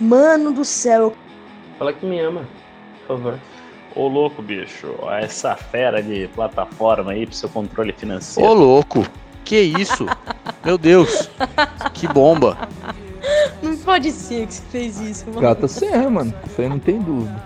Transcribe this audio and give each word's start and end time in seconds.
Mano 0.00 0.52
do 0.52 0.64
céu. 0.64 1.14
Fala 1.78 1.92
que 1.92 2.04
me 2.04 2.20
ama, 2.20 2.46
por 3.06 3.16
favor. 3.16 3.38
Ô 3.94 4.08
louco, 4.08 4.42
bicho, 4.42 4.94
essa 5.10 5.56
fera 5.56 6.02
de 6.02 6.28
plataforma 6.34 7.12
aí 7.12 7.26
pro 7.26 7.34
seu 7.34 7.48
controle 7.48 7.92
financeiro. 7.92 8.48
Ô 8.50 8.52
louco, 8.52 9.06
que 9.44 9.58
isso? 9.58 10.06
Meu 10.64 10.76
Deus, 10.76 11.30
que 11.94 12.06
bomba. 12.06 12.58
Não 13.62 13.76
pode 13.78 14.12
ser 14.12 14.46
que 14.46 14.54
você 14.54 14.62
fez 14.70 15.00
isso, 15.00 15.26
mano. 15.28 15.40
Gata, 15.40 15.66
você 15.66 15.86
é, 15.86 16.08
mano. 16.08 16.32
Isso 16.44 16.60
aí 16.60 16.68
não 16.68 16.78
tem 16.78 17.00
dúvida. 17.00 17.42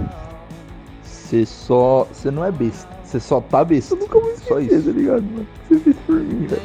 Você 1.04 1.46
só. 1.46 2.06
Você 2.12 2.30
não 2.30 2.44
é 2.44 2.50
besta. 2.50 2.88
Você 3.04 3.20
só 3.20 3.40
tá 3.40 3.64
besta. 3.64 3.94
Eu 3.94 4.00
nunca 4.00 4.18
vou 4.18 4.30
esquecer, 4.30 4.48
só 4.48 4.60
isso. 4.60 4.86
tá 4.86 4.92
ligado, 4.92 5.22
mano? 5.22 5.46
Você 5.68 5.78
fez 5.78 5.96
por 6.06 6.16
mim, 6.16 6.46
velho. 6.46 6.62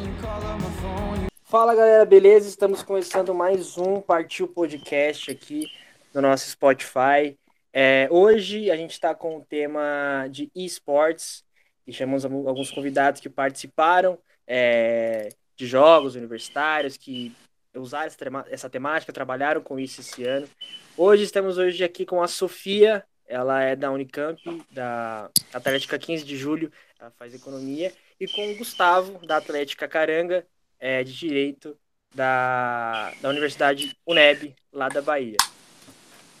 Fala 1.48 1.76
galera, 1.76 2.04
beleza? 2.04 2.48
Estamos 2.48 2.82
começando 2.82 3.32
mais 3.32 3.78
um 3.78 4.00
Partiu 4.00 4.48
Podcast 4.48 5.30
aqui 5.30 5.70
no 6.12 6.20
nosso 6.20 6.50
Spotify. 6.50 7.38
É, 7.72 8.08
hoje 8.10 8.68
a 8.68 8.76
gente 8.76 8.90
está 8.90 9.14
com 9.14 9.36
o 9.36 9.44
tema 9.44 10.26
de 10.28 10.50
esportes 10.56 11.44
e 11.86 11.92
chamamos 11.92 12.24
alguns 12.24 12.72
convidados 12.72 13.20
que 13.20 13.28
participaram 13.28 14.18
é, 14.44 15.28
de 15.54 15.68
jogos 15.68 16.16
universitários, 16.16 16.96
que 16.96 17.32
usaram 17.76 18.10
essa 18.50 18.68
temática, 18.68 19.12
trabalharam 19.12 19.60
com 19.60 19.78
isso 19.78 20.00
esse 20.00 20.24
ano. 20.24 20.48
Hoje 20.96 21.22
estamos 21.22 21.58
hoje 21.58 21.84
aqui 21.84 22.04
com 22.04 22.20
a 22.20 22.26
Sofia, 22.26 23.04
ela 23.24 23.62
é 23.62 23.76
da 23.76 23.92
Unicamp, 23.92 24.42
da 24.72 25.30
Atlética 25.52 25.96
15 25.96 26.24
de 26.24 26.36
Julho, 26.36 26.72
ela 26.98 27.12
faz 27.12 27.32
economia, 27.32 27.92
e 28.18 28.26
com 28.26 28.50
o 28.50 28.56
Gustavo, 28.56 29.24
da 29.24 29.36
Atlética 29.36 29.86
Caranga, 29.86 30.44
é, 30.86 31.02
de 31.02 31.12
Direito, 31.12 31.76
da, 32.14 33.12
da 33.20 33.28
Universidade 33.28 33.98
UNEB, 34.06 34.54
lá 34.72 34.88
da 34.88 35.02
Bahia. 35.02 35.36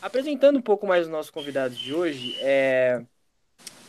Apresentando 0.00 0.56
um 0.56 0.62
pouco 0.62 0.86
mais 0.86 1.04
os 1.04 1.10
nossos 1.10 1.32
convidados 1.32 1.76
de 1.76 1.92
hoje, 1.92 2.36
é... 2.38 3.04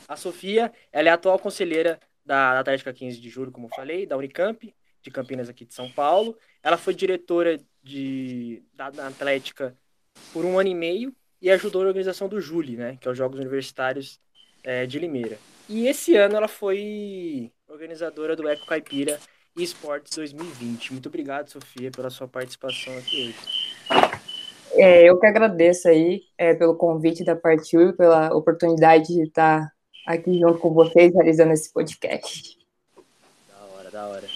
a 0.08 0.16
Sofia, 0.16 0.73
ela 0.92 1.09
é 1.09 1.12
a 1.12 1.14
atual 1.14 1.38
conselheira 1.38 2.00
da 2.26 2.59
Atlética 2.59 2.92
15 2.92 3.22
de 3.22 3.30
Julho, 3.30 3.52
como 3.52 3.68
eu 3.68 3.76
falei, 3.76 4.08
da 4.08 4.18
Unicamp, 4.18 4.73
de 5.00 5.12
Campinas 5.12 5.48
aqui 5.48 5.64
de 5.64 5.76
São 5.76 5.92
Paulo. 5.92 6.36
Ela 6.64 6.76
foi 6.76 6.96
diretora 6.96 7.59
de, 7.84 8.64
da, 8.74 8.90
da 8.90 9.08
Atlética 9.08 9.78
por 10.34 10.44
um 10.44 10.58
ano 10.58 10.70
e 10.70 10.76
meio 10.76 11.16
e 11.40 11.52
ajudou 11.52 11.84
na 11.84 11.90
organização 11.90 12.28
do 12.28 12.42
Juli, 12.42 12.76
né, 12.76 12.98
que 13.00 13.08
é 13.08 13.12
os 13.12 13.18
Jogos 13.18 13.40
Universitários 13.40 14.20
é, 14.64 14.88
de 14.88 14.98
Limeira. 14.98 15.38
E 15.70 15.88
esse 15.88 16.16
ano 16.16 16.36
ela 16.36 16.48
foi 16.48 17.52
organizadora 17.68 18.36
do 18.36 18.48
Eco 18.50 18.66
Caipira 18.66 19.20
Esportes 19.63 20.16
2020. 20.16 20.94
Muito 20.94 21.09
obrigado, 21.09 21.50
Sofia, 21.50 21.89
pela 21.91 22.09
sua 22.09 22.27
participação 22.27 22.95
aqui 22.97 23.30
hoje. 23.30 23.67
É, 24.73 25.09
eu 25.09 25.19
que 25.19 25.25
agradeço 25.25 25.88
aí 25.88 26.23
é, 26.38 26.53
pelo 26.53 26.75
convite 26.75 27.23
da 27.23 27.36
Partiu 27.36 27.89
e 27.89 27.94
pela 27.94 28.33
oportunidade 28.33 29.08
de 29.08 29.23
estar 29.23 29.72
aqui 30.05 30.39
junto 30.39 30.59
com 30.59 30.73
vocês 30.73 31.13
realizando 31.13 31.53
esse 31.53 31.72
podcast. 31.73 32.58
Da 33.50 33.66
hora, 33.66 33.91
da 33.91 34.08
hora. 34.08 34.28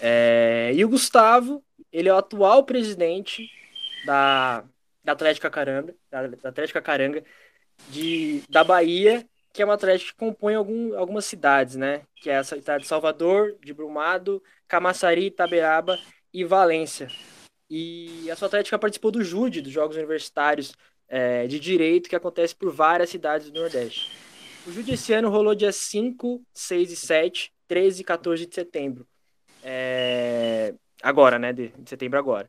É, 0.00 0.72
e 0.74 0.84
o 0.84 0.88
Gustavo, 0.88 1.62
ele 1.92 2.08
é 2.08 2.12
o 2.12 2.18
atual 2.18 2.64
presidente 2.64 3.48
da, 4.04 4.64
da 5.04 5.12
Atlética 5.12 5.48
Caranga, 5.48 5.94
da, 6.10 6.26
da 6.26 6.48
Atlética 6.48 6.82
Caranga 6.82 7.22
de, 7.88 8.42
da 8.48 8.64
Bahia, 8.64 9.24
que 9.52 9.62
é 9.62 9.64
uma 9.64 9.74
atlética 9.74 10.12
que 10.12 10.18
compõe 10.18 10.54
algum, 10.54 10.98
algumas 10.98 11.24
cidades, 11.24 11.76
né? 11.76 12.02
Que 12.16 12.28
é 12.28 12.36
a 12.36 12.44
cidade 12.44 12.82
de 12.82 12.88
Salvador, 12.88 13.56
de 13.62 13.72
Brumado, 13.72 14.42
Camaçari, 14.68 15.26
Itaberaba 15.26 15.98
e 16.32 16.44
Valência. 16.44 17.08
E 17.68 18.30
a 18.30 18.36
sua 18.36 18.46
Atlética 18.46 18.78
participou 18.78 19.10
do 19.10 19.24
JUDE, 19.24 19.60
dos 19.60 19.72
Jogos 19.72 19.96
Universitários 19.96 20.72
é, 21.08 21.46
de 21.46 21.58
Direito, 21.58 22.08
que 22.08 22.16
acontece 22.16 22.54
por 22.54 22.72
várias 22.72 23.10
cidades 23.10 23.50
do 23.50 23.60
Nordeste. 23.60 24.10
O 24.66 24.72
JUDE 24.72 24.94
esse 24.94 25.12
ano 25.12 25.28
rolou 25.28 25.54
dia 25.54 25.72
5, 25.72 26.42
6 26.52 26.92
e 26.92 26.96
7, 26.96 27.52
13 27.68 28.00
e 28.00 28.04
14 28.04 28.46
de 28.46 28.54
setembro. 28.54 29.06
É... 29.62 30.74
Agora, 31.02 31.38
né? 31.38 31.52
De, 31.52 31.68
de 31.68 31.88
setembro 31.88 32.18
agora. 32.18 32.48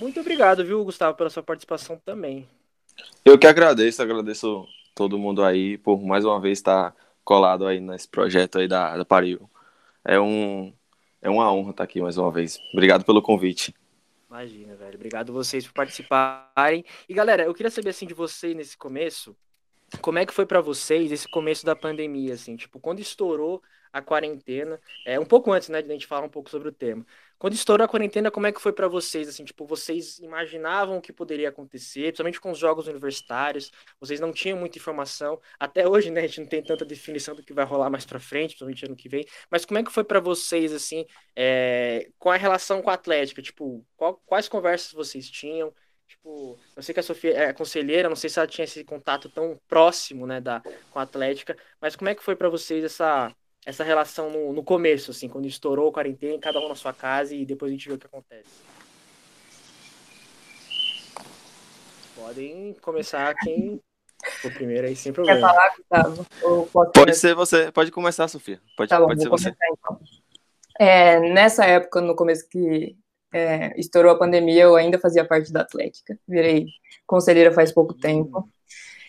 Muito 0.00 0.20
obrigado, 0.20 0.64
viu, 0.64 0.84
Gustavo, 0.84 1.16
pela 1.16 1.30
sua 1.30 1.42
participação 1.42 2.00
também. 2.04 2.46
Eu 3.24 3.38
que 3.38 3.46
agradeço, 3.46 4.02
agradeço 4.02 4.66
todo 4.94 5.18
mundo 5.18 5.42
aí 5.42 5.78
por 5.78 6.02
mais 6.02 6.24
uma 6.24 6.40
vez 6.40 6.58
estar 6.58 6.94
colado 7.24 7.66
aí 7.66 7.80
nesse 7.80 8.08
projeto 8.08 8.58
aí 8.58 8.68
da, 8.68 8.96
da 8.96 9.04
Pariu. 9.04 9.48
É 10.06 10.20
um, 10.20 10.72
é 11.20 11.28
uma 11.28 11.52
honra 11.52 11.72
estar 11.72 11.84
aqui 11.84 12.00
mais 12.00 12.16
uma 12.16 12.30
vez. 12.30 12.60
Obrigado 12.72 13.04
pelo 13.04 13.20
convite. 13.20 13.74
Imagina, 14.30 14.76
velho. 14.76 14.94
Obrigado 14.94 15.32
vocês 15.32 15.66
por 15.66 15.72
participarem. 15.72 16.84
E 17.08 17.14
galera, 17.14 17.42
eu 17.42 17.52
queria 17.52 17.70
saber 17.70 17.90
assim 17.90 18.06
de 18.06 18.14
vocês 18.14 18.54
nesse 18.54 18.76
começo, 18.76 19.36
como 20.00 20.18
é 20.18 20.26
que 20.26 20.32
foi 20.32 20.46
para 20.46 20.60
vocês 20.60 21.10
esse 21.10 21.28
começo 21.28 21.66
da 21.66 21.74
pandemia, 21.74 22.34
assim, 22.34 22.56
tipo, 22.56 22.78
quando 22.78 23.00
estourou 23.00 23.62
a 23.96 24.02
quarentena, 24.02 24.78
é 25.06 25.18
um 25.18 25.24
pouco 25.24 25.50
antes, 25.50 25.70
né, 25.70 25.80
de 25.80 25.88
a 25.88 25.92
gente 25.92 26.06
falar 26.06 26.26
um 26.26 26.28
pouco 26.28 26.50
sobre 26.50 26.68
o 26.68 26.72
tema. 26.72 27.04
Quando 27.38 27.54
estourou 27.54 27.84
a 27.84 27.88
quarentena, 27.88 28.30
como 28.30 28.46
é 28.46 28.52
que 28.52 28.60
foi 28.60 28.72
para 28.72 28.88
vocês? 28.88 29.26
Assim, 29.26 29.42
tipo, 29.44 29.66
vocês 29.66 30.18
imaginavam 30.18 30.98
o 30.98 31.00
que 31.00 31.12
poderia 31.12 31.48
acontecer, 31.48 32.02
principalmente 32.04 32.40
com 32.40 32.50
os 32.50 32.58
jogos 32.58 32.86
universitários? 32.88 33.72
Vocês 33.98 34.20
não 34.20 34.32
tinham 34.32 34.58
muita 34.58 34.78
informação. 34.78 35.40
Até 35.58 35.88
hoje, 35.88 36.10
né, 36.10 36.20
a 36.20 36.26
gente 36.26 36.40
não 36.40 36.46
tem 36.46 36.62
tanta 36.62 36.84
definição 36.84 37.34
do 37.34 37.42
que 37.42 37.54
vai 37.54 37.64
rolar 37.64 37.88
mais 37.88 38.04
para 38.04 38.20
frente, 38.20 38.50
principalmente 38.50 38.84
ano 38.84 38.96
que 38.96 39.08
vem. 39.08 39.24
Mas 39.50 39.64
como 39.64 39.78
é 39.78 39.82
que 39.82 39.90
foi 39.92 40.04
para 40.04 40.20
vocês, 40.20 40.72
assim, 40.74 41.06
é, 41.34 42.10
com 42.18 42.30
a 42.30 42.36
relação 42.36 42.82
com 42.82 42.90
a 42.90 42.94
Atlética? 42.94 43.40
Tipo, 43.40 43.82
qual, 43.96 44.20
quais 44.26 44.46
conversas 44.48 44.92
vocês 44.92 45.30
tinham? 45.30 45.72
Tipo, 46.06 46.58
eu 46.76 46.82
sei 46.82 46.92
que 46.92 47.00
a 47.00 47.02
Sofia 47.02 47.36
é 47.36 47.52
conselheira, 47.52 48.08
não 48.08 48.16
sei 48.16 48.30
se 48.30 48.38
ela 48.38 48.46
tinha 48.46 48.64
esse 48.64 48.84
contato 48.84 49.28
tão 49.28 49.60
próximo, 49.66 50.26
né, 50.26 50.40
da, 50.40 50.62
com 50.90 50.98
a 50.98 51.02
Atlética, 51.02 51.56
mas 51.80 51.96
como 51.96 52.08
é 52.08 52.14
que 52.14 52.22
foi 52.22 52.36
para 52.36 52.48
vocês 52.48 52.84
essa 52.84 53.34
essa 53.66 53.82
relação 53.82 54.30
no, 54.30 54.52
no 54.52 54.62
começo, 54.62 55.10
assim, 55.10 55.28
quando 55.28 55.46
estourou 55.46 55.88
a 55.88 55.92
quarentena, 55.92 56.38
cada 56.38 56.60
um 56.60 56.68
na 56.68 56.76
sua 56.76 56.92
casa 56.92 57.34
e 57.34 57.44
depois 57.44 57.68
a 57.68 57.74
gente 57.74 57.88
vê 57.88 57.94
o 57.94 57.98
que 57.98 58.06
acontece. 58.06 58.48
Podem 62.14 62.76
começar 62.80 63.34
quem 63.34 63.80
for 64.40 64.52
primeiro 64.54 64.86
aí, 64.86 64.94
sem 64.94 65.12
problema. 65.12 65.40
Quer 65.40 65.54
falar, 65.54 65.74
Gustavo? 65.76 66.92
Pode 66.94 67.16
ser 67.16 67.34
você, 67.34 67.72
pode 67.72 67.90
começar, 67.90 68.28
Sofia. 68.28 68.60
Pode, 68.76 68.88
tá 68.88 69.00
bom, 69.00 69.06
pode 69.08 69.20
ser 69.20 69.28
você. 69.28 69.52
Então. 69.72 70.00
É, 70.78 71.18
nessa 71.18 71.64
época, 71.64 72.00
no 72.00 72.14
começo 72.14 72.48
que 72.48 72.96
é, 73.32 73.78
estourou 73.78 74.12
a 74.12 74.18
pandemia, 74.18 74.62
eu 74.62 74.76
ainda 74.76 74.98
fazia 74.98 75.24
parte 75.24 75.52
da 75.52 75.62
Atlética. 75.62 76.16
Virei 76.26 76.66
conselheira 77.04 77.52
faz 77.52 77.72
pouco 77.72 77.94
hum, 77.94 77.98
tempo. 77.98 78.48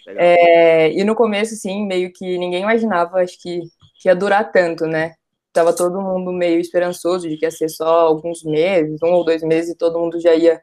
É, 0.07 0.91
e 0.93 1.03
no 1.03 1.13
começo, 1.13 1.53
assim, 1.53 1.85
meio 1.85 2.11
que 2.11 2.37
ninguém 2.39 2.63
imaginava, 2.63 3.21
acho 3.21 3.39
que 3.39 3.61
que 3.99 4.07
ia 4.09 4.15
durar 4.15 4.51
tanto, 4.51 4.85
né? 4.85 5.15
Tava 5.53 5.75
todo 5.75 6.01
mundo 6.01 6.31
meio 6.31 6.59
esperançoso 6.59 7.27
de 7.27 7.37
que 7.37 7.45
ia 7.45 7.51
ser 7.51 7.69
só 7.69 8.01
alguns 8.01 8.43
meses, 8.43 8.99
um 9.03 9.13
ou 9.13 9.25
dois 9.25 9.41
meses, 9.41 9.71
e 9.71 9.77
todo 9.77 9.99
mundo 9.99 10.19
já 10.19 10.35
ia 10.35 10.61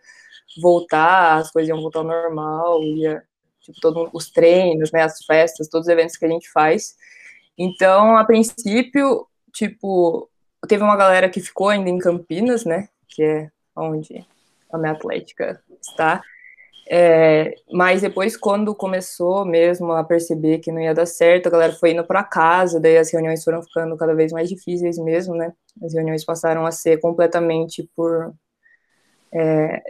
voltar, 0.60 1.38
as 1.38 1.50
coisas 1.50 1.68
iam 1.68 1.80
voltar 1.80 2.00
ao 2.00 2.04
normal, 2.04 2.82
ia, 2.82 3.22
tipo, 3.60 3.80
todo, 3.80 4.08
os 4.12 4.30
treinos, 4.30 4.92
né, 4.92 5.02
as 5.02 5.24
festas, 5.24 5.68
todos 5.68 5.86
os 5.86 5.92
eventos 5.92 6.16
que 6.16 6.24
a 6.24 6.28
gente 6.28 6.50
faz. 6.50 6.94
Então, 7.58 8.16
a 8.16 8.24
princípio, 8.24 9.26
tipo, 9.52 10.30
teve 10.68 10.82
uma 10.82 10.96
galera 10.96 11.28
que 11.28 11.40
ficou 11.40 11.68
ainda 11.68 11.90
em 11.90 11.98
Campinas, 11.98 12.64
né, 12.64 12.88
que 13.08 13.22
é 13.22 13.50
onde 13.76 14.24
a 14.72 14.78
minha 14.78 14.92
atlética 14.92 15.60
está, 15.80 16.22
é, 16.88 17.54
mas 17.72 18.02
depois, 18.02 18.36
quando 18.36 18.74
começou 18.74 19.44
mesmo 19.44 19.92
a 19.92 20.04
perceber 20.04 20.58
que 20.58 20.70
não 20.70 20.80
ia 20.80 20.94
dar 20.94 21.06
certo, 21.06 21.46
a 21.46 21.50
galera 21.50 21.72
foi 21.72 21.92
indo 21.92 22.04
para 22.04 22.22
casa, 22.22 22.80
daí 22.80 22.98
as 22.98 23.12
reuniões 23.12 23.42
foram 23.42 23.62
ficando 23.62 23.96
cada 23.96 24.14
vez 24.14 24.32
mais 24.32 24.48
difíceis 24.48 24.98
mesmo, 24.98 25.34
né? 25.34 25.52
As 25.82 25.94
reuniões 25.94 26.24
passaram 26.24 26.66
a 26.66 26.70
ser 26.70 27.00
completamente 27.00 27.88
por 27.96 28.34
é, 29.32 29.82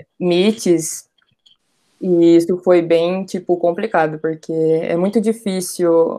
e 2.01 2.37
isso 2.37 2.59
foi 2.59 2.83
bem, 2.83 3.25
tipo, 3.25 3.57
complicado, 3.57 4.19
porque 4.19 4.53
é 4.53 4.97
muito 4.97 5.21
difícil, 5.21 6.19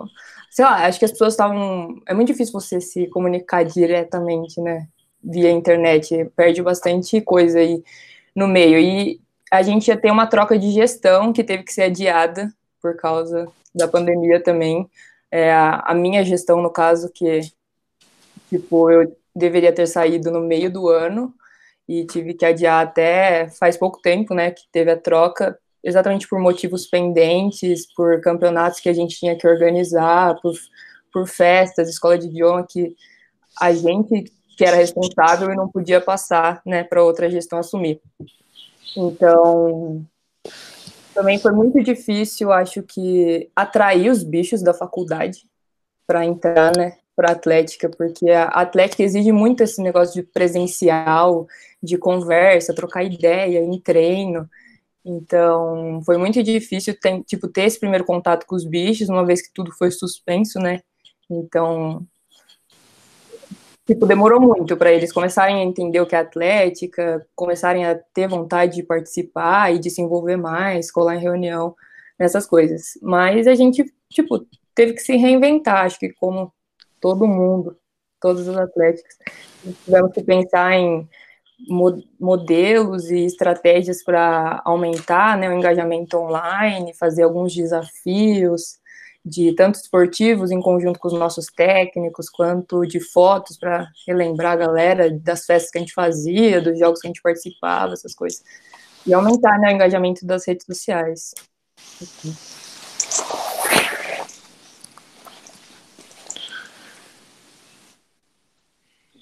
sei 0.50 0.66
lá, 0.66 0.86
acho 0.86 1.00
que 1.00 1.06
as 1.06 1.12
pessoas 1.12 1.34
estavam, 1.34 2.02
é 2.08 2.14
muito 2.14 2.30
difícil 2.30 2.54
você 2.54 2.82
se 2.82 3.08
comunicar 3.08 3.64
diretamente, 3.64 4.60
né, 4.62 4.88
via 5.24 5.52
internet, 5.52 6.26
perde 6.36 6.62
bastante 6.62 7.22
coisa 7.22 7.60
aí 7.60 7.84
no 8.36 8.48
meio, 8.48 8.80
e 8.80 9.22
a 9.52 9.62
gente 9.62 9.88
ia 9.88 9.98
ter 9.98 10.12
uma 10.12 10.28
troca 10.28 10.58
de 10.58 10.72
gestão 10.72 11.32
que 11.32 11.44
teve 11.44 11.64
que 11.64 11.74
ser 11.74 11.84
adiada 11.84 12.52
por 12.82 12.96
causa 12.96 13.48
da 13.74 13.88
pandemia 13.88 14.42
também. 14.42 14.90
É, 15.32 15.52
a, 15.52 15.80
a, 15.88 15.94
minha 15.94 16.24
gestão, 16.24 16.62
no 16.62 16.70
caso, 16.70 17.12
que 17.12 17.42
tipo, 18.50 18.90
eu 18.90 19.16
deveria 19.36 19.74
ter 19.74 19.88
saído 19.88 20.32
no 20.32 20.42
meio 20.42 20.72
do 20.72 20.90
ano 20.90 21.34
e 21.88 22.06
tive 22.06 22.34
que 22.34 22.46
adiar 22.46 22.84
até 22.84 23.50
faz 23.50 23.78
pouco 23.78 24.02
tempo, 24.02 24.34
né, 24.34 24.52
que 24.52 24.64
teve 24.72 24.92
a 24.92 24.98
troca, 24.98 25.58
exatamente 25.84 26.28
por 26.28 26.40
motivos 26.40 26.88
pendentes, 26.88 27.86
por 27.94 28.22
campeonatos 28.22 28.80
que 28.80 28.90
a 28.90 28.94
gente 28.94 29.20
tinha 29.20 29.38
que 29.38 29.48
organizar, 29.48 30.40
por, 30.42 30.54
por 31.14 31.28
festas, 31.28 31.90
escola 31.90 32.18
de 32.18 32.28
idioma 32.28 32.66
que 32.68 32.96
a 33.60 33.72
gente 33.72 34.32
que 34.58 34.64
era 34.64 34.78
responsável 34.78 35.52
e 35.52 35.56
não 35.56 35.68
podia 35.68 36.00
passar, 36.00 36.62
né, 36.66 36.84
para 36.84 37.04
outra 37.04 37.30
gestão 37.30 37.60
assumir. 37.60 38.02
Então, 38.96 40.06
Também 41.16 41.40
foi 41.40 41.54
muito 41.54 41.82
difícil, 41.82 42.52
acho 42.52 42.84
que, 42.84 43.50
atrair 43.56 44.12
os 44.12 44.22
bichos 44.22 44.62
da 44.62 44.74
faculdade 44.74 45.46
para 46.06 46.26
entrar, 46.26 46.76
né, 46.76 46.98
para 47.16 47.32
Atlética, 47.32 47.90
porque 47.90 48.30
a 48.30 48.48
Atlética 48.48 49.02
exige 49.02 49.32
muito 49.32 49.64
esse 49.64 49.82
negócio 49.82 50.14
de 50.14 50.24
presencial, 50.24 51.48
de 51.82 51.98
conversa, 51.98 52.76
trocar 52.76 53.04
ideia 53.04 53.60
em 53.60 53.80
treino. 53.80 54.50
Então, 55.06 56.02
foi 56.06 56.18
muito 56.18 56.44
difícil 56.44 56.94
ter, 57.00 57.24
tipo, 57.24 57.48
ter 57.48 57.64
esse 57.64 57.80
primeiro 57.80 58.04
contato 58.04 58.46
com 58.46 58.56
os 58.56 58.66
bichos, 58.66 59.08
uma 59.08 59.26
vez 59.26 59.42
que 59.42 59.54
tudo 59.54 59.72
foi 59.72 59.92
suspenso, 59.92 60.60
né? 60.60 60.82
Então, 61.30 62.06
tipo, 63.86 64.06
demorou 64.06 64.42
muito 64.42 64.76
para 64.76 64.92
eles 64.92 65.12
começarem 65.12 65.58
a 65.58 65.64
entender 65.64 66.00
o 66.00 66.06
que 66.06 66.16
é 66.16 66.20
atlética, 66.20 67.26
começarem 67.36 67.86
a 67.86 67.96
ter 68.14 68.28
vontade 68.28 68.76
de 68.76 68.84
participar 68.84 69.74
e 69.74 69.80
de 69.80 69.90
se 69.90 70.02
envolver 70.02 70.38
mais, 70.38 70.92
colar 70.92 71.16
em 71.16 71.22
reunião, 71.22 71.76
nessas 72.18 72.46
coisas. 72.46 72.98
Mas 73.02 73.48
a 73.48 73.56
gente, 73.56 73.86
tipo, 74.10 74.46
teve 74.74 74.94
que 74.94 75.02
se 75.02 75.16
reinventar, 75.16 75.86
acho 75.86 76.00
que 76.00 76.12
como 76.14 76.52
todo 77.00 77.28
mundo, 77.28 77.78
todos 78.20 78.48
os 78.48 78.58
atléticos, 78.58 79.16
tivemos 79.86 80.12
que 80.12 80.24
pensar 80.24 80.74
em 80.74 81.08
modelos 82.20 83.10
e 83.10 83.26
estratégias 83.26 84.04
para 84.04 84.62
aumentar 84.66 85.38
né, 85.38 85.50
o 85.50 85.54
engajamento 85.54 86.18
online, 86.18 86.94
fazer 86.94 87.24
alguns 87.24 87.54
desafios, 87.54 88.80
de 89.26 89.54
tanto 89.54 89.80
esportivos 89.80 90.52
em 90.52 90.62
conjunto 90.62 91.00
com 91.00 91.08
os 91.08 91.14
nossos 91.16 91.48
técnicos, 91.48 92.30
quanto 92.30 92.86
de 92.86 93.00
fotos 93.00 93.58
para 93.58 93.90
relembrar 94.06 94.54
a 94.54 94.56
galera 94.58 95.10
das 95.10 95.46
festas 95.46 95.72
que 95.72 95.80
a 95.80 95.82
gente 95.82 95.94
fazia, 95.94 96.62
dos 96.62 96.78
jogos 96.78 97.02
que 97.02 97.08
a 97.08 97.10
gente 97.10 97.24
participava, 97.24 97.94
essas 97.94 98.14
coisas. 98.14 98.44
E 99.06 99.14
aumentar 99.14 99.58
né, 99.60 99.70
o 99.70 99.72
engajamento 99.72 100.26
das 100.28 100.46
redes 100.46 100.66
sociais. 100.68 101.34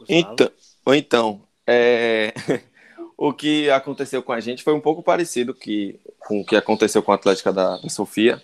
Então, 0.09 0.51
ou 0.85 0.93
então 0.93 1.41
é... 1.65 2.33
o 3.15 3.31
que 3.31 3.69
aconteceu 3.69 4.21
com 4.21 4.33
a 4.33 4.41
gente 4.41 4.63
foi 4.63 4.73
um 4.73 4.81
pouco 4.81 5.01
parecido 5.01 5.53
que, 5.53 5.97
com 6.19 6.41
o 6.41 6.45
que 6.45 6.57
aconteceu 6.57 7.01
com 7.01 7.13
a 7.13 7.15
Atlética 7.15 7.53
da, 7.53 7.77
da 7.77 7.89
Sofia 7.89 8.41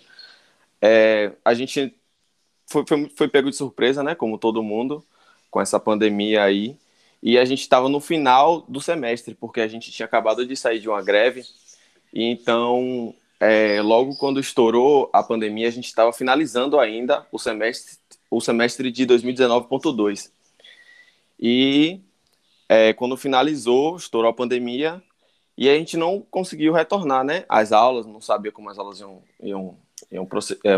é, 0.80 1.32
a 1.44 1.54
gente 1.54 1.94
foi, 2.66 2.84
foi, 2.86 3.08
foi 3.16 3.28
pego 3.28 3.50
de 3.50 3.56
surpresa, 3.56 4.02
né? 4.02 4.14
Como 4.14 4.38
todo 4.38 4.62
mundo, 4.62 5.04
com 5.50 5.60
essa 5.60 5.78
pandemia 5.80 6.42
aí. 6.42 6.76
E 7.22 7.38
a 7.38 7.44
gente 7.44 7.60
estava 7.60 7.88
no 7.88 8.00
final 8.00 8.62
do 8.62 8.80
semestre, 8.80 9.34
porque 9.34 9.60
a 9.60 9.68
gente 9.68 9.90
tinha 9.92 10.06
acabado 10.06 10.46
de 10.46 10.56
sair 10.56 10.80
de 10.80 10.88
uma 10.88 11.02
greve. 11.02 11.44
E 12.12 12.24
então, 12.24 13.14
é, 13.38 13.82
logo 13.82 14.16
quando 14.16 14.40
estourou 14.40 15.10
a 15.12 15.22
pandemia, 15.22 15.68
a 15.68 15.72
gente 15.72 15.86
estava 15.86 16.12
finalizando 16.12 16.78
ainda 16.78 17.26
o 17.30 17.38
semestre, 17.38 17.98
o 18.30 18.40
semestre 18.40 18.90
de 18.90 19.06
2019.2. 19.06 20.30
E 21.38 22.00
é, 22.68 22.92
quando 22.92 23.16
finalizou, 23.16 23.96
estourou 23.96 24.30
a 24.30 24.34
pandemia, 24.34 25.02
e 25.60 25.68
a 25.68 25.74
gente 25.74 25.96
não 25.96 26.22
conseguiu 26.30 26.72
retornar, 26.72 27.22
né? 27.22 27.44
As 27.46 27.70
aulas, 27.70 28.06
não 28.06 28.20
sabia 28.20 28.50
como 28.50 28.70
as 28.70 28.78
aulas 28.78 28.98
iam, 28.98 29.22
iam 29.42 29.76
iam 30.10 30.26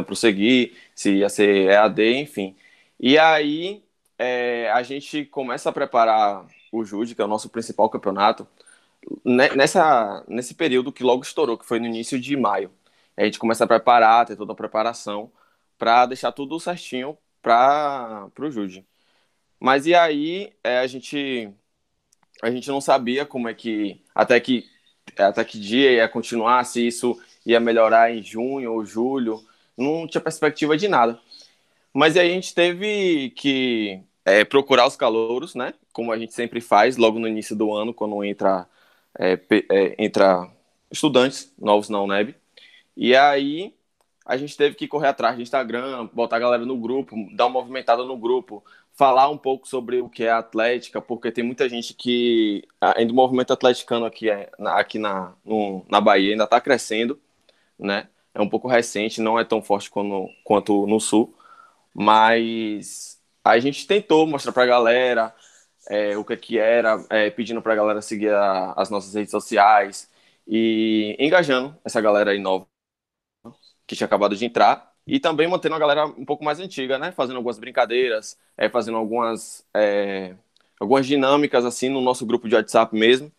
prosseguir, 0.05 0.76
se 0.94 1.17
ia 1.17 1.29
ser 1.29 1.70
EAD, 1.70 2.20
enfim. 2.20 2.56
E 3.00 3.19
aí 3.19 3.82
é, 4.19 4.70
a 4.73 4.82
gente 4.82 5.25
começa 5.26 5.69
a 5.70 5.73
preparar 5.73 6.46
o 6.73 6.84
JUDE, 6.84 7.14
que 7.14 7.20
é 7.23 7.25
o 7.25 7.29
nosso 7.29 7.49
principal 7.50 7.90
campeonato, 7.90 8.46
nessa, 9.25 10.25
nesse 10.29 10.55
período 10.55 10.93
que 10.93 11.02
logo 11.05 11.23
estourou, 11.23 11.58
que 11.58 11.67
foi 11.67 11.79
no 11.81 11.87
início 11.87 12.20
de 12.20 12.37
maio. 12.37 12.70
A 13.17 13.25
gente 13.25 13.38
começa 13.38 13.64
a 13.64 13.67
preparar, 13.67 14.26
ter 14.26 14.37
toda 14.37 14.52
a 14.52 14.56
preparação 14.56 15.31
para 15.78 16.06
deixar 16.06 16.32
tudo 16.32 16.58
certinho 16.61 17.19
para 17.43 18.28
o 18.38 18.50
JUDE. 18.50 18.87
Mas 19.61 19.87
e 19.87 19.94
aí 19.94 20.52
é, 20.64 20.78
a 20.78 20.87
gente 20.87 21.52
a 22.43 22.50
gente 22.50 22.69
não 22.69 22.81
sabia 22.81 23.25
como 23.26 23.49
é 23.49 23.55
que 23.55 24.02
até 24.14 24.38
que 24.40 24.69
até 25.19 25.44
que 25.44 25.58
dia 25.58 25.93
ia 25.93 26.08
continuar, 26.08 26.64
se 26.64 26.87
isso 26.87 27.20
ia 27.44 27.61
melhorar 27.61 28.12
em 28.12 28.23
junho 28.23 28.73
ou 28.73 28.85
julho, 28.85 29.43
não 29.77 30.06
tinha 30.06 30.21
perspectiva 30.21 30.77
de 30.77 30.89
nada. 30.89 31.19
Mas 31.93 32.17
aí 32.17 32.31
a 32.31 32.35
gente 32.35 32.55
teve 32.55 33.31
que 33.31 34.00
é, 34.25 34.44
procurar 34.44 34.87
os 34.87 34.97
calouros, 34.97 35.55
né? 35.55 35.75
Como 35.93 36.12
a 36.12 36.19
gente 36.19 36.33
sempre 36.33 36.61
faz 36.61 36.97
logo 36.97 37.19
no 37.19 37.29
início 37.29 37.55
do 37.56 37.75
ano, 37.75 37.93
quando 37.93 38.25
entra, 38.25 38.67
é, 39.19 39.39
é, 39.71 39.94
entra 39.99 40.49
estudantes 40.91 41.53
novos 41.59 41.89
na 41.89 42.00
UNEB. 42.00 42.35
E 42.97 43.15
aí 43.17 43.75
a 44.25 44.37
gente 44.37 44.56
teve 44.56 44.77
que 44.77 44.88
correr 44.88 45.09
atrás 45.09 45.37
do 45.37 45.43
Instagram, 45.43 46.09
botar 46.12 46.37
a 46.37 46.41
galera 46.41 46.65
no 46.65 46.77
grupo, 46.77 47.17
dar 47.35 47.47
uma 47.47 47.61
movimentada 47.61 48.05
no 48.05 48.17
grupo, 48.17 48.65
falar 48.95 49.29
um 49.29 49.38
pouco 49.38 49.67
sobre 49.69 50.00
o 50.00 50.09
que 50.09 50.25
é 50.25 50.31
atlética, 50.31 51.00
porque 51.00 51.33
tem 51.33 51.43
muita 51.45 51.69
gente 51.69 51.95
que 51.95 52.62
ainda 52.81 53.12
o 53.12 53.17
movimento 53.17 53.53
atleticano 53.53 54.06
aqui, 54.06 54.31
é, 54.31 54.50
aqui 54.67 54.99
na, 54.99 55.35
no, 55.45 55.85
na 55.88 56.00
Bahia 56.00 56.33
ainda 56.33 56.45
está 56.45 56.61
crescendo 56.61 57.19
né? 57.79 58.09
É 58.35 58.41
um 58.41 58.49
pouco 58.49 58.69
recente, 58.69 59.21
não 59.21 59.39
é 59.39 59.45
tão 59.45 59.63
forte 59.63 59.91
quanto, 59.91 60.87
no 60.87 61.01
Sul, 61.01 61.35
mas 61.95 63.21
a 63.45 63.59
gente 63.59 63.87
tentou 63.87 64.27
mostrar 64.27 64.53
para 64.53 64.65
a 64.65 64.67
galera 64.67 65.35
é, 65.91 66.17
o 66.17 66.25
que, 66.25 66.37
que 66.37 66.59
era, 66.59 67.05
é, 67.11 67.31
pedindo 67.31 67.63
para 67.63 67.73
a 67.75 67.77
galera 67.77 68.03
seguir 68.03 68.33
a, 68.35 68.73
as 68.75 68.91
nossas 68.91 69.15
redes 69.15 69.31
sociais 69.31 70.11
e 70.47 71.17
engajando 71.21 71.77
essa 71.85 72.01
galera 72.01 72.33
aí 72.33 72.39
nova 72.39 72.67
que 73.87 73.97
tinha 73.97 74.07
acabado 74.07 74.37
de 74.37 74.45
entrar 74.45 74.93
e 75.07 75.19
também 75.21 75.49
mantendo 75.49 75.75
a 75.75 75.79
galera 75.79 76.07
um 76.07 76.25
pouco 76.25 76.45
mais 76.45 76.61
antiga, 76.61 76.99
né? 76.99 77.13
Fazendo 77.13 77.37
algumas 77.37 77.59
brincadeiras, 77.59 78.39
é, 78.57 78.69
fazendo 78.69 78.97
algumas, 78.97 79.67
é, 79.75 80.37
algumas 80.79 81.07
dinâmicas 81.07 81.65
assim 81.65 81.89
no 81.89 82.01
nosso 82.01 82.25
grupo 82.27 82.49
de 82.49 82.55
WhatsApp 82.55 82.95
mesmo. 82.97 83.33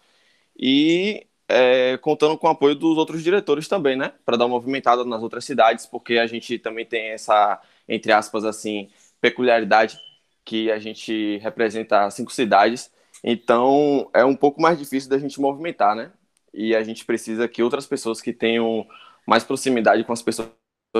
E 0.58 1.28
é, 1.48 1.98
contando 1.98 2.38
com 2.38 2.48
o 2.48 2.50
apoio 2.50 2.76
dos 2.76 2.98
outros 2.98 3.24
diretores 3.24 3.68
também, 3.68 3.96
né? 3.96 4.14
Para 4.26 4.38
dar 4.38 4.46
uma 4.46 4.56
movimentada 4.56 5.04
nas 5.06 5.22
outras 5.22 5.46
cidades, 5.46 5.86
porque 5.86 6.18
a 6.18 6.28
gente 6.28 6.58
também 6.60 6.86
tem 6.86 7.12
essa, 7.12 7.62
entre 7.88 8.12
aspas, 8.12 8.46
assim, 8.46 8.90
peculiaridade 9.22 10.00
que 10.46 10.72
a 10.72 10.80
gente 10.80 11.38
representa 11.40 12.10
cinco 12.12 12.32
cidades. 12.32 12.92
Então 13.24 14.10
é 14.14 14.26
um 14.26 14.36
pouco 14.36 14.62
mais 14.62 14.78
difícil 14.80 15.10
da 15.10 15.18
gente 15.18 15.40
movimentar, 15.40 15.96
né? 15.96 16.12
E 16.54 16.76
a 16.76 16.84
gente 16.84 17.06
precisa 17.06 17.48
que 17.48 17.64
outras 17.64 17.86
pessoas 17.88 18.22
que 18.22 18.34
tenham 18.34 18.88
mais 19.28 19.44
proximidade 19.44 20.04
com 20.04 20.14
as 20.14 20.22
pessoas 20.22 20.50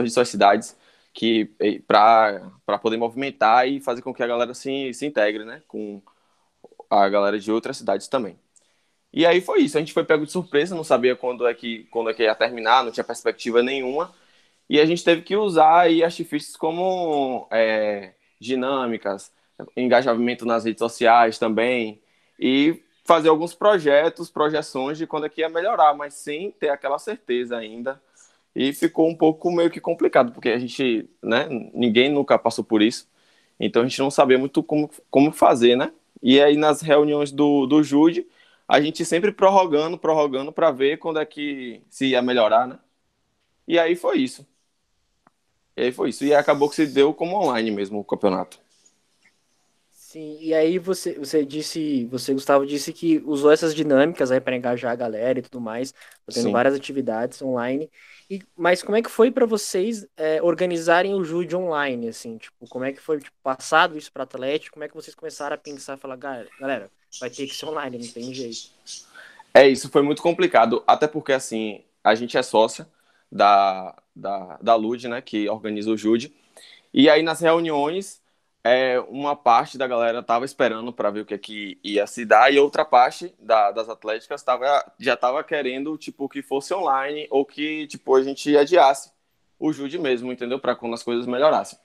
de 0.04 0.10
suas 0.10 0.30
cidades 0.30 0.76
que 1.14 1.46
para 1.88 2.80
poder 2.82 2.98
movimentar 2.98 3.68
e 3.68 3.80
fazer 3.80 4.02
com 4.02 4.14
que 4.14 4.24
a 4.24 4.28
galera 4.28 4.54
se, 4.54 4.94
se 4.94 5.06
integre, 5.06 5.46
né? 5.46 5.62
Com 5.68 6.02
a 6.90 7.10
galera 7.10 7.40
de 7.40 7.52
outras 7.52 7.78
cidades 7.78 8.08
também. 8.08 8.40
E 9.14 9.26
aí 9.26 9.42
foi 9.42 9.62
isso, 9.62 9.78
a 9.78 9.80
gente 9.80 9.94
foi 9.94 10.04
pego 10.04 10.26
de 10.26 10.32
surpresa, 10.32 10.76
não 10.76 10.84
sabia 10.84 11.16
quando 11.16 11.46
é 11.46 11.54
que, 11.54 11.84
quando 11.92 12.10
é 12.10 12.14
que 12.14 12.24
ia 12.24 12.34
terminar, 12.36 12.84
não 12.84 12.92
tinha 12.92 13.04
perspectiva 13.04 13.62
nenhuma. 13.62 14.14
E 14.70 14.80
a 14.80 14.86
gente 14.86 15.04
teve 15.04 15.22
que 15.22 15.36
usar 15.36 15.82
aí 15.82 16.04
artifícios 16.04 16.56
como 16.56 17.48
é, 17.52 18.14
dinâmicas, 18.40 19.32
engajamento 19.78 20.46
nas 20.46 20.66
redes 20.66 20.80
sociais 20.80 21.38
também, 21.38 22.02
e 22.40 22.82
fazer 23.06 23.30
alguns 23.30 23.54
projetos, 23.54 24.30
projeções 24.32 24.98
de 24.98 25.06
quando 25.06 25.26
é 25.26 25.30
que 25.30 25.42
ia 25.42 25.50
melhorar, 25.50 25.94
mas 25.94 26.16
sem 26.16 26.52
ter 26.52 26.70
aquela 26.70 26.98
certeza 26.98 27.58
ainda. 27.58 28.02
E 28.56 28.74
ficou 28.74 29.08
um 29.10 29.16
pouco 29.16 29.52
meio 29.52 29.70
que 29.70 29.80
complicado, 29.80 30.32
porque 30.32 30.50
a 30.50 30.60
gente, 30.60 31.10
né, 31.22 31.48
ninguém 31.74 32.12
nunca 32.12 32.38
passou 32.40 32.64
por 32.64 32.82
isso, 32.82 33.08
então 33.60 33.84
a 33.84 33.88
gente 33.88 34.00
não 34.00 34.12
sabia 34.12 34.38
muito 34.38 34.64
como, 34.64 34.90
como 35.10 35.32
fazer, 35.32 35.76
né? 35.76 35.92
E 36.22 36.42
aí 36.42 36.56
nas 36.58 36.82
reuniões 36.82 37.32
do, 37.32 37.66
do 37.68 37.84
JUDE, 37.84 38.28
a 38.74 38.82
gente 38.82 39.06
sempre 39.06 39.32
prorrogando, 39.32 40.00
prorrogando 40.00 40.52
para 40.52 40.72
ver 40.72 40.98
quando 40.98 41.20
é 41.20 41.26
que 41.28 41.84
se 41.92 42.08
ia 42.08 42.24
melhorar, 42.24 42.68
né? 42.68 42.80
E 43.68 43.78
aí 43.78 43.96
foi 43.96 44.18
isso. 44.18 44.44
E 45.78 45.84
aí 45.84 45.92
foi 45.92 46.10
isso. 46.10 46.26
E 46.26 46.34
acabou 46.34 46.68
que 46.68 46.76
se 46.76 46.88
deu 46.88 47.14
como 47.14 47.36
online 47.36 47.70
mesmo 47.70 48.00
o 48.00 48.04
campeonato. 48.04 48.60
Sim, 49.92 50.40
e 50.42 50.56
aí 50.56 50.80
você, 50.80 51.14
você 51.14 51.46
disse, 51.46 52.06
você, 52.06 52.34
Gustavo, 52.34 52.66
disse 52.66 52.92
que 52.92 53.20
usou 53.28 53.52
essas 53.52 53.76
dinâmicas 53.76 54.32
aí 54.32 54.42
para 54.42 54.56
engajar 54.56 54.92
a 54.92 54.96
galera 54.96 55.38
e 55.38 55.44
tudo 55.44 55.62
mais, 55.62 55.94
fazendo 56.26 56.46
Sim. 56.46 56.52
várias 56.52 56.74
atividades 56.74 57.44
online. 57.44 57.92
E, 58.28 58.42
mas 58.58 58.82
como 58.82 58.98
é 58.98 59.04
que 59.04 59.10
foi 59.10 59.30
para 59.30 59.46
vocês 59.46 60.08
é, 60.18 60.42
organizarem 60.42 61.14
o 61.14 61.24
Jude 61.24 61.56
online, 61.56 62.08
assim? 62.08 62.40
Tipo, 62.40 62.68
como 62.68 62.86
é 62.86 62.92
que 62.92 63.00
foi 63.00 63.20
tipo, 63.20 63.38
passado 63.44 63.96
isso 64.00 64.12
para 64.12 64.24
Atlético? 64.24 64.74
Como 64.74 64.84
é 64.84 64.88
que 64.88 64.96
vocês 64.96 65.14
começaram 65.14 65.54
a 65.54 65.60
pensar, 65.60 65.96
falar, 65.96 66.16
galera, 66.16 66.90
vai 67.20 67.30
ter 67.30 67.48
que 67.48 67.56
ser 67.56 67.66
online, 67.66 67.98
não 67.98 68.08
tem 68.08 68.34
jeito. 68.34 68.70
É, 69.54 69.68
isso 69.68 69.90
foi 69.90 70.02
muito 70.02 70.22
complicado, 70.22 70.84
até 70.88 71.08
porque, 71.08 71.32
assim, 71.32 71.84
a 72.04 72.16
gente 72.16 72.38
é 72.38 72.44
sócia 72.44 72.88
da, 73.32 73.96
da, 74.16 74.58
da 74.62 74.76
LUD, 74.76 75.08
né, 75.08 75.22
que 75.22 75.48
organiza 75.50 75.92
o 75.92 75.98
JUDE, 75.98 76.34
e 76.94 77.10
aí 77.10 77.24
nas 77.24 77.40
reuniões 77.40 78.22
é, 78.64 79.00
uma 79.10 79.36
parte 79.36 79.78
da 79.78 79.86
galera 79.86 80.20
estava 80.20 80.46
esperando 80.46 80.94
para 80.94 81.10
ver 81.10 81.22
o 81.22 81.26
que, 81.26 81.34
é 81.34 81.38
que 81.38 81.78
ia 81.84 82.08
se 82.08 82.24
dar 82.24 82.52
e 82.54 82.58
outra 82.58 82.86
parte 82.86 83.34
da, 83.38 83.72
das 83.72 83.90
atléticas 83.90 84.42
tava, 84.42 84.90
já 84.98 85.16
estava 85.16 85.44
querendo 85.44 85.98
tipo 85.98 86.30
que 86.30 86.42
fosse 86.42 86.74
online 86.74 87.28
ou 87.30 87.46
que 87.46 87.88
tipo 87.88 88.16
a 88.16 88.24
gente 88.24 88.56
adiasse 88.56 89.12
o 89.60 89.74
Jude 89.74 90.00
mesmo, 90.00 90.32
entendeu? 90.32 90.60
Para 90.60 90.76
quando 90.76 90.94
as 90.94 91.04
coisas 91.04 91.26
melhorassem. 91.26 91.78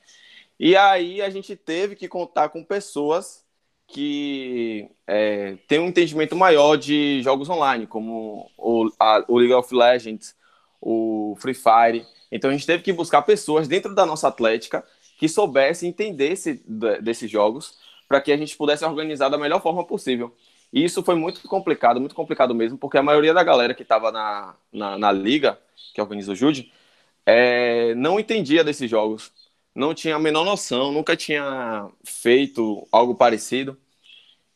E 0.58 0.76
aí 0.76 1.20
a 1.22 1.30
gente 1.30 1.56
teve 1.56 1.96
que 1.96 2.08
contar 2.08 2.48
com 2.48 2.64
pessoas 2.64 3.44
que 3.88 4.90
é, 5.06 5.56
têm 5.66 5.80
um 5.80 5.88
entendimento 5.88 6.36
maior 6.36 6.76
de 6.76 7.22
jogos 7.22 7.48
online, 7.48 7.86
como 7.86 8.50
o, 8.56 8.90
a, 9.00 9.24
o 9.26 9.38
League 9.38 9.54
of 9.54 9.74
Legends, 9.74 10.36
o 10.80 11.36
Free 11.40 11.54
Fire. 11.54 12.06
Então 12.30 12.50
a 12.50 12.52
gente 12.52 12.66
teve 12.66 12.82
que 12.82 12.92
buscar 12.92 13.22
pessoas 13.22 13.66
dentro 13.66 13.94
da 13.94 14.04
nossa 14.04 14.28
atlética 14.28 14.84
que 15.18 15.28
soubesse, 15.28 15.86
entendesse 15.86 16.62
desses 17.00 17.30
jogos, 17.30 17.78
para 18.06 18.20
que 18.20 18.30
a 18.30 18.36
gente 18.36 18.56
pudesse 18.56 18.84
organizar 18.84 19.30
da 19.30 19.38
melhor 19.38 19.60
forma 19.60 19.84
possível. 19.84 20.34
E 20.72 20.84
isso 20.84 21.02
foi 21.02 21.14
muito 21.14 21.40
complicado, 21.48 21.98
muito 21.98 22.14
complicado 22.14 22.54
mesmo, 22.54 22.76
porque 22.76 22.98
a 22.98 23.02
maioria 23.02 23.32
da 23.32 23.42
galera 23.42 23.74
que 23.74 23.82
estava 23.82 24.12
na, 24.12 24.54
na, 24.70 24.98
na, 24.98 25.10
liga, 25.10 25.58
que 25.94 26.00
organiza 26.00 26.32
o 26.32 26.36
Jude, 26.36 26.70
é, 27.24 27.94
não 27.94 28.20
entendia 28.20 28.62
desses 28.62 28.88
jogos, 28.88 29.32
não 29.78 29.94
tinha 29.94 30.16
a 30.16 30.18
menor 30.18 30.44
noção, 30.44 30.92
nunca 30.92 31.16
tinha 31.16 31.88
feito 32.04 32.86
algo 32.90 33.14
parecido. 33.14 33.78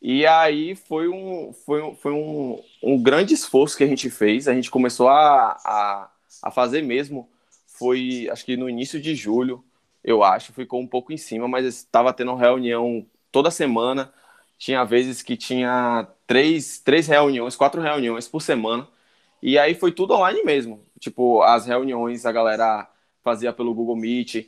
E 0.01 0.25
aí 0.27 0.75
foi 0.75 1.07
um, 1.07 1.53
foi 1.65 1.81
um, 1.81 1.95
foi 1.95 2.11
um, 2.11 2.61
um 2.83 3.01
grande 3.01 3.33
esforço 3.33 3.77
que 3.77 3.83
a 3.85 3.87
gente 3.87 4.09
fez, 4.09 4.47
a 4.47 4.53
gente 4.53 4.69
começou 4.69 5.07
a, 5.07 5.57
a, 5.65 6.11
a 6.43 6.51
fazer 6.51 6.81
mesmo, 6.83 7.29
foi 7.67 8.29
acho 8.31 8.45
que 8.45 8.57
no 8.57 8.69
início 8.69 9.01
de 9.01 9.15
julho, 9.15 9.63
eu 10.03 10.23
acho, 10.23 10.53
ficou 10.53 10.81
um 10.81 10.87
pouco 10.87 11.13
em 11.13 11.17
cima, 11.17 11.47
mas 11.47 11.65
estava 11.65 12.13
tendo 12.13 12.35
reunião 12.35 13.05
toda 13.31 13.49
semana. 13.51 14.13
Tinha 14.57 14.83
vezes 14.83 15.21
que 15.21 15.37
tinha 15.37 16.07
três, 16.27 16.79
três 16.79 17.07
reuniões, 17.07 17.55
quatro 17.55 17.81
reuniões 17.81 18.27
por 18.27 18.41
semana. 18.41 18.87
E 19.41 19.57
aí 19.57 19.73
foi 19.75 19.91
tudo 19.91 20.13
online 20.13 20.43
mesmo. 20.43 20.85
Tipo, 20.99 21.41
as 21.43 21.65
reuniões 21.65 22.25
a 22.25 22.31
galera 22.31 22.89
fazia 23.23 23.53
pelo 23.53 23.73
Google 23.73 23.95
Meet, 23.95 24.47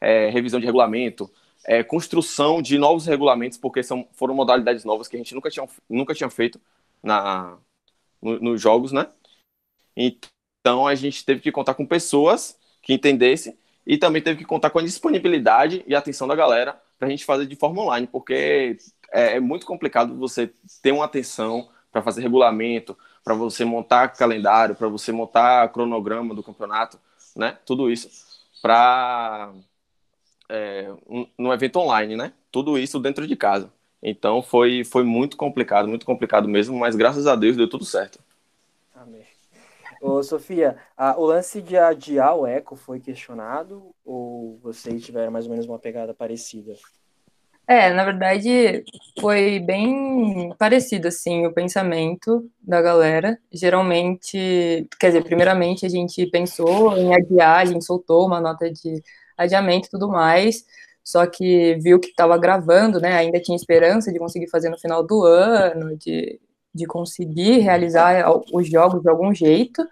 é, 0.00 0.28
revisão 0.30 0.60
de 0.60 0.66
regulamento, 0.66 1.30
é, 1.66 1.82
construção 1.82 2.62
de 2.62 2.78
novos 2.78 3.06
regulamentos, 3.06 3.58
porque 3.58 3.82
são, 3.82 4.08
foram 4.12 4.34
modalidades 4.34 4.84
novas 4.84 5.08
que 5.08 5.16
a 5.16 5.18
gente 5.18 5.34
nunca 5.34 5.50
tinha, 5.50 5.66
nunca 5.88 6.14
tinha 6.14 6.30
feito 6.30 6.60
na, 7.02 7.58
no, 8.22 8.38
nos 8.40 8.60
jogos, 8.60 8.92
né? 8.92 9.08
Então 9.96 10.86
a 10.86 10.94
gente 10.94 11.24
teve 11.24 11.40
que 11.40 11.52
contar 11.52 11.74
com 11.74 11.86
pessoas 11.86 12.58
que 12.82 12.92
entendessem 12.92 13.56
e 13.86 13.96
também 13.96 14.22
teve 14.22 14.38
que 14.38 14.44
contar 14.44 14.70
com 14.70 14.78
a 14.78 14.82
disponibilidade 14.82 15.84
e 15.86 15.94
atenção 15.94 16.28
da 16.28 16.34
galera 16.34 16.80
para 16.98 17.08
a 17.08 17.10
gente 17.10 17.24
fazer 17.24 17.46
de 17.46 17.56
forma 17.56 17.82
online, 17.82 18.06
porque 18.06 18.76
é, 19.12 19.36
é 19.36 19.40
muito 19.40 19.66
complicado 19.66 20.16
você 20.16 20.52
ter 20.82 20.92
uma 20.92 21.04
atenção 21.04 21.68
para 21.90 22.02
fazer 22.02 22.22
regulamento, 22.22 22.96
para 23.24 23.34
você 23.34 23.64
montar 23.64 24.08
calendário, 24.08 24.74
para 24.74 24.88
você 24.88 25.12
montar 25.12 25.72
cronograma 25.72 26.34
do 26.34 26.42
campeonato, 26.42 26.98
né? 27.34 27.58
Tudo 27.64 27.90
isso 27.90 28.08
para 28.62 29.52
é, 30.48 30.92
um, 31.08 31.26
no 31.38 31.52
evento 31.52 31.78
online, 31.78 32.16
né? 32.16 32.32
Tudo 32.50 32.78
isso 32.78 32.98
dentro 32.98 33.26
de 33.26 33.36
casa. 33.36 33.70
Então 34.02 34.42
foi, 34.42 34.84
foi 34.84 35.04
muito 35.04 35.36
complicado, 35.36 35.88
muito 35.88 36.06
complicado 36.06 36.48
mesmo, 36.48 36.78
mas 36.78 36.94
graças 36.94 37.26
a 37.26 37.34
Deus 37.34 37.56
deu 37.56 37.68
tudo 37.68 37.84
certo. 37.84 38.18
Amém. 38.94 39.24
Ô, 40.00 40.22
Sofia, 40.22 40.76
a, 40.96 41.18
o 41.18 41.24
lance 41.24 41.60
de 41.60 41.76
adiar 41.76 42.36
o 42.36 42.46
eco 42.46 42.76
foi 42.76 43.00
questionado 43.00 43.90
ou 44.04 44.58
vocês 44.62 45.04
tiveram 45.04 45.32
mais 45.32 45.46
ou 45.46 45.50
menos 45.50 45.66
uma 45.66 45.78
pegada 45.78 46.14
parecida? 46.14 46.74
É, 47.68 47.92
na 47.92 48.04
verdade, 48.04 48.84
foi 49.20 49.58
bem 49.58 50.54
parecido, 50.56 51.08
assim, 51.08 51.46
o 51.46 51.52
pensamento 51.52 52.48
da 52.62 52.80
galera. 52.80 53.36
Geralmente, 53.52 54.86
quer 55.00 55.08
dizer, 55.08 55.24
primeiramente 55.24 55.84
a 55.84 55.88
gente 55.88 56.24
pensou 56.26 56.96
em 56.96 57.12
adiar, 57.12 57.58
a 57.58 57.64
gente 57.64 57.84
soltou 57.84 58.24
uma 58.24 58.40
nota 58.40 58.70
de 58.70 59.02
adiamento 59.36 59.88
e 59.88 59.90
tudo 59.90 60.08
mais, 60.08 60.64
só 61.04 61.26
que 61.26 61.76
viu 61.76 62.00
que 62.00 62.08
estava 62.08 62.36
gravando, 62.38 63.00
né, 63.00 63.12
ainda 63.14 63.40
tinha 63.40 63.56
esperança 63.56 64.12
de 64.12 64.18
conseguir 64.18 64.48
fazer 64.48 64.68
no 64.70 64.78
final 64.78 65.06
do 65.06 65.24
ano, 65.24 65.96
de 65.96 66.40
de 66.76 66.86
conseguir 66.86 67.58
realizar 67.60 68.30
os 68.52 68.68
jogos 68.68 69.02
de 69.02 69.08
algum 69.08 69.34
jeito. 69.34 69.82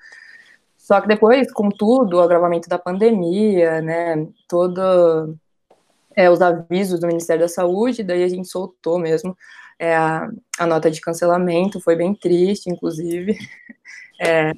Só 0.77 1.01
que 1.01 1.09
depois, 1.09 1.51
com 1.51 1.71
tudo, 1.71 2.19
o 2.19 2.21
agravamento 2.21 2.69
da 2.69 2.79
pandemia, 2.79 3.81
né, 3.81 4.29
todo 4.47 5.35
é, 6.15 6.31
os 6.31 6.43
avisos 6.43 7.01
do 7.01 7.07
Ministério 7.07 7.43
da 7.43 7.49
Saúde, 7.49 8.05
daí 8.05 8.23
a 8.23 8.29
gente 8.29 8.47
soltou 8.49 8.99
mesmo 8.99 9.37
é, 9.79 9.97
a, 9.97 10.29
a, 10.59 10.67
nota 10.67 10.91
de 10.91 11.01
cancelamento, 11.01 11.81
foi 11.81 11.97
bem 11.97 12.15
triste, 12.15 12.71
inclusive. 12.71 13.37
É, 14.21 14.53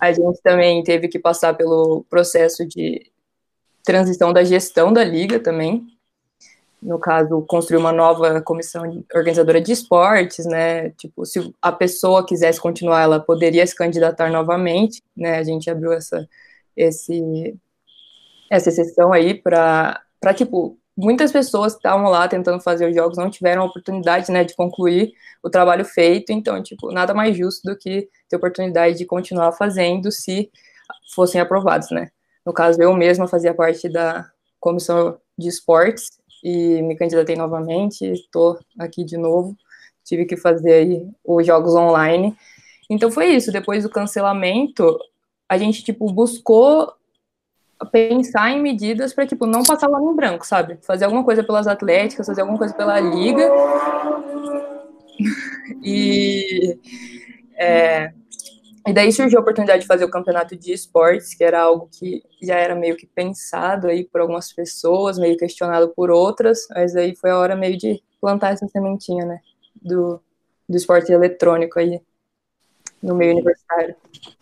a 0.00 0.10
gente 0.10 0.40
também 0.42 0.82
teve 0.82 1.06
que 1.06 1.18
passar 1.18 1.52
pelo 1.54 2.02
processo 2.08 2.66
de 2.66 3.11
transição 3.84 4.32
da 4.32 4.44
gestão 4.44 4.92
da 4.92 5.04
liga 5.04 5.38
também, 5.40 5.86
no 6.82 6.98
caso, 6.98 7.42
construir 7.42 7.78
uma 7.78 7.92
nova 7.92 8.40
comissão 8.42 8.82
organizadora 9.14 9.60
de 9.60 9.72
esportes, 9.72 10.44
né? 10.46 10.90
Tipo, 10.90 11.24
se 11.24 11.54
a 11.62 11.70
pessoa 11.70 12.26
quisesse 12.26 12.60
continuar, 12.60 13.02
ela 13.02 13.20
poderia 13.20 13.64
se 13.66 13.74
candidatar 13.74 14.30
novamente, 14.30 15.00
né? 15.16 15.38
A 15.38 15.44
gente 15.44 15.70
abriu 15.70 15.92
essa, 15.92 16.28
esse, 16.76 17.56
essa 18.50 18.68
exceção 18.68 19.12
aí 19.12 19.34
para, 19.34 20.02
tipo, 20.34 20.76
muitas 20.96 21.32
pessoas 21.32 21.72
que 21.74 21.78
estavam 21.78 22.10
lá 22.10 22.26
tentando 22.28 22.60
fazer 22.60 22.88
os 22.88 22.94
jogos 22.94 23.16
não 23.16 23.30
tiveram 23.30 23.62
a 23.62 23.66
oportunidade, 23.66 24.30
né, 24.30 24.44
de 24.44 24.54
concluir 24.54 25.12
o 25.42 25.50
trabalho 25.50 25.84
feito, 25.84 26.32
então, 26.32 26.62
tipo, 26.62 26.92
nada 26.92 27.14
mais 27.14 27.36
justo 27.36 27.62
do 27.64 27.76
que 27.76 28.08
ter 28.28 28.36
oportunidade 28.36 28.98
de 28.98 29.06
continuar 29.06 29.52
fazendo 29.52 30.10
se 30.10 30.50
fossem 31.14 31.40
aprovados, 31.40 31.90
né? 31.90 32.10
No 32.44 32.52
caso, 32.52 32.82
eu 32.82 32.94
mesma 32.94 33.28
fazia 33.28 33.54
parte 33.54 33.88
da 33.88 34.30
comissão 34.58 35.18
de 35.38 35.48
esportes 35.48 36.10
e 36.42 36.82
me 36.82 36.96
candidatei 36.96 37.36
novamente, 37.36 38.04
estou 38.04 38.58
aqui 38.78 39.04
de 39.04 39.16
novo. 39.16 39.56
Tive 40.04 40.24
que 40.24 40.36
fazer 40.36 40.72
aí 40.72 41.08
os 41.24 41.46
jogos 41.46 41.74
online. 41.74 42.36
Então 42.90 43.10
foi 43.10 43.26
isso, 43.28 43.52
depois 43.52 43.84
do 43.84 43.90
cancelamento, 43.90 44.98
a 45.48 45.56
gente 45.56 45.84
tipo 45.84 46.12
buscou 46.12 46.92
pensar 47.90 48.50
em 48.50 48.60
medidas 48.60 49.12
para 49.12 49.26
tipo 49.26 49.46
não 49.46 49.62
passar 49.62 49.88
lá 49.88 49.98
no 49.98 50.14
branco, 50.14 50.46
sabe? 50.46 50.78
Fazer 50.82 51.04
alguma 51.04 51.24
coisa 51.24 51.42
pelas 51.42 51.66
atléticas, 51.66 52.26
fazer 52.26 52.42
alguma 52.42 52.58
coisa 52.58 52.74
pela 52.74 53.00
liga. 53.00 53.48
e 55.82 56.78
é, 57.56 58.12
e 58.86 58.92
daí 58.92 59.12
surgiu 59.12 59.38
a 59.38 59.42
oportunidade 59.42 59.82
de 59.82 59.86
fazer 59.86 60.04
o 60.04 60.10
campeonato 60.10 60.56
de 60.56 60.72
esportes, 60.72 61.34
que 61.34 61.44
era 61.44 61.60
algo 61.60 61.88
que 61.88 62.22
já 62.42 62.56
era 62.56 62.74
meio 62.74 62.96
que 62.96 63.06
pensado 63.06 63.86
aí 63.86 64.04
por 64.04 64.20
algumas 64.20 64.52
pessoas, 64.52 65.18
meio 65.18 65.36
questionado 65.36 65.88
por 65.90 66.10
outras, 66.10 66.66
mas 66.70 66.96
aí 66.96 67.14
foi 67.14 67.30
a 67.30 67.38
hora 67.38 67.54
meio 67.54 67.76
de 67.76 68.02
plantar 68.20 68.50
essa 68.50 68.66
sementinha, 68.68 69.24
né, 69.24 69.40
do, 69.80 70.20
do 70.68 70.76
esporte 70.76 71.12
eletrônico 71.12 71.78
aí 71.78 72.00
no 73.02 73.14
meio 73.14 73.32
universitário. 73.32 73.94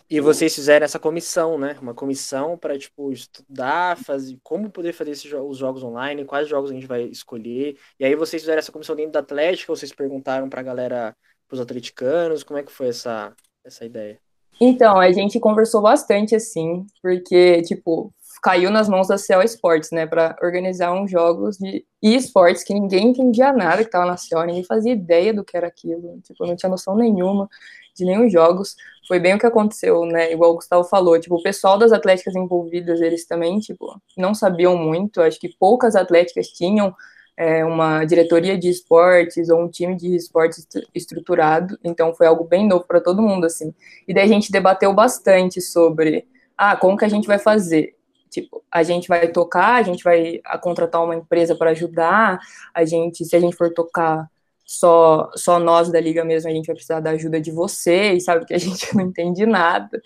E 0.08 0.20
vocês 0.20 0.54
fizeram 0.54 0.84
essa 0.84 0.98
comissão, 0.98 1.56
né? 1.56 1.76
Uma 1.80 1.94
comissão 1.94 2.58
para 2.58 2.76
tipo 2.76 3.12
estudar, 3.12 3.96
fazer 3.96 4.36
como 4.42 4.68
poder 4.68 4.92
fazer 4.92 5.12
os 5.36 5.56
jogos 5.56 5.84
online, 5.84 6.24
quais 6.24 6.48
jogos 6.48 6.70
a 6.70 6.74
gente 6.74 6.86
vai 6.86 7.04
escolher. 7.04 7.78
E 7.98 8.04
aí 8.04 8.16
vocês 8.16 8.42
fizeram 8.42 8.58
essa 8.58 8.72
comissão 8.72 8.96
dentro 8.96 9.12
da 9.12 9.20
Atlética, 9.20 9.72
vocês 9.72 9.92
perguntaram 9.92 10.48
para 10.48 10.60
a 10.60 10.64
galera, 10.64 11.16
para 11.46 11.54
os 11.54 11.60
atleticanos, 11.60 12.42
como 12.42 12.58
é 12.58 12.62
que 12.64 12.72
foi 12.72 12.88
essa 12.88 13.34
essa 13.64 13.84
ideia? 13.84 14.20
Então, 14.60 14.98
a 14.98 15.10
gente 15.10 15.40
conversou 15.40 15.80
bastante, 15.80 16.34
assim, 16.34 16.86
porque, 17.02 17.62
tipo, 17.62 18.12
caiu 18.42 18.70
nas 18.70 18.88
mãos 18.88 19.08
da 19.08 19.16
Cell 19.16 19.42
Sports, 19.42 19.90
né, 19.90 20.06
para 20.06 20.36
organizar 20.42 20.92
uns 20.92 21.10
jogos 21.10 21.56
de 21.56 21.84
esportes 22.02 22.62
que 22.62 22.74
ninguém 22.74 23.08
entendia 23.08 23.52
nada 23.52 23.82
que 23.84 23.90
tava 23.90 24.04
na 24.06 24.16
Cell, 24.18 24.44
ninguém 24.44 24.64
fazia 24.64 24.92
ideia 24.92 25.32
do 25.32 25.44
que 25.44 25.56
era 25.56 25.66
aquilo, 25.66 26.20
tipo, 26.22 26.46
não 26.46 26.56
tinha 26.56 26.68
noção 26.68 26.94
nenhuma 26.94 27.48
de 27.96 28.04
nenhum 28.04 28.28
jogos. 28.28 28.76
Foi 29.08 29.18
bem 29.18 29.34
o 29.34 29.38
que 29.38 29.46
aconteceu, 29.46 30.04
né, 30.04 30.30
igual 30.32 30.52
o 30.52 30.56
Gustavo 30.56 30.84
falou, 30.84 31.18
tipo, 31.18 31.36
o 31.36 31.42
pessoal 31.42 31.78
das 31.78 31.90
atléticas 31.92 32.34
envolvidas, 32.36 33.00
eles 33.00 33.26
também, 33.26 33.58
tipo, 33.60 33.98
não 34.16 34.34
sabiam 34.34 34.76
muito, 34.76 35.22
acho 35.22 35.40
que 35.40 35.48
poucas 35.58 35.96
atléticas 35.96 36.48
tinham 36.48 36.94
é, 37.40 37.64
uma 37.64 38.04
diretoria 38.04 38.58
de 38.58 38.68
esportes 38.68 39.48
ou 39.48 39.62
um 39.62 39.68
time 39.70 39.96
de 39.96 40.14
esportes 40.14 40.68
estruturado, 40.94 41.78
então 41.82 42.14
foi 42.14 42.26
algo 42.26 42.44
bem 42.44 42.68
novo 42.68 42.84
para 42.86 43.00
todo 43.00 43.22
mundo, 43.22 43.46
assim. 43.46 43.74
E 44.06 44.12
daí 44.12 44.24
a 44.24 44.28
gente 44.28 44.52
debateu 44.52 44.92
bastante 44.92 45.58
sobre, 45.58 46.28
ah, 46.54 46.76
como 46.76 46.98
que 46.98 47.04
a 47.06 47.08
gente 47.08 47.26
vai 47.26 47.38
fazer? 47.38 47.96
Tipo, 48.28 48.62
a 48.70 48.82
gente 48.82 49.08
vai 49.08 49.26
tocar, 49.28 49.76
a 49.76 49.82
gente 49.82 50.04
vai 50.04 50.42
contratar 50.60 51.02
uma 51.02 51.16
empresa 51.16 51.54
para 51.54 51.70
ajudar, 51.70 52.38
a 52.74 52.84
gente, 52.84 53.24
se 53.24 53.34
a 53.34 53.40
gente 53.40 53.56
for 53.56 53.72
tocar 53.72 54.28
só, 54.62 55.30
só 55.34 55.58
nós 55.58 55.90
da 55.90 55.98
liga 55.98 56.22
mesmo, 56.22 56.50
a 56.50 56.52
gente 56.52 56.66
vai 56.66 56.76
precisar 56.76 57.00
da 57.00 57.12
ajuda 57.12 57.40
de 57.40 57.50
vocês, 57.50 58.24
sabe, 58.24 58.44
que 58.46 58.52
a 58.52 58.58
gente 58.58 58.94
não 58.94 59.04
entende 59.04 59.46
nada. 59.46 59.98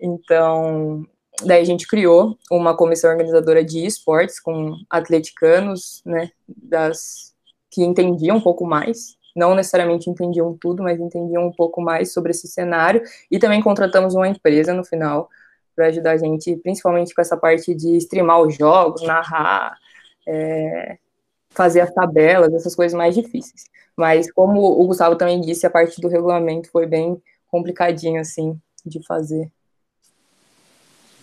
Então, 0.00 1.06
daí 1.44 1.62
a 1.62 1.64
gente 1.64 1.86
criou 1.86 2.36
uma 2.50 2.76
comissão 2.76 3.10
organizadora 3.10 3.64
de 3.64 3.84
esportes 3.84 4.38
com 4.38 4.76
atleticanos, 4.90 6.02
né, 6.04 6.30
das 6.48 7.32
que 7.70 7.82
entendiam 7.82 8.36
um 8.36 8.40
pouco 8.40 8.66
mais, 8.66 9.16
não 9.34 9.54
necessariamente 9.54 10.10
entendiam 10.10 10.56
tudo, 10.60 10.82
mas 10.82 11.00
entendiam 11.00 11.46
um 11.46 11.52
pouco 11.52 11.80
mais 11.80 12.12
sobre 12.12 12.32
esse 12.32 12.46
cenário, 12.46 13.02
e 13.30 13.38
também 13.38 13.62
contratamos 13.62 14.14
uma 14.14 14.28
empresa 14.28 14.74
no 14.74 14.84
final 14.84 15.28
para 15.74 15.86
ajudar 15.86 16.12
a 16.12 16.16
gente, 16.18 16.54
principalmente 16.56 17.14
com 17.14 17.22
essa 17.22 17.36
parte 17.36 17.74
de 17.74 17.96
streamar 17.96 18.42
os 18.42 18.54
jogos, 18.54 19.02
narrar, 19.02 19.74
é, 20.28 20.98
fazer 21.48 21.80
as 21.80 21.92
tabelas, 21.92 22.52
essas 22.52 22.74
coisas 22.74 22.96
mais 22.96 23.14
difíceis. 23.14 23.64
Mas 23.96 24.30
como 24.30 24.60
o 24.60 24.86
Gustavo 24.86 25.16
também 25.16 25.40
disse, 25.40 25.66
a 25.66 25.70
parte 25.70 26.00
do 26.00 26.08
regulamento 26.08 26.70
foi 26.70 26.86
bem 26.86 27.20
complicadinho 27.48 28.20
assim 28.20 28.58
de 28.84 29.04
fazer. 29.06 29.50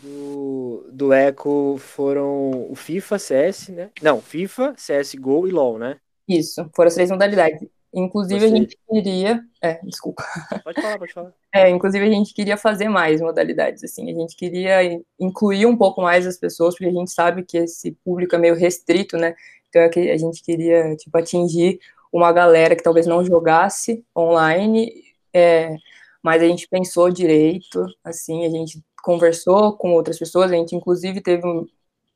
Do, 0.01 0.87
do 0.91 1.13
Eco 1.13 1.77
foram 1.77 2.71
o 2.71 2.75
FIFA, 2.75 3.19
CS, 3.19 3.69
né? 3.69 3.89
Não, 4.01 4.21
FIFA, 4.21 4.73
CSGO 4.73 5.47
e 5.47 5.51
LoL, 5.51 5.77
né? 5.77 5.97
Isso, 6.27 6.69
foram 6.75 6.87
as 6.87 6.95
três 6.95 7.09
modalidades. 7.09 7.67
Inclusive, 7.93 8.39
Você... 8.39 8.45
a 8.45 8.57
gente 8.57 8.77
queria. 8.87 9.41
É, 9.61 9.79
desculpa. 9.83 10.23
Pode 10.63 10.81
falar, 10.81 10.99
pode 10.99 11.13
falar. 11.13 11.33
É, 11.51 11.67
inclusive, 11.67 12.05
a 12.05 12.11
gente 12.11 12.31
queria 12.31 12.55
fazer 12.55 12.89
mais 12.89 13.19
modalidades, 13.19 13.83
assim. 13.83 14.11
A 14.11 14.13
gente 14.13 14.35
queria 14.35 15.01
incluir 15.19 15.65
um 15.65 15.75
pouco 15.75 15.99
mais 15.99 16.27
as 16.27 16.37
pessoas, 16.37 16.75
porque 16.75 16.85
a 16.85 16.93
gente 16.93 17.11
sabe 17.11 17.43
que 17.43 17.57
esse 17.57 17.91
público 18.05 18.35
é 18.35 18.37
meio 18.37 18.53
restrito, 18.53 19.17
né? 19.17 19.33
Então, 19.67 19.81
é 19.81 19.89
que 19.89 20.11
a 20.11 20.17
gente 20.17 20.43
queria, 20.43 20.95
tipo, 20.95 21.17
atingir 21.17 21.79
uma 22.13 22.31
galera 22.31 22.75
que 22.75 22.83
talvez 22.83 23.07
não 23.07 23.25
jogasse 23.25 24.05
online, 24.15 24.91
é, 25.33 25.75
mas 26.21 26.43
a 26.43 26.45
gente 26.45 26.67
pensou 26.67 27.09
direito, 27.09 27.83
assim, 28.03 28.45
a 28.45 28.49
gente 28.49 28.79
conversou 29.01 29.73
com 29.77 29.93
outras 29.93 30.17
pessoas, 30.17 30.51
a 30.51 30.55
gente 30.55 30.75
inclusive 30.75 31.21
teve 31.21 31.45
um, 31.45 31.67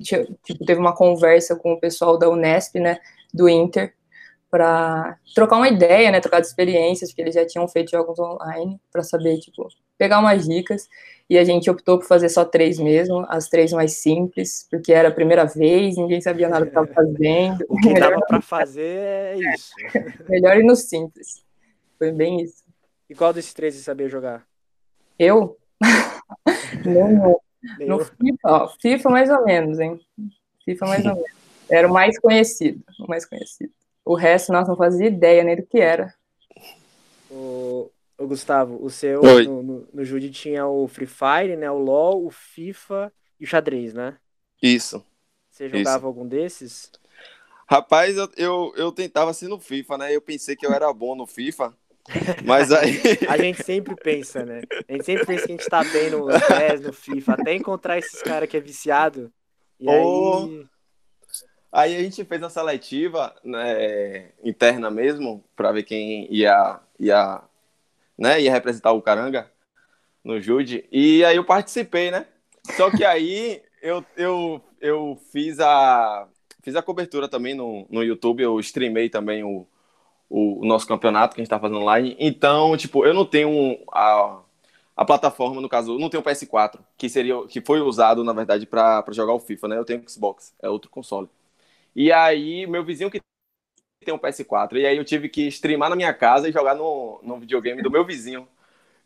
tipo, 0.02 0.66
teve 0.66 0.80
uma 0.80 0.96
conversa 0.96 1.56
com 1.56 1.74
o 1.74 1.80
pessoal 1.80 2.18
da 2.18 2.30
Unesp, 2.30 2.76
né, 2.76 3.00
do 3.34 3.50
Inter, 3.50 3.94
para 4.50 5.18
trocar 5.34 5.58
uma 5.58 5.68
ideia, 5.68 6.12
né, 6.12 6.20
trocar 6.20 6.40
de 6.40 6.48
experiências, 6.48 7.10
porque 7.10 7.24
eles 7.24 7.34
já 7.34 7.46
tinham 7.46 7.68
feito 7.68 7.92
jogos 7.92 8.20
online, 8.20 8.80
para 8.92 9.02
saber, 9.02 9.40
tipo, 9.40 9.68
pegar 9.98 10.20
umas 10.20 10.48
dicas, 10.48 10.88
e 11.30 11.38
a 11.38 11.44
gente 11.44 11.70
optou 11.70 11.98
por 11.98 12.06
fazer 12.06 12.30
só 12.30 12.46
três 12.46 12.78
mesmo, 12.78 13.26
as 13.30 13.50
três 13.50 13.72
mais 13.72 13.94
simples, 13.94 14.68
porque 14.70 14.94
era 14.94 15.08
a 15.08 15.12
primeira 15.12 15.46
vez, 15.46 15.98
ninguém 15.98 16.22
sabia 16.22 16.50
nada 16.50 16.66
do 16.66 16.72
que 16.72 16.78
estava 16.78 16.94
fazendo. 16.94 17.66
O 17.68 17.78
que 17.78 17.94
dava 17.94 18.20
para 18.28 18.42
fazer 18.42 19.00
é 19.00 19.36
isso. 19.56 19.72
Melhor 20.30 20.58
ir 20.58 20.64
no 20.64 20.76
simples. 20.76 21.44
Foi 21.98 22.12
bem 22.12 22.42
isso. 22.42 22.64
E 23.10 23.16
qual 23.16 23.34
desses 23.34 23.54
três 23.54 23.74
você 23.74 23.82
sabia 23.82 24.10
jogar? 24.10 24.46
Eu? 25.18 25.58
Nenhum. 26.90 27.36
No 27.88 28.00
FIFA, 28.00 28.38
ó, 28.44 28.68
FIFA 28.80 29.10
mais 29.10 29.30
ou 29.30 29.44
menos, 29.46 29.80
hein? 29.80 30.00
FIFA 30.66 30.86
mais 30.86 31.06
ou 31.06 31.14
menos. 31.16 31.32
Era 31.70 31.88
o 31.88 31.94
mais 31.94 32.20
conhecido, 32.20 32.84
o 33.00 33.08
mais 33.08 33.26
conhecido. 33.26 33.74
O 34.06 34.16
resto, 34.16 34.52
nós 34.52 34.68
não 34.68 34.76
fazia 34.76 35.08
ideia 35.08 35.44
nem 35.44 35.56
do 35.56 35.66
que 35.66 35.80
era. 35.80 36.14
O, 37.30 37.90
o 38.18 38.28
Gustavo, 38.28 38.84
o 38.84 38.90
seu 38.90 39.22
no, 39.22 39.64
no, 39.64 39.88
no 39.94 40.06
Judy 40.06 40.30
tinha 40.30 40.68
o 40.68 40.88
Free 40.88 41.08
Fire, 41.08 41.56
né? 41.56 41.72
O 41.72 41.78
LoL, 41.78 42.26
o 42.26 42.30
FIFA 42.30 43.12
e 43.40 43.46
o 43.46 43.48
xadrez, 43.48 43.94
né? 43.94 44.18
Isso. 44.62 45.04
Você 45.50 45.70
jogava 45.70 45.98
Isso. 45.98 46.06
algum 46.06 46.28
desses? 46.28 46.92
Rapaz, 47.70 48.18
eu, 48.18 48.30
eu, 48.36 48.74
eu 48.76 48.92
tentava 48.92 49.32
assim 49.32 49.48
no 49.48 49.60
FIFA, 49.60 49.98
né? 49.98 50.16
Eu 50.16 50.22
pensei 50.22 50.56
que 50.56 50.66
eu 50.66 50.74
era 50.74 50.92
bom 50.94 51.16
no 51.16 51.26
FIFA. 51.26 51.76
Mas 52.44 52.72
aí. 52.72 53.00
a 53.30 53.38
gente 53.38 53.64
sempre 53.64 53.96
pensa, 53.96 54.46
né? 54.46 54.62
A 54.88 54.92
gente 54.92 55.06
sempre 55.06 55.26
pensa 55.26 55.46
que 55.46 55.54
a 55.54 55.56
gente 55.56 55.70
tá 55.70 55.84
bem 55.84 56.10
no 56.10 56.28
PES, 56.28 56.82
no 56.82 56.94
FIFA, 56.94 57.34
até 57.34 57.54
encontrar 57.54 57.98
esses 57.98 58.22
caras 58.22 58.50
que 58.50 58.58
é 58.58 58.60
viciado. 58.60 59.32
E 59.80 59.88
oh. 59.88 60.46
aí. 60.46 60.66
Aí 61.72 61.96
a 61.96 62.00
gente 62.04 62.24
fez 62.24 62.40
uma 62.40 62.52
seletiva 62.52 63.34
né, 63.44 64.30
interna 64.44 64.92
mesmo, 64.92 65.44
para 65.56 65.72
ver 65.72 65.82
quem 65.82 66.32
ia, 66.32 66.80
ia, 67.00 67.42
né, 68.16 68.40
ia 68.40 68.52
representar 68.52 68.92
o 68.92 69.02
Caranga 69.02 69.52
no 70.24 70.40
Jude. 70.40 70.86
E 70.92 71.26
aí 71.26 71.36
eu 71.36 71.44
participei, 71.44 72.12
né? 72.12 72.28
Só 72.78 72.92
que 72.92 73.04
aí 73.04 73.60
eu, 73.82 74.06
eu, 74.16 74.62
eu 74.80 75.20
fiz, 75.32 75.60
a, 75.60 76.28
fiz 76.62 76.76
a 76.76 76.84
cobertura 76.84 77.28
também 77.28 77.56
no, 77.56 77.88
no 77.90 78.04
YouTube, 78.04 78.44
eu 78.44 78.60
streamei 78.60 79.10
também 79.10 79.44
o, 79.44 79.66
o, 80.34 80.62
o 80.62 80.66
nosso 80.66 80.88
campeonato 80.88 81.36
que 81.36 81.42
a 81.42 81.44
gente 81.44 81.50
tá 81.50 81.60
fazendo 81.60 81.80
online. 81.80 82.16
Então, 82.20 82.76
tipo, 82.76 83.06
eu 83.06 83.14
não 83.14 83.24
tenho 83.24 83.78
a, 83.92 84.42
a 84.96 85.06
plataforma, 85.06 85.62
no 85.62 85.70
caso, 85.70 85.94
eu 85.94 86.00
não 86.00 86.10
tenho 86.10 86.22
o 86.22 86.26
PS4, 86.26 86.80
que 86.98 87.08
seria 87.08 87.46
que 87.48 87.62
foi 87.62 87.82
usado, 87.82 88.24
na 88.24 88.34
verdade, 88.34 88.66
para 88.66 89.06
jogar 89.12 89.34
o 89.34 89.40
FIFA, 89.40 89.68
né? 89.68 89.78
Eu 89.78 89.86
tenho 89.86 90.04
Xbox, 90.10 90.56
é 90.62 90.68
outro 90.70 90.90
console. 90.90 91.30
E 91.96 92.12
aí, 92.12 92.68
meu 92.68 92.84
vizinho 92.86 93.12
que 93.12 93.22
tem 94.06 94.14
um 94.14 94.20
PS4, 94.20 94.80
e 94.80 94.86
aí 94.86 94.98
eu 94.98 95.06
tive 95.06 95.30
que 95.30 95.48
streamar 95.48 95.90
na 95.90 95.96
minha 95.96 96.14
casa 96.14 96.50
e 96.50 96.52
jogar 96.52 96.76
no, 96.76 97.20
no 97.24 97.40
videogame 97.40 97.82
do 97.84 97.92
meu 97.92 98.06
vizinho. 98.06 98.48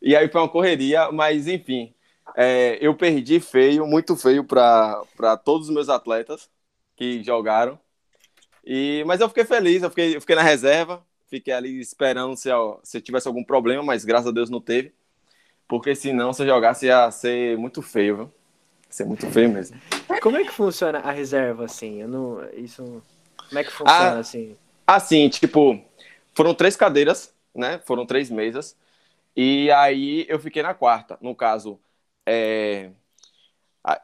E 0.02 0.16
aí 0.16 0.28
foi 0.28 0.40
uma 0.40 0.48
correria, 0.48 1.12
mas 1.12 1.46
enfim, 1.48 1.94
é, 2.36 2.78
eu 2.80 2.94
perdi 2.96 3.40
feio, 3.40 3.86
muito 3.86 4.16
feio 4.16 4.44
para 4.44 5.36
todos 5.44 5.68
os 5.68 5.74
meus 5.74 5.88
atletas 5.88 6.50
que 6.96 7.22
jogaram. 7.22 7.78
E, 8.64 9.04
mas 9.06 9.20
eu 9.20 9.28
fiquei 9.28 9.44
feliz, 9.44 9.82
eu 9.82 9.90
fiquei, 9.90 10.16
eu 10.16 10.20
fiquei 10.20 10.36
na 10.36 10.42
reserva, 10.42 11.06
fiquei 11.28 11.52
ali 11.52 11.80
esperando 11.80 12.36
se, 12.36 12.48
se 12.82 13.00
tivesse 13.00 13.28
algum 13.28 13.44
problema, 13.44 13.82
mas 13.82 14.04
graças 14.04 14.28
a 14.28 14.32
Deus 14.32 14.50
não 14.50 14.60
teve. 14.60 14.92
Porque 15.66 15.94
senão, 15.94 16.32
se 16.32 16.42
eu 16.42 16.46
jogasse, 16.46 16.86
ia 16.86 17.10
ser 17.10 17.56
muito 17.58 17.82
feio, 17.82 18.16
viu? 18.16 18.24
Ia 18.24 18.92
ser 18.92 19.04
muito 19.04 19.26
feio 19.30 19.50
mesmo. 19.50 19.78
Como 20.22 20.36
é 20.36 20.44
que 20.44 20.52
funciona 20.52 20.98
a 20.98 21.10
reserva, 21.10 21.66
assim? 21.66 22.00
Eu 22.00 22.08
não, 22.08 22.50
isso, 22.54 23.02
como 23.48 23.58
é 23.58 23.64
que 23.64 23.70
funciona, 23.70 24.16
ah, 24.16 24.18
assim? 24.18 24.56
Assim, 24.86 25.28
tipo, 25.28 25.78
foram 26.34 26.54
três 26.54 26.74
cadeiras, 26.74 27.34
né? 27.54 27.78
Foram 27.84 28.06
três 28.06 28.30
mesas. 28.30 28.74
E 29.36 29.70
aí 29.70 30.24
eu 30.28 30.38
fiquei 30.38 30.62
na 30.62 30.72
quarta. 30.72 31.18
No 31.20 31.34
caso, 31.34 31.78
é, 32.26 32.90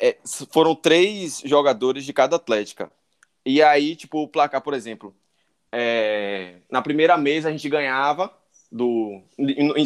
é, 0.01 0.17
foram 0.51 0.75
três 0.75 1.41
jogadores 1.45 2.05
de 2.05 2.13
cada 2.13 2.37
atlética. 2.37 2.91
E 3.45 3.63
aí, 3.63 3.97
tipo, 3.97 4.23
o 4.23 4.29
placar, 4.29 4.61
por 4.61 4.75
exemplo, 4.75 5.15
é, 5.77 6.55
na 6.71 6.81
primeira 6.81 7.19
mesa 7.19 7.49
a 7.49 7.53
gente 7.53 7.69
ganhava 7.69 8.33
do 8.71 9.21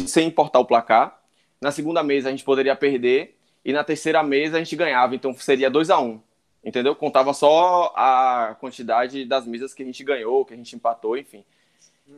sem 0.07 0.27
importar 0.27 0.59
o 0.59 0.65
placar. 0.65 1.19
Na 1.59 1.71
segunda 1.71 2.03
mesa 2.03 2.29
a 2.29 2.31
gente 2.31 2.43
poderia 2.43 2.75
perder 2.75 3.35
e 3.65 3.73
na 3.73 3.83
terceira 3.83 4.21
mesa 4.21 4.57
a 4.57 4.59
gente 4.59 4.75
ganhava, 4.75 5.15
então 5.15 5.33
seria 5.33 5.69
2 5.69 5.89
a 5.89 5.99
1 5.99 6.05
um, 6.05 6.19
entendeu? 6.63 6.95
Contava 6.95 7.33
só 7.33 7.91
a 7.95 8.55
quantidade 8.59 9.25
das 9.25 9.47
mesas 9.47 9.73
que 9.73 9.81
a 9.81 9.85
gente 9.85 10.03
ganhou, 10.03 10.45
que 10.45 10.53
a 10.53 10.57
gente 10.57 10.75
empatou, 10.75 11.17
enfim. 11.17 11.43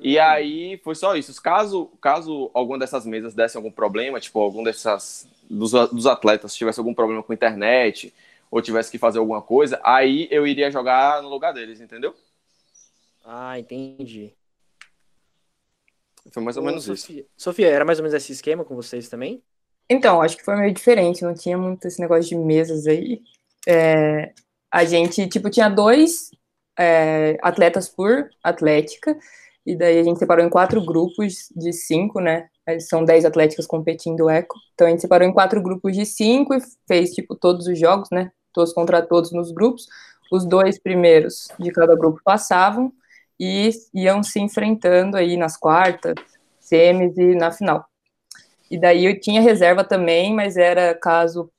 E 0.01 0.17
hum. 0.17 0.21
aí 0.21 0.77
foi 0.83 0.95
só 0.95 1.15
isso. 1.15 1.41
Caso, 1.41 1.89
caso 2.01 2.51
alguma 2.53 2.77
dessas 2.77 3.05
mesas 3.05 3.33
desse 3.33 3.55
algum 3.55 3.71
problema, 3.71 4.19
tipo, 4.19 4.39
algum 4.39 4.63
dessas 4.63 5.27
dos, 5.49 5.71
dos 5.71 6.05
atletas 6.05 6.55
tivesse 6.55 6.79
algum 6.79 6.93
problema 6.93 7.23
com 7.23 7.31
a 7.31 7.35
internet 7.35 8.13
ou 8.49 8.61
tivesse 8.61 8.91
que 8.91 8.97
fazer 8.97 9.19
alguma 9.19 9.41
coisa, 9.41 9.79
aí 9.81 10.27
eu 10.29 10.45
iria 10.45 10.69
jogar 10.69 11.21
no 11.21 11.29
lugar 11.29 11.53
deles, 11.53 11.79
entendeu? 11.79 12.13
Ah, 13.33 13.57
entendi. 13.57 14.35
Foi 16.33 16.43
mais 16.43 16.57
ou 16.57 16.63
Ô, 16.63 16.65
menos 16.65 16.83
Sofia. 16.83 17.21
isso. 17.21 17.29
Sofia, 17.37 17.69
era 17.69 17.85
mais 17.85 17.97
ou 17.97 18.03
menos 18.03 18.13
esse 18.13 18.33
esquema 18.33 18.65
com 18.65 18.75
vocês 18.75 19.07
também? 19.07 19.41
Então, 19.89 20.21
acho 20.21 20.35
que 20.35 20.43
foi 20.43 20.57
meio 20.57 20.73
diferente, 20.73 21.23
não 21.23 21.33
tinha 21.33 21.57
muito 21.57 21.87
esse 21.87 22.01
negócio 22.01 22.25
de 22.25 22.35
mesas 22.35 22.87
aí. 22.87 23.21
É, 23.65 24.33
a 24.69 24.83
gente, 24.83 25.27
tipo, 25.29 25.49
tinha 25.49 25.69
dois 25.69 26.31
é, 26.77 27.37
atletas 27.41 27.87
por 27.87 28.29
atlética, 28.43 29.17
e 29.65 29.77
daí 29.77 29.99
a 29.99 30.03
gente 30.03 30.19
separou 30.19 30.45
em 30.45 30.49
quatro 30.49 30.83
grupos 30.83 31.47
de 31.55 31.71
cinco, 31.71 32.19
né? 32.19 32.49
São 32.81 33.05
dez 33.05 33.23
atléticas 33.23 33.65
competindo 33.65 34.29
eco. 34.29 34.55
Então 34.73 34.87
a 34.87 34.89
gente 34.89 35.01
separou 35.01 35.25
em 35.25 35.33
quatro 35.33 35.61
grupos 35.61 35.95
de 35.95 36.05
cinco 36.05 36.53
e 36.53 36.59
fez, 36.85 37.11
tipo, 37.11 37.33
todos 37.35 37.65
os 37.65 37.79
jogos, 37.79 38.09
né? 38.11 38.29
Todos 38.51 38.73
contra 38.73 39.01
todos 39.01 39.31
nos 39.31 39.53
grupos. 39.53 39.87
Os 40.29 40.45
dois 40.45 40.77
primeiros 40.77 41.47
de 41.57 41.71
cada 41.71 41.95
grupo 41.95 42.19
passavam, 42.23 42.91
e 43.43 43.71
iam 43.91 44.21
se 44.21 44.39
enfrentando 44.39 45.17
aí 45.17 45.35
nas 45.35 45.57
quartas, 45.57 46.13
semis 46.59 47.17
e 47.17 47.33
na 47.33 47.51
final. 47.51 47.83
E 48.69 48.79
daí 48.79 49.03
eu 49.03 49.19
tinha 49.19 49.41
reserva 49.41 49.83
também, 49.83 50.31
mas 50.31 50.57
era 50.57 50.93
caso 50.93 51.51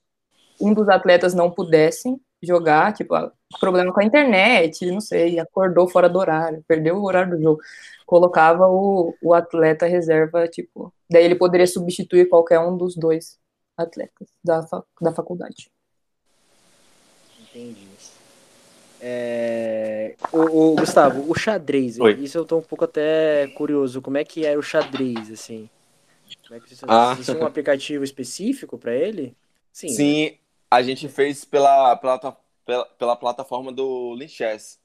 um 0.61 0.73
dos 0.73 0.87
atletas 0.87 1.33
não 1.33 1.51
pudessem 1.51 2.17
jogar, 2.41 2.93
tipo, 2.93 3.13
problema 3.59 3.91
com 3.91 3.99
a 3.99 4.05
internet, 4.05 4.89
não 4.91 5.01
sei, 5.01 5.37
acordou 5.39 5.89
fora 5.89 6.07
do 6.07 6.19
horário, 6.19 6.63
perdeu 6.65 6.95
o 6.95 7.03
horário 7.03 7.35
do 7.35 7.43
jogo, 7.43 7.59
colocava 8.05 8.65
o, 8.69 9.13
o 9.21 9.33
atleta 9.33 9.85
reserva, 9.85 10.47
tipo, 10.47 10.93
daí 11.09 11.25
ele 11.25 11.35
poderia 11.35 11.67
substituir 11.67 12.29
qualquer 12.29 12.59
um 12.59 12.77
dos 12.77 12.95
dois 12.95 13.37
atletas 13.75 14.29
da, 14.41 14.65
da 15.01 15.11
faculdade. 15.11 15.69
Entendi. 17.41 17.92
É... 19.05 20.15
O, 20.31 20.71
o, 20.71 20.75
Gustavo, 20.75 21.29
o 21.29 21.35
xadrez, 21.35 21.99
Oi. 21.99 22.13
isso 22.13 22.37
eu 22.37 22.45
tô 22.45 22.59
um 22.59 22.61
pouco 22.61 22.85
até 22.85 23.47
curioso. 23.47 24.01
Como 24.01 24.17
é 24.17 24.23
que 24.23 24.45
era 24.45 24.57
o 24.57 24.63
xadrez, 24.63 25.29
assim? 25.29 25.69
Como 26.47 26.57
é 26.57 26.59
que 26.61 26.73
você... 26.73 26.85
ah. 26.87 27.11
Existe 27.13 27.35
um 27.35 27.45
aplicativo 27.45 28.03
específico 28.03 28.77
para 28.77 28.95
ele? 28.95 29.35
Sim. 29.73 29.89
Sim. 29.89 30.25
Né? 30.25 30.37
a 30.73 30.81
gente 30.81 31.07
fez 31.07 31.45
pela, 31.45 31.95
pela, 31.97 32.37
pela, 32.65 32.85
pela 32.85 33.15
plataforma 33.15 33.71
do 33.71 34.15
Linchess. 34.15 34.79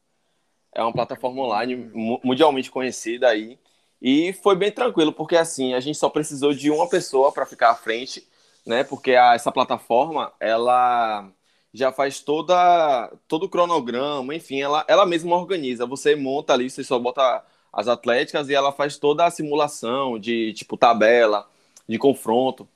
É 0.75 0.83
uma 0.83 0.93
plataforma 0.93 1.41
online 1.41 1.91
mundialmente 2.23 2.71
conhecida 2.71 3.29
aí. 3.29 3.59
E 4.01 4.35
foi 4.35 4.55
bem 4.55 4.71
tranquilo, 4.71 5.15
porque 5.15 5.35
assim, 5.35 5.73
a 5.73 5.81
gente 5.81 5.97
só 5.97 6.11
precisou 6.11 6.53
de 6.53 6.71
uma 6.71 6.89
pessoa 6.89 7.33
para 7.33 7.47
ficar 7.47 7.71
à 7.71 7.75
frente, 7.75 8.29
né? 8.67 8.85
Porque 8.85 9.15
a, 9.15 9.35
essa 9.35 9.51
plataforma, 9.51 10.31
ela 10.39 11.33
já 11.73 11.93
faz 11.93 12.21
toda 12.21 13.13
todo 13.29 13.45
o 13.45 13.49
cronograma, 13.49 14.35
enfim, 14.35 14.61
ela, 14.61 14.85
ela 14.89 15.07
mesma 15.07 15.37
organiza. 15.37 15.87
Você 15.87 16.17
monta 16.17 16.53
ali, 16.53 16.71
você 16.71 16.83
só 16.85 16.99
bota 16.99 17.45
as 17.73 17.89
atléticas 17.89 18.49
e 18.49 18.55
ela 18.55 18.73
faz 18.73 18.97
toda 18.97 19.25
a 19.25 19.31
simulação 19.31 20.19
de 20.19 20.53
tipo 20.55 20.77
tabela, 20.77 21.49
de 21.89 21.99
confronto. 21.99 22.69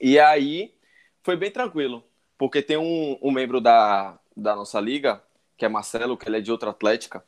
E 0.00 0.18
aí 0.18 0.72
foi 1.22 1.36
bem 1.36 1.50
tranquilo, 1.50 2.04
porque 2.38 2.62
tem 2.62 2.76
um, 2.76 3.18
um 3.22 3.30
membro 3.30 3.60
da, 3.60 4.18
da 4.36 4.54
nossa 4.54 4.80
liga, 4.80 5.22
que 5.56 5.64
é 5.64 5.68
Marcelo, 5.68 6.16
que 6.16 6.28
ele 6.28 6.38
é 6.38 6.40
de 6.40 6.52
outra 6.52 6.70
atlética, 6.70 7.24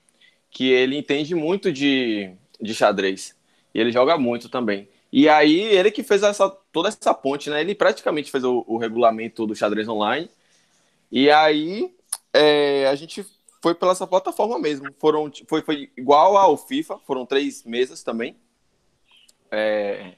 que 0.50 0.70
ele 0.70 0.96
entende 0.96 1.34
muito 1.34 1.72
de, 1.72 2.30
de 2.60 2.74
xadrez. 2.74 3.36
E 3.74 3.80
ele 3.80 3.92
joga 3.92 4.16
muito 4.18 4.48
também. 4.48 4.88
E 5.12 5.28
aí, 5.28 5.60
ele 5.60 5.90
que 5.90 6.02
fez 6.02 6.22
essa, 6.22 6.50
toda 6.72 6.88
essa 6.88 7.14
ponte, 7.14 7.48
né? 7.48 7.60
Ele 7.60 7.74
praticamente 7.74 8.30
fez 8.30 8.44
o, 8.44 8.64
o 8.66 8.76
regulamento 8.76 9.46
do 9.46 9.54
xadrez 9.54 9.88
online. 9.88 10.28
E 11.10 11.30
aí, 11.30 11.94
é, 12.32 12.86
a 12.88 12.94
gente 12.94 13.24
foi 13.62 13.74
pela 13.74 13.92
essa 13.92 14.06
plataforma 14.06 14.58
mesmo. 14.58 14.86
Foram, 14.98 15.30
foi, 15.46 15.62
foi 15.62 15.90
igual 15.96 16.36
ao 16.36 16.56
FIFA, 16.56 16.98
foram 17.06 17.26
três 17.26 17.64
mesas 17.64 18.02
também. 18.02 18.36
É, 19.50 20.14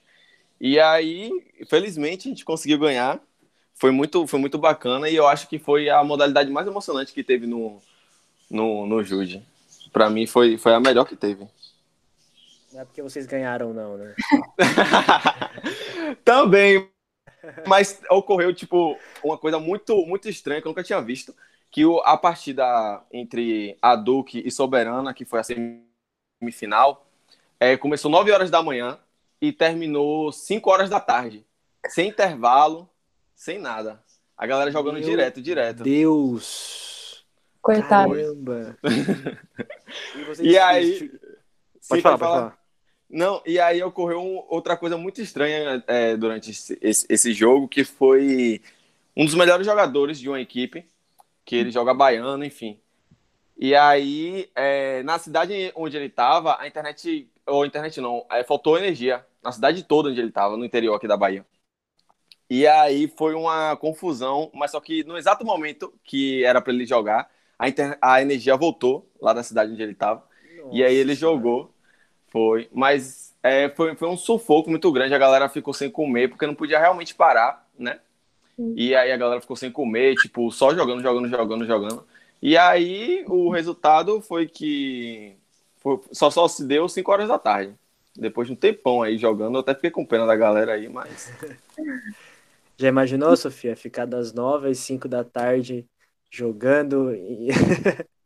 e 0.60 0.78
aí, 0.78 1.30
felizmente, 1.68 2.28
a 2.28 2.30
gente 2.30 2.44
conseguiu 2.44 2.78
ganhar. 2.78 3.20
Foi 3.74 3.90
muito, 3.90 4.26
foi 4.26 4.38
muito 4.38 4.58
bacana 4.58 5.08
e 5.08 5.16
eu 5.16 5.26
acho 5.26 5.48
que 5.48 5.58
foi 5.58 5.88
a 5.88 6.04
modalidade 6.04 6.50
mais 6.50 6.66
emocionante 6.66 7.14
que 7.14 7.24
teve 7.24 7.46
no, 7.46 7.80
no, 8.50 8.86
no 8.86 9.02
Jude. 9.02 9.42
Para 9.90 10.10
mim, 10.10 10.26
foi, 10.26 10.58
foi 10.58 10.74
a 10.74 10.80
melhor 10.80 11.06
que 11.06 11.16
teve. 11.16 11.48
Não 12.72 12.80
é 12.80 12.84
porque 12.84 13.02
vocês 13.02 13.26
ganharam, 13.26 13.72
não, 13.72 13.96
né? 13.96 14.14
Também. 16.24 16.88
Mas 17.66 18.00
ocorreu, 18.10 18.54
tipo, 18.54 18.98
uma 19.22 19.38
coisa 19.38 19.58
muito, 19.58 19.96
muito 20.06 20.28
estranha 20.28 20.60
que 20.60 20.66
eu 20.66 20.70
nunca 20.70 20.82
tinha 20.82 21.00
visto. 21.00 21.34
Que 21.70 21.84
o, 21.84 21.98
a 22.00 22.16
partida 22.16 23.02
entre 23.12 23.76
a 23.80 23.94
Duque 23.94 24.42
e 24.44 24.50
Soberana, 24.50 25.14
que 25.14 25.24
foi 25.24 25.40
a 25.40 25.44
semifinal, 25.44 27.06
é, 27.58 27.76
começou 27.76 28.10
9 28.10 28.32
horas 28.32 28.50
da 28.50 28.62
manhã 28.62 28.98
e 29.40 29.52
terminou 29.52 30.32
5 30.32 30.70
horas 30.70 30.90
da 30.90 30.98
tarde. 31.00 31.46
Sem 31.88 32.08
intervalo, 32.08 32.88
sem 33.34 33.58
nada. 33.58 34.02
A 34.36 34.46
galera 34.46 34.70
jogando 34.70 34.98
Meu 34.98 35.08
direto, 35.08 35.40
direto. 35.40 35.82
Deus! 35.82 37.24
Coitado. 37.60 38.14
Caramba! 38.14 38.78
e, 40.40 40.50
e 40.50 40.58
aí. 40.58 41.10
Pode 41.88 42.02
falar, 42.02 42.18
pode 42.18 42.32
falar. 42.32 42.59
Não, 43.10 43.42
e 43.44 43.58
aí 43.58 43.82
ocorreu 43.82 44.20
um, 44.20 44.44
outra 44.48 44.76
coisa 44.76 44.96
muito 44.96 45.20
estranha 45.20 45.82
é, 45.88 46.16
durante 46.16 46.50
esse, 46.52 46.78
esse, 46.80 47.06
esse, 47.08 47.32
jogo, 47.32 47.66
que 47.66 47.82
foi 47.82 48.62
um 49.16 49.24
dos 49.24 49.34
melhores 49.34 49.66
jogadores 49.66 50.20
de 50.20 50.28
uma 50.28 50.40
equipe, 50.40 50.86
que 51.44 51.56
ele 51.56 51.70
joga 51.72 51.92
baiano, 51.92 52.44
enfim. 52.44 52.78
E 53.58 53.74
aí, 53.74 54.48
é, 54.54 55.02
na 55.02 55.18
cidade 55.18 55.72
onde 55.74 55.96
ele 55.96 56.06
estava, 56.06 56.60
a 56.60 56.68
internet, 56.68 57.28
ou 57.46 57.66
internet 57.66 58.00
não, 58.00 58.24
é, 58.30 58.44
faltou 58.44 58.78
energia, 58.78 59.26
na 59.42 59.52
cidade 59.52 59.82
toda 59.82 60.08
onde 60.08 60.20
ele 60.20 60.28
estava, 60.28 60.56
no 60.56 60.64
interior 60.64 60.94
aqui 60.94 61.08
da 61.08 61.16
Bahia. 61.16 61.44
E 62.48 62.66
aí 62.66 63.06
foi 63.08 63.34
uma 63.34 63.76
confusão, 63.76 64.50
mas 64.54 64.70
só 64.72 64.80
que 64.80 65.04
no 65.04 65.16
exato 65.16 65.44
momento 65.44 65.92
que 66.04 66.44
era 66.44 66.60
para 66.60 66.72
ele 66.72 66.86
jogar, 66.86 67.30
a, 67.58 67.68
inter... 67.68 67.98
a 68.00 68.22
energia 68.22 68.56
voltou 68.56 69.08
lá 69.20 69.32
da 69.32 69.42
cidade 69.42 69.72
onde 69.72 69.82
ele 69.82 69.92
estava. 69.92 70.24
E 70.72 70.82
aí 70.82 70.94
ele 70.94 71.14
jogou. 71.14 71.72
Foi, 72.30 72.68
mas 72.72 73.34
é, 73.42 73.68
foi, 73.70 73.96
foi 73.96 74.08
um 74.08 74.16
sufoco 74.16 74.70
muito 74.70 74.90
grande. 74.92 75.14
A 75.14 75.18
galera 75.18 75.48
ficou 75.48 75.74
sem 75.74 75.90
comer 75.90 76.28
porque 76.28 76.46
não 76.46 76.54
podia 76.54 76.78
realmente 76.78 77.14
parar, 77.14 77.68
né? 77.78 77.98
E 78.76 78.94
aí 78.94 79.10
a 79.10 79.16
galera 79.16 79.40
ficou 79.40 79.56
sem 79.56 79.72
comer, 79.72 80.14
tipo, 80.16 80.52
só 80.52 80.74
jogando, 80.74 81.02
jogando, 81.02 81.28
jogando, 81.28 81.66
jogando. 81.66 82.06
E 82.42 82.58
aí 82.58 83.24
o 83.26 83.50
resultado 83.50 84.20
foi 84.20 84.46
que 84.46 85.34
foi, 85.78 85.98
só, 86.12 86.30
só 86.30 86.46
se 86.46 86.66
deu 86.66 86.88
5 86.88 87.10
horas 87.10 87.28
da 87.28 87.38
tarde. 87.38 87.74
Depois 88.14 88.46
de 88.46 88.52
um 88.52 88.56
tempão 88.56 89.02
aí 89.02 89.16
jogando, 89.16 89.56
eu 89.56 89.60
até 89.60 89.74
fiquei 89.74 89.90
com 89.90 90.04
pena 90.04 90.26
da 90.26 90.36
galera 90.36 90.74
aí, 90.74 90.88
mas. 90.88 91.32
Já 92.76 92.88
imaginou, 92.88 93.36
Sofia, 93.36 93.76
ficar 93.76 94.06
das 94.06 94.32
9 94.32 94.70
às 94.70 94.78
5 94.78 95.08
da 95.08 95.24
tarde 95.24 95.86
jogando? 96.30 97.14
E... 97.14 97.48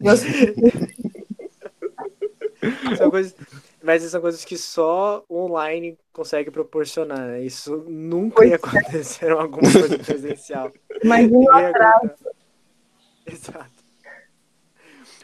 são 2.96 3.10
coisas, 3.10 3.34
mas 3.84 4.02
são 4.02 4.20
coisas 4.20 4.44
que 4.44 4.56
só 4.56 5.22
online 5.30 5.98
consegue 6.10 6.50
proporcionar. 6.50 7.18
Né? 7.18 7.42
Isso 7.42 7.84
nunca 7.86 8.44
ia 8.44 8.52
é. 8.52 8.56
acontecer 8.56 9.26
em 9.26 9.32
alguma 9.38 9.70
coisa 9.70 9.98
presencial. 9.98 10.72
Mas 11.04 11.30
um. 11.30 11.44
Exato. 13.30 13.84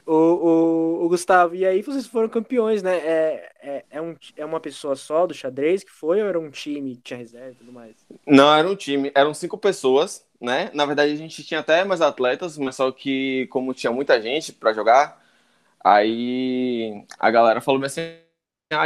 O, 0.07 0.15
o, 0.15 1.05
o, 1.05 1.09
Gustavo, 1.09 1.55
e 1.55 1.65
aí 1.65 1.83
vocês 1.83 2.07
foram 2.07 2.29
campeões, 2.29 2.83
né? 2.83 2.97
É, 2.97 3.53
é, 3.63 3.85
é, 3.91 4.01
um, 4.01 4.17
é 4.37 4.45
uma 4.45 4.59
pessoa 4.59 4.97
só 4.97 5.27
do 5.27 5.35
xadrez 5.35 5.85
que 5.85 5.91
foi 5.91 6.21
ou 6.21 6.29
era 6.29 6.41
um 6.41 6.51
time 6.51 6.97
que 6.97 7.03
tinha 7.03 7.19
reserva 7.19 7.53
e 7.53 7.55
tudo 7.55 7.73
mais? 7.73 7.95
Não, 8.27 8.53
era 8.53 8.69
um 8.69 8.75
time. 8.75 9.13
Eram 9.15 9.33
cinco 9.33 9.57
pessoas, 9.57 10.27
né? 10.41 10.71
Na 10.75 10.85
verdade, 10.85 11.13
a 11.13 11.17
gente 11.17 11.45
tinha 11.45 11.61
até 11.61 11.85
mais 11.85 12.01
atletas, 12.01 12.59
mas 12.59 12.77
só 12.77 12.91
que 12.91 13.47
como 13.51 13.73
tinha 13.73 13.93
muita 13.93 14.21
gente 14.21 14.53
para 14.53 14.73
jogar, 14.73 15.23
aí 15.85 17.05
a 17.19 17.31
galera 17.31 17.61
falou 17.61 17.85
assim, 17.85 18.19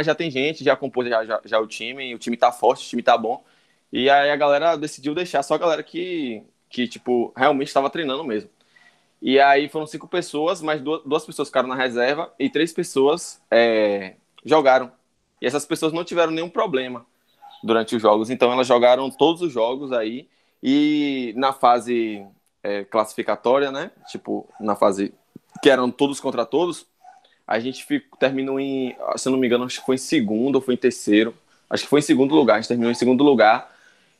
já 0.03 0.15
tem 0.15 0.31
gente, 0.31 0.63
já 0.63 0.75
compôs 0.75 1.07
já, 1.07 1.23
já, 1.25 1.41
já, 1.45 1.59
o 1.59 1.67
time, 1.67 2.15
o 2.15 2.19
time 2.19 2.35
tá 2.37 2.51
forte, 2.51 2.85
o 2.85 2.89
time 2.89 3.03
tá 3.03 3.17
bom. 3.17 3.43
E 3.91 4.09
aí 4.09 4.31
a 4.31 4.35
galera 4.35 4.75
decidiu 4.75 5.13
deixar 5.13 5.43
só 5.43 5.55
a 5.55 5.57
galera 5.57 5.83
que, 5.83 6.43
que 6.69 6.87
tipo, 6.87 7.31
realmente 7.35 7.67
estava 7.67 7.89
treinando 7.89 8.23
mesmo. 8.23 8.49
E 9.21 9.39
aí 9.39 9.69
foram 9.69 9.87
cinco 9.87 10.07
pessoas, 10.07 10.61
mas 10.61 10.81
duas, 10.81 11.03
duas 11.03 11.25
pessoas 11.25 11.47
ficaram 11.49 11.69
na 11.69 11.75
reserva 11.75 12.33
e 12.39 12.49
três 12.49 12.73
pessoas 12.73 13.41
é, 13.51 14.15
jogaram. 14.45 14.91
E 15.41 15.45
essas 15.45 15.65
pessoas 15.65 15.93
não 15.93 16.03
tiveram 16.03 16.31
nenhum 16.31 16.49
problema 16.49 17.05
durante 17.63 17.95
os 17.95 18.01
jogos. 18.01 18.29
Então 18.29 18.51
elas 18.51 18.67
jogaram 18.67 19.09
todos 19.11 19.41
os 19.41 19.51
jogos 19.53 19.91
aí. 19.91 20.29
E 20.63 21.33
na 21.37 21.53
fase 21.53 22.25
é, 22.63 22.83
classificatória, 22.85 23.71
né? 23.71 23.91
Tipo, 24.09 24.47
na 24.59 24.75
fase 24.75 25.13
que 25.61 25.69
eram 25.69 25.91
todos 25.91 26.19
contra 26.19 26.45
todos, 26.45 26.87
a 27.47 27.59
gente 27.59 27.85
ficou, 27.85 28.17
terminou 28.17 28.59
em, 28.59 28.95
se 29.17 29.27
eu 29.27 29.31
não 29.31 29.39
me 29.39 29.47
engano, 29.47 29.65
acho 29.65 29.79
que 29.79 29.85
foi 29.85 29.95
em 29.95 29.99
segundo 29.99 30.55
ou 30.55 30.61
foi 30.61 30.73
em 30.73 30.77
terceiro. 30.77 31.35
Acho 31.69 31.83
que 31.83 31.89
foi 31.89 31.99
em 31.99 32.03
segundo 32.03 32.35
lugar, 32.35 32.55
a 32.55 32.61
gente 32.61 32.67
terminou 32.67 32.91
em 32.91 32.95
segundo 32.95 33.23
lugar. 33.23 33.73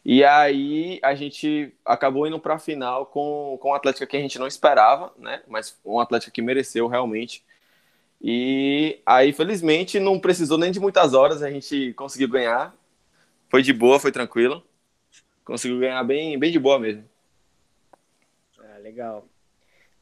E 0.04 0.24
aí 0.24 1.00
a 1.02 1.16
gente 1.16 1.74
acabou 1.84 2.28
indo 2.28 2.40
para 2.40 2.56
a 2.56 2.60
final 2.60 3.08
com, 3.08 3.58
com 3.60 3.70
um 3.72 3.74
Atlético 3.74 4.06
que 4.06 4.18
a 4.18 4.20
gente 4.20 4.38
não 4.38 4.46
esperava, 4.46 5.12
né? 5.18 5.42
Mas 5.48 5.78
um 5.84 6.00
Atlético 6.00 6.32
que 6.32 6.42
mereceu 6.42 6.88
realmente. 6.88 7.44
E 8.22 9.00
aí, 9.06 9.34
felizmente, 9.34 10.00
não 10.00 10.20
precisou 10.20 10.58
nem 10.58 10.72
de 10.72 10.80
muitas 10.80 11.14
horas, 11.14 11.42
a 11.42 11.50
gente 11.50 11.94
conseguiu 11.94 12.30
ganhar. 12.30 12.76
Foi 13.50 13.62
de 13.62 13.74
boa, 13.74 14.00
foi 14.00 14.12
tranquilo. 14.12 14.64
Conseguiu 15.44 15.80
ganhar 15.80 16.04
bem, 16.04 16.38
bem 16.38 16.52
de 16.52 16.60
boa 16.60 16.80
mesmo. 16.80 17.04
Ah, 18.60 18.78
legal. 18.80 19.28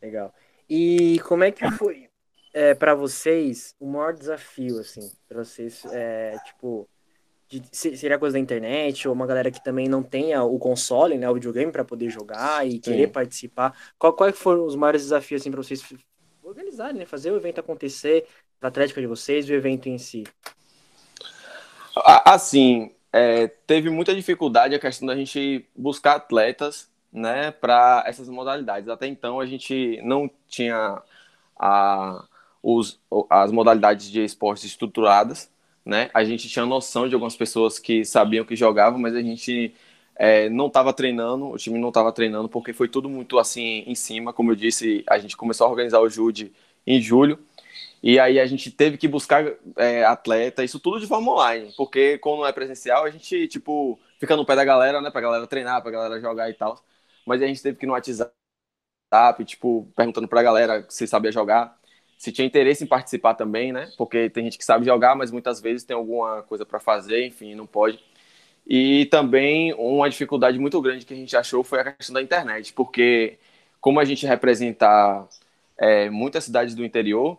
Legal. 0.01 0.33
E 0.69 1.19
como 1.25 1.43
é 1.43 1.51
que 1.51 1.69
foi 1.71 2.09
é, 2.53 2.75
para 2.75 2.93
vocês 2.93 3.75
o 3.79 3.87
maior 3.87 4.13
desafio, 4.13 4.79
assim, 4.79 5.11
para 5.27 5.43
vocês, 5.43 5.83
é, 5.91 6.37
tipo, 6.45 6.87
de, 7.49 7.61
seria 7.71 8.19
coisa 8.19 8.33
da 8.33 8.39
internet 8.39 9.07
ou 9.07 9.13
uma 9.13 9.25
galera 9.25 9.51
que 9.51 9.63
também 9.63 9.87
não 9.87 10.03
tenha 10.03 10.43
o 10.43 10.59
console, 10.59 11.17
né, 11.17 11.29
o 11.29 11.33
videogame 11.33 11.71
para 11.71 11.83
poder 11.83 12.09
jogar 12.09 12.65
e 12.67 12.79
querer 12.79 13.07
Sim. 13.07 13.11
participar? 13.11 13.75
Qual, 13.97 14.13
quais 14.13 14.37
foram 14.37 14.65
os 14.65 14.75
maiores 14.75 15.01
desafios, 15.01 15.41
assim, 15.41 15.51
para 15.51 15.61
vocês 15.61 15.83
organizarem, 16.43 16.99
né, 16.99 17.05
fazer 17.05 17.31
o 17.31 17.35
evento 17.35 17.59
acontecer, 17.59 18.27
a 18.61 18.67
atlética 18.67 19.01
de 19.01 19.07
vocês 19.07 19.49
o 19.49 19.53
evento 19.53 19.89
em 19.89 19.97
si? 19.97 20.23
Assim, 22.25 22.91
é, 23.11 23.47
teve 23.47 23.89
muita 23.89 24.15
dificuldade 24.15 24.73
a 24.73 24.79
questão 24.79 25.07
da 25.07 25.15
gente 25.15 25.67
buscar 25.75 26.15
atletas, 26.15 26.91
né, 27.11 27.51
para 27.51 28.03
essas 28.07 28.27
modalidades. 28.29 28.89
Até 28.89 29.05
então 29.05 29.39
a 29.39 29.45
gente 29.45 29.99
não 30.03 30.29
tinha 30.47 31.01
a 31.55 32.25
os, 32.63 32.99
as 33.30 33.52
modalidades 33.52 34.10
de 34.12 34.23
esportes 34.23 34.65
estruturadas, 34.65 35.52
né? 35.86 36.10
A 36.13 36.26
gente 36.26 36.49
tinha 36.49 36.65
noção 36.65 37.08
de 37.10 37.15
algumas 37.15 37.36
pessoas 37.38 37.80
que 37.80 38.06
sabiam 38.06 38.45
que 38.45 38.56
jogavam, 38.56 38.99
mas 38.99 39.15
a 39.15 39.21
gente 39.21 39.76
é, 40.15 40.49
não 40.49 40.67
estava 40.67 40.93
treinando, 40.93 41.47
o 41.49 41.58
time 41.58 41.80
não 41.80 41.89
estava 41.89 42.12
treinando, 42.13 42.49
porque 42.49 42.73
foi 42.73 42.89
tudo 42.89 43.10
muito 43.10 43.39
assim 43.39 43.84
em 43.88 43.95
cima. 43.95 44.34
Como 44.34 44.52
eu 44.52 44.56
disse, 44.56 45.04
a 45.10 45.19
gente 45.19 45.38
começou 45.38 45.67
a 45.67 45.71
organizar 45.71 45.99
o 46.02 46.10
Jude 46.10 46.54
em 46.88 47.02
julho, 47.02 47.39
e 48.02 48.19
aí 48.19 48.39
a 48.39 48.45
gente 48.45 48.71
teve 48.71 48.97
que 48.97 49.08
buscar 49.08 49.45
é, 49.78 50.04
atleta, 50.06 50.63
isso 50.63 50.80
tudo 50.80 50.99
de 50.99 51.08
forma 51.08 51.32
online, 51.32 51.73
porque 51.78 52.17
quando 52.19 52.39
não 52.39 52.47
é 52.47 52.52
presencial, 52.54 53.06
a 53.06 53.10
gente, 53.12 53.47
tipo, 53.47 53.99
fica 54.19 54.36
no 54.36 54.45
pé 54.45 54.56
da 54.56 54.65
galera, 54.65 55.02
né, 55.02 55.10
pra 55.12 55.21
galera 55.21 55.47
treinar, 55.47 55.82
pra 55.82 55.91
galera 55.91 56.19
jogar 56.21 56.49
e 56.49 56.54
tal. 56.54 56.84
mas 57.26 57.41
a 57.41 57.47
gente 57.47 57.62
teve 57.62 57.78
que 57.78 57.86
no 57.86 57.93
WhatsApp, 57.93 58.32
tipo, 59.45 59.91
perguntando 59.95 60.28
pra 60.28 60.43
galera 60.43 60.86
se 60.89 61.08
sabia 61.08 61.32
jogar, 61.32 61.78
se 62.17 62.32
tinha 62.32 62.45
interesse 62.45 62.84
em 62.84 62.88
participar 62.88 63.34
também, 63.36 63.71
né? 63.71 63.91
Porque 63.97 64.30
tem 64.30 64.45
gente 64.45 64.58
que 64.58 64.65
sabe 64.65 64.86
jogar, 64.86 65.15
mas 65.15 65.32
muitas 65.32 65.60
vezes 65.62 65.84
tem 65.84 65.95
alguma 65.95 66.43
coisa 66.43 66.65
para 66.65 66.80
fazer, 66.80 67.26
enfim, 67.26 67.56
não 67.56 67.65
pode. 67.67 67.99
E 68.65 69.06
também 69.08 69.73
uma 69.73 70.10
dificuldade 70.10 70.58
muito 70.60 70.82
grande 70.82 71.06
que 71.06 71.13
a 71.13 71.17
gente 71.17 71.36
achou 71.36 71.63
foi 71.63 71.80
a 71.82 71.91
questão 71.93 72.13
da 72.13 72.21
internet, 72.21 72.73
porque 72.73 73.38
como 73.82 73.99
a 73.99 74.06
gente 74.06 74.26
representa 74.26 75.28
é, 75.78 76.10
muitas 76.10 76.45
cidades 76.45 76.73
do 76.76 76.86
interior, 76.86 77.38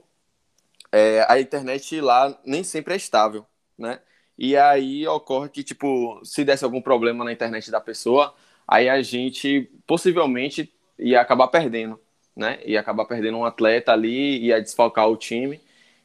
é, 0.92 1.24
a 1.28 1.40
internet 1.40 2.00
lá 2.00 2.38
nem 2.44 2.62
sempre 2.62 2.94
é 2.94 2.96
estável, 2.96 3.46
né? 3.78 4.00
E 4.36 4.56
aí 4.56 5.06
ocorre 5.06 5.48
que, 5.48 5.62
tipo, 5.64 6.20
se 6.24 6.44
desse 6.44 6.64
algum 6.64 6.80
problema 6.82 7.24
na 7.24 7.32
internet 7.32 7.70
da 7.70 7.80
pessoa, 7.80 8.34
aí 8.66 8.88
a 8.88 9.00
gente 9.02 9.70
possivelmente 9.86 10.72
ia 10.98 11.20
acabar 11.20 11.48
perdendo, 11.48 12.00
né? 12.36 12.58
Ia 12.64 12.80
acabar 12.80 13.04
perdendo 13.04 13.38
um 13.38 13.44
atleta 13.44 13.92
ali, 13.92 14.38
ia 14.46 14.60
desfalcar 14.60 15.08
o 15.08 15.16
time 15.16 15.60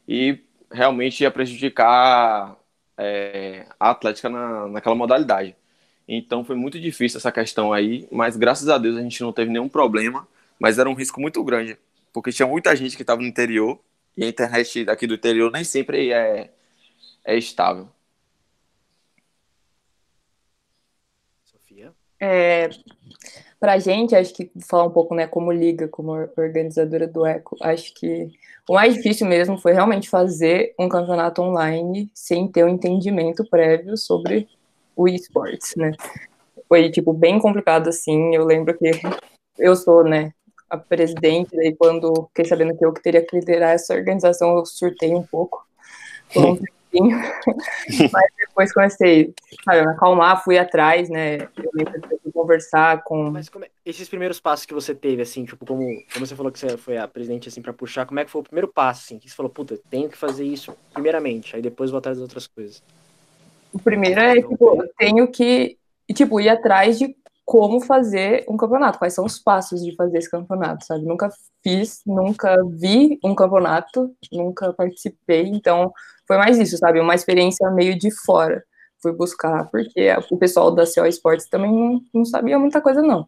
e 0.08 0.40
realmente 0.72 1.22
ia 1.24 1.32
prejudicar 1.32 2.58
é, 2.98 3.66
a 3.80 3.92
Atlética 3.92 4.30
na, 4.30 4.68
naquela 4.68 4.96
modalidade. 4.96 5.56
Então 6.08 6.44
foi 6.44 6.56
muito 6.56 6.80
difícil 6.80 7.18
essa 7.18 7.32
questão 7.32 7.72
aí, 7.74 8.08
mas 8.12 8.36
graças 8.36 8.68
a 8.70 8.78
Deus 8.78 8.98
a 8.98 9.02
gente 9.02 9.22
não 9.22 9.32
teve 9.34 9.52
nenhum 9.52 9.70
problema, 9.70 10.28
mas 10.60 10.80
era 10.80 10.90
um 10.90 10.94
risco 10.94 11.22
muito 11.22 11.44
grande, 11.44 11.78
porque 12.14 12.32
tinha 12.32 12.48
muita 12.48 12.76
gente 12.76 12.96
que 12.96 13.04
estava 13.04 13.22
no 13.22 13.28
interior 13.28 13.80
e 14.18 14.24
a 14.24 14.28
internet 14.28 14.86
daqui 14.86 15.08
do 15.08 15.14
interior 15.16 15.52
nem 15.52 15.64
sempre 15.64 16.12
é, 16.12 16.52
é 17.26 17.38
estável. 17.38 17.90
É, 22.20 22.70
para 23.60 23.74
a 23.74 23.80
gente, 23.80 24.16
acho 24.16 24.34
que 24.34 24.50
falar 24.62 24.86
um 24.86 24.92
pouco, 24.92 25.14
né, 25.14 25.28
como 25.28 25.52
liga, 25.52 25.88
como 25.88 26.12
organizadora 26.38 27.06
do 27.08 27.26
Eco, 27.26 27.58
acho 27.62 27.94
que 27.94 28.32
o 28.68 28.74
mais 28.74 28.94
difícil 28.94 29.28
mesmo 29.28 29.58
foi 29.58 29.74
realmente 29.74 30.10
fazer 30.10 30.74
um 30.80 30.88
campeonato 30.88 31.42
online 31.42 32.10
sem 32.14 32.48
ter 32.48 32.64
um 32.64 32.70
entendimento 32.70 33.44
prévio 33.50 33.98
sobre 33.98 34.48
o 34.96 35.08
esportes, 35.08 35.76
né? 35.76 35.92
Foi, 36.68 36.90
tipo, 36.90 37.12
bem 37.12 37.40
complicado, 37.40 37.90
assim, 37.90 38.36
eu 38.36 38.46
lembro 38.46 38.78
que 38.78 38.92
eu 39.58 39.76
sou, 39.76 40.04
né, 40.04 40.32
a 40.70 40.78
presidente, 40.78 41.56
daí 41.56 41.76
quando 41.76 42.28
fiquei 42.28 42.46
sabendo 42.46 42.78
que 42.78 42.86
eu 42.86 42.94
que 42.94 43.02
teria 43.02 43.26
que 43.26 43.36
liderar 43.36 43.72
essa 43.72 43.94
organização, 43.94 44.56
eu 44.56 44.66
surtei 44.66 45.14
um 45.14 45.24
pouco, 45.24 45.66
por 46.34 46.60
tempinho, 46.92 47.18
mas 48.12 48.26
depois 48.38 48.74
comecei, 48.74 49.34
sabe, 49.64 49.80
a 49.80 49.92
acalmar, 49.92 50.44
fui 50.44 50.58
atrás, 50.58 51.10
né, 51.10 51.42
eu 51.58 51.70
lembro 51.74 52.20
conversar 52.40 53.04
com... 53.04 53.30
Mas 53.30 53.50
é, 53.62 53.70
esses 53.86 54.08
primeiros 54.08 54.40
passos 54.40 54.66
que 54.66 54.74
você 54.74 54.96
teve, 54.96 55.22
assim, 55.22 55.46
tipo, 55.46 55.66
como, 55.66 55.84
como 56.14 56.26
você 56.26 56.36
falou 56.36 56.52
que 56.52 56.60
você 56.60 56.78
foi 56.78 56.98
a 56.98 57.08
presidente, 57.08 57.50
assim, 57.50 57.62
para 57.62 57.74
puxar, 57.74 58.06
como 58.06 58.20
é 58.20 58.26
que 58.26 58.32
foi 58.32 58.42
o 58.42 58.44
primeiro 58.44 58.68
passo, 58.68 59.04
assim, 59.06 59.20
que 59.20 59.30
você 59.30 59.36
falou, 59.36 59.52
puta, 59.52 59.80
tenho 59.90 60.10
que 60.10 60.18
fazer 60.18 60.46
isso 60.46 60.76
primeiramente, 60.94 61.56
aí 61.56 61.62
depois 61.62 61.92
vou 61.92 61.98
atrás 61.98 62.18
das 62.18 62.24
outras 62.24 62.48
coisas? 62.48 62.82
O 63.74 63.80
primeiro 63.80 64.20
é, 64.20 64.36
tipo, 64.36 64.82
eu 64.82 64.90
tenho 64.98 65.28
que, 65.28 65.78
tipo, 66.14 66.40
ir 66.40 66.50
atrás 66.50 66.98
de 66.98 67.14
como 67.50 67.82
fazer 67.82 68.46
um 68.48 68.56
campeonato, 68.56 69.00
quais 69.00 69.16
são 69.16 69.26
os 69.26 69.40
passos 69.40 69.84
de 69.84 69.96
fazer 69.96 70.20
esse 70.20 70.30
campeonato, 70.30 70.86
sabe? 70.86 71.04
Nunca 71.04 71.32
fiz, 71.64 72.00
nunca 72.06 72.56
vi 72.78 73.18
um 73.24 73.34
campeonato, 73.34 74.16
nunca 74.32 74.72
participei, 74.72 75.48
então 75.48 75.92
foi 76.28 76.38
mais 76.38 76.60
isso, 76.60 76.78
sabe? 76.78 77.00
Uma 77.00 77.16
experiência 77.16 77.68
meio 77.72 77.98
de 77.98 78.12
fora. 78.12 78.64
Fui 79.02 79.14
buscar, 79.14 79.68
porque 79.72 80.16
o 80.30 80.38
pessoal 80.38 80.70
da 80.70 80.84
CO 80.86 81.08
Esportes 81.08 81.50
também 81.50 81.72
não, 81.72 82.00
não 82.14 82.24
sabia 82.24 82.60
muita 82.60 82.82
coisa, 82.82 83.02
não. 83.02 83.26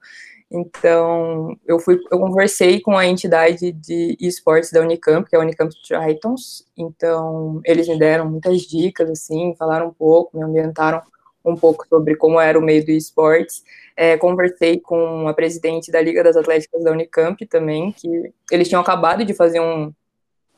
Então, 0.51 1.57
eu 1.65 1.79
fui, 1.79 1.99
eu 2.11 2.19
conversei 2.19 2.79
com 2.79 2.95
a 2.95 3.07
entidade 3.07 3.71
de 3.71 4.15
esportes 4.19 4.71
da 4.71 4.81
Unicamp, 4.81 5.27
que 5.27 5.35
é 5.35 5.39
a 5.39 5.41
Unicamp 5.41 5.73
Tritons. 5.81 6.63
Então, 6.77 7.59
eles 7.65 7.87
me 7.87 7.97
deram 7.97 8.29
muitas 8.29 8.61
dicas, 8.61 9.09
assim, 9.09 9.55
falaram 9.57 9.87
um 9.87 9.93
pouco, 9.93 10.37
me 10.37 10.43
ambientaram 10.43 11.01
um 11.43 11.55
pouco 11.55 11.87
sobre 11.87 12.15
como 12.15 12.39
era 12.39 12.57
o 12.57 12.61
meio 12.61 12.85
do 12.85 12.91
esportes. 12.91 13.63
É, 13.95 14.17
conversei 14.17 14.79
com 14.79 15.27
a 15.27 15.33
presidente 15.33 15.91
da 15.91 16.01
Liga 16.01 16.23
das 16.23 16.35
Atléticas 16.35 16.83
da 16.83 16.91
Unicamp 16.91 17.45
também, 17.45 17.91
que 17.91 18.33
eles 18.51 18.67
tinham 18.67 18.81
acabado 18.81 19.25
de 19.25 19.33
fazer 19.33 19.59
um, 19.59 19.93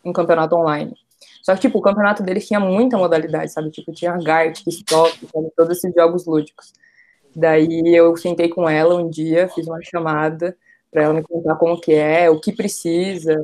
um 0.04 0.14
campeonato 0.14 0.56
online. 0.56 0.94
Só 1.42 1.54
que, 1.56 1.62
tipo, 1.62 1.80
o 1.80 1.82
campeonato 1.82 2.24
deles 2.24 2.48
tinha 2.48 2.60
muita 2.60 2.98
modalidade, 2.98 3.52
sabe? 3.52 3.70
Tipo, 3.70 3.92
tinha 3.92 4.18
Gart, 4.18 4.62
Stop, 4.68 5.12
sabe? 5.34 5.52
todos 5.56 5.78
esses 5.78 5.94
jogos 5.94 6.26
lúdicos. 6.26 6.74
Daí 7.36 7.82
eu 7.94 8.16
sentei 8.16 8.48
com 8.48 8.70
ela 8.70 8.96
um 8.96 9.10
dia, 9.10 9.50
fiz 9.50 9.68
uma 9.68 9.82
chamada 9.82 10.56
para 10.92 11.04
ela 11.04 11.14
me 11.14 11.24
contar 11.24 11.56
como 11.56 11.80
que 11.82 11.92
é, 11.94 12.30
o 12.30 12.40
que 12.40 12.52
precisa, 12.52 13.36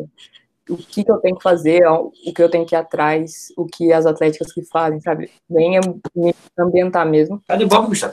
o 0.69 0.77
que, 0.77 1.03
que 1.03 1.11
eu 1.11 1.17
tenho 1.17 1.35
que 1.35 1.43
fazer, 1.43 1.85
o 1.87 2.11
que 2.33 2.41
eu 2.41 2.49
tenho 2.49 2.65
que 2.65 2.75
ir 2.75 2.77
atrás, 2.77 3.47
o 3.57 3.65
que 3.65 3.91
as 3.91 4.05
atléticas 4.05 4.53
que 4.53 4.63
fazem, 4.63 5.01
sabe? 5.01 5.31
Bem 5.49 5.79
me 6.15 6.35
ambientar 6.57 7.07
mesmo. 7.07 7.41
Cadê 7.47 7.65
o 7.65 7.87
bicho? 7.87 8.11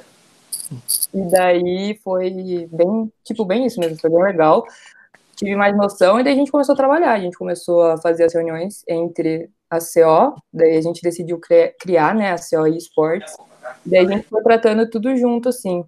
E 1.14 1.21
daí 1.31 2.01
foi 2.03 2.31
bem, 2.71 3.12
tipo, 3.25 3.45
bem 3.45 3.66
isso 3.66 3.79
mesmo, 3.79 3.99
foi 4.01 4.11
bem 4.11 4.23
legal. 4.23 4.64
Tive 5.37 5.55
mais 5.55 5.77
noção 5.77 6.19
e 6.19 6.25
daí 6.25 6.33
a 6.33 6.37
gente 6.37 6.51
começou 6.51 6.73
a 6.73 6.77
trabalhar, 6.77 7.12
a 7.12 7.21
gente 7.21 7.37
começou 7.37 7.83
a 7.83 7.99
fazer 7.99 8.25
as 8.25 8.35
reuniões 8.35 8.83
entre 8.88 9.51
a 9.71 9.79
CO, 9.79 10.35
daí 10.53 10.77
a 10.77 10.81
gente 10.81 11.03
decidiu 11.03 11.38
criar, 11.79 12.14
né, 12.14 12.33
a 12.33 12.37
CO 12.37 12.66
Esports, 12.66 13.37
daí 13.85 14.07
a 14.07 14.09
gente 14.09 14.27
foi 14.29 14.42
tratando 14.42 14.88
tudo 14.88 15.14
junto, 15.16 15.51
assim, 15.51 15.85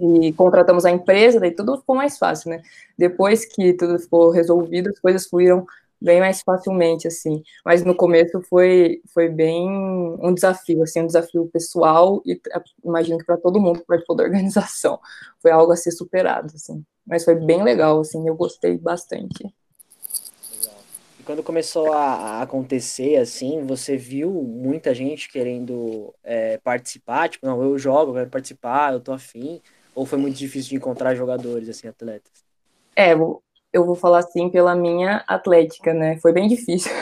e 0.00 0.32
contratamos 0.32 0.84
a 0.84 0.90
empresa, 0.90 1.40
daí 1.40 1.50
tudo 1.50 1.78
ficou 1.78 1.96
mais 1.96 2.18
fácil, 2.18 2.50
né? 2.50 2.62
Depois 2.96 3.44
que 3.44 3.72
tudo 3.74 3.98
ficou 3.98 4.30
resolvido, 4.30 4.90
as 4.90 4.98
coisas 4.98 5.26
fluíram 5.26 5.66
bem 6.00 6.20
mais 6.20 6.42
facilmente, 6.42 7.06
assim. 7.08 7.42
Mas 7.64 7.84
no 7.84 7.94
começo 7.94 8.40
foi, 8.42 9.00
foi 9.12 9.28
bem 9.28 9.68
um 9.68 10.32
desafio, 10.32 10.82
assim, 10.82 11.00
um 11.00 11.06
desafio 11.06 11.48
pessoal 11.52 12.22
e 12.24 12.40
imagino 12.84 13.18
que 13.18 13.24
para 13.24 13.36
todo 13.36 13.60
mundo 13.60 13.80
que 13.80 13.86
participou 13.86 14.16
da 14.16 14.24
organização. 14.24 15.00
Foi 15.40 15.50
algo 15.50 15.72
a 15.72 15.76
ser 15.76 15.92
superado, 15.92 16.52
assim. 16.54 16.84
Mas 17.06 17.24
foi 17.24 17.36
bem 17.36 17.62
legal, 17.62 18.00
assim, 18.00 18.26
eu 18.28 18.34
gostei 18.34 18.76
bastante. 18.76 19.42
Legal. 19.42 20.76
E 21.18 21.22
quando 21.22 21.42
começou 21.42 21.92
a, 21.92 22.04
a 22.04 22.42
acontecer, 22.42 23.16
assim, 23.16 23.64
você 23.64 23.96
viu 23.96 24.30
muita 24.30 24.92
gente 24.92 25.30
querendo 25.30 26.12
é, 26.22 26.58
participar? 26.58 27.28
Tipo, 27.28 27.46
não, 27.46 27.62
eu 27.62 27.78
jogo, 27.78 28.10
eu 28.10 28.14
quero 28.16 28.30
participar, 28.30 28.92
eu 28.92 29.00
tô 29.00 29.12
afim. 29.12 29.62
Ou 29.98 30.06
foi 30.06 30.16
muito 30.16 30.36
difícil 30.36 30.70
de 30.70 30.76
encontrar 30.76 31.16
jogadores, 31.16 31.68
assim, 31.68 31.88
atletas? 31.88 32.30
É, 32.94 33.14
eu 33.14 33.84
vou 33.84 33.96
falar 33.96 34.20
assim 34.20 34.48
pela 34.48 34.72
minha 34.72 35.24
atlética, 35.26 35.92
né? 35.92 36.16
Foi 36.18 36.32
bem 36.32 36.46
difícil. 36.46 36.92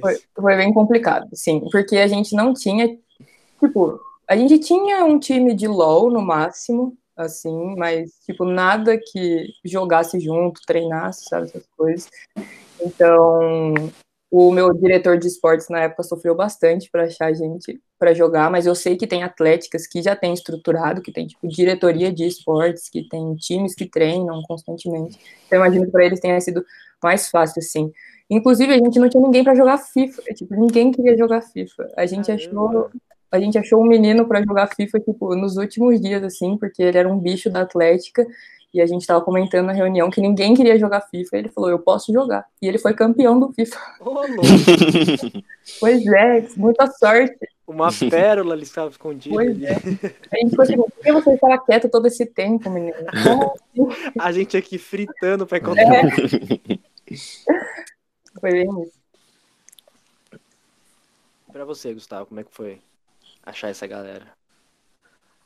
foi, 0.00 0.18
foi 0.34 0.56
bem 0.56 0.72
complicado, 0.72 1.28
sim, 1.34 1.60
porque 1.70 1.98
a 1.98 2.06
gente 2.06 2.34
não 2.34 2.54
tinha, 2.54 2.98
tipo, 3.60 4.00
a 4.26 4.34
gente 4.34 4.58
tinha 4.58 5.04
um 5.04 5.18
time 5.18 5.52
de 5.52 5.68
LoL 5.68 6.10
no 6.10 6.22
máximo, 6.22 6.96
assim, 7.14 7.76
mas, 7.76 8.10
tipo, 8.24 8.46
nada 8.46 8.96
que 8.96 9.46
jogasse 9.62 10.18
junto, 10.18 10.62
treinasse, 10.66 11.26
sabe, 11.28 11.48
essas 11.48 11.66
coisas. 11.76 12.08
Então, 12.80 13.74
o 14.30 14.50
meu 14.50 14.72
diretor 14.72 15.18
de 15.18 15.26
esportes 15.26 15.68
na 15.68 15.80
época 15.80 16.02
sofreu 16.04 16.34
bastante 16.34 16.90
para 16.90 17.04
achar 17.04 17.34
gente 17.34 17.78
para 17.98 18.14
jogar, 18.14 18.50
mas 18.50 18.66
eu 18.66 18.74
sei 18.74 18.96
que 18.96 19.06
tem 19.06 19.22
atléticas 19.22 19.86
que 19.86 20.02
já 20.02 20.14
tem 20.14 20.32
estruturado, 20.32 21.00
que 21.00 21.12
tem 21.12 21.26
tipo 21.26 21.46
diretoria 21.48 22.12
de 22.12 22.26
esportes, 22.26 22.88
que 22.88 23.08
tem 23.08 23.34
times 23.36 23.74
que 23.74 23.86
treinam 23.86 24.42
constantemente. 24.42 25.18
Então, 25.46 25.58
eu 25.58 25.64
imagino 25.64 25.86
que 25.86 25.92
para 25.92 26.04
eles 26.04 26.20
tenha 26.20 26.40
sido 26.40 26.64
mais 27.02 27.28
fácil 27.28 27.60
assim. 27.60 27.92
Inclusive, 28.28 28.72
a 28.72 28.78
gente 28.78 28.98
não 28.98 29.08
tinha 29.08 29.22
ninguém 29.22 29.44
para 29.44 29.54
jogar 29.54 29.78
FIFA, 29.78 30.22
tipo, 30.34 30.54
ninguém 30.54 30.90
queria 30.90 31.16
jogar 31.16 31.40
FIFA. 31.42 31.88
A 31.96 32.06
gente 32.06 32.30
achou 32.30 32.90
a 33.30 33.40
gente 33.40 33.58
achou 33.58 33.82
um 33.82 33.86
menino 33.86 34.26
para 34.26 34.42
jogar 34.42 34.68
FIFA 34.74 35.00
tipo 35.00 35.34
nos 35.34 35.56
últimos 35.56 36.00
dias 36.00 36.22
assim, 36.22 36.56
porque 36.56 36.82
ele 36.82 36.96
era 36.96 37.08
um 37.08 37.18
bicho 37.18 37.50
da 37.50 37.62
Atlética 37.62 38.24
e 38.72 38.80
a 38.80 38.86
gente 38.86 39.00
estava 39.00 39.20
comentando 39.20 39.66
na 39.66 39.72
reunião 39.72 40.10
que 40.10 40.20
ninguém 40.20 40.54
queria 40.54 40.78
jogar 40.78 41.00
FIFA. 41.00 41.36
ele 41.38 41.48
falou, 41.48 41.70
eu 41.70 41.78
posso 41.78 42.12
jogar. 42.12 42.44
E 42.60 42.68
ele 42.68 42.78
foi 42.78 42.94
campeão 42.94 43.38
do 43.38 43.52
FIFA. 43.52 43.78
Oh, 44.00 44.20
pois 45.80 46.06
é, 46.06 46.46
muita 46.56 46.86
sorte. 46.86 47.36
Uma 47.66 47.88
pérola 48.10 48.54
ali 48.54 48.62
estava 48.62 48.90
escondida. 48.90 49.34
Pois 49.34 49.62
é. 49.62 49.74
A 49.74 50.36
gente 50.36 50.50
ficou 50.50 50.62
assim, 50.62 50.76
por 50.76 50.90
que 50.92 51.12
você 51.12 51.34
estava 51.34 51.58
quieto 51.58 51.88
todo 51.88 52.06
esse 52.06 52.26
tempo, 52.26 52.70
menino? 52.70 52.96
Assim? 53.08 54.12
A 54.18 54.32
gente 54.32 54.56
aqui 54.56 54.78
fritando 54.78 55.46
para 55.46 55.58
encontrar. 55.58 56.06
É. 56.06 56.10
Foi 58.40 58.50
bem 58.50 58.82
isso. 58.82 58.96
Para 61.50 61.64
você, 61.64 61.94
Gustavo, 61.94 62.26
como 62.26 62.38
é 62.40 62.44
que 62.44 62.54
foi 62.54 62.82
achar 63.42 63.70
essa 63.70 63.86
galera? 63.86 64.26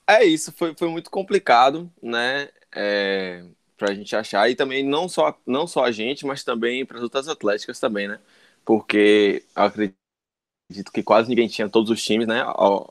É 0.08 0.24
isso, 0.24 0.50
foi, 0.50 0.74
foi 0.76 0.88
muito 0.88 1.08
complicado, 1.08 1.88
né? 2.02 2.48
é, 2.74 3.44
para 3.76 3.90
a 3.90 3.94
gente 3.94 4.14
achar, 4.14 4.48
e 4.50 4.54
também 4.54 4.84
não 4.84 5.08
só, 5.08 5.38
não 5.46 5.66
só 5.66 5.84
a 5.84 5.92
gente, 5.92 6.26
mas 6.26 6.44
também 6.44 6.84
para 6.84 6.98
as 6.98 7.02
outras 7.02 7.28
atléticas 7.28 7.80
também, 7.80 8.08
né? 8.08 8.18
Porque 8.64 9.44
eu 9.56 9.62
acredito 9.62 9.96
que 10.92 11.02
quase 11.02 11.28
ninguém 11.28 11.48
tinha 11.48 11.68
todos 11.68 11.90
os 11.90 12.02
times, 12.02 12.26
né? 12.26 12.42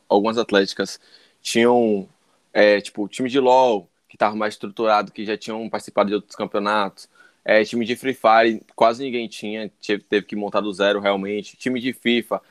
Algumas 0.08 0.38
atléticas 0.38 1.00
tinham, 1.42 2.08
é, 2.54 2.82
tipo, 2.82 3.08
time 3.08 3.30
de 3.30 3.40
LOL, 3.40 3.90
que 4.08 4.16
estava 4.16 4.36
mais 4.36 4.56
estruturado, 4.56 5.12
que 5.12 5.26
já 5.26 5.38
tinham 5.38 5.70
participado 5.70 6.10
de 6.10 6.16
outros 6.16 6.36
campeonatos. 6.36 7.08
É, 7.46 7.64
time 7.64 7.86
de 7.86 7.96
Free 7.96 8.14
Fire, 8.14 8.62
quase 8.76 9.04
ninguém 9.04 9.28
tinha, 9.28 9.72
teve, 9.86 10.04
teve 10.04 10.26
que 10.26 10.36
montar 10.36 10.62
do 10.62 10.72
zero 10.74 11.00
realmente. 11.00 11.56
Time 11.58 11.80
de 11.80 11.94
FIFA, 11.94 12.42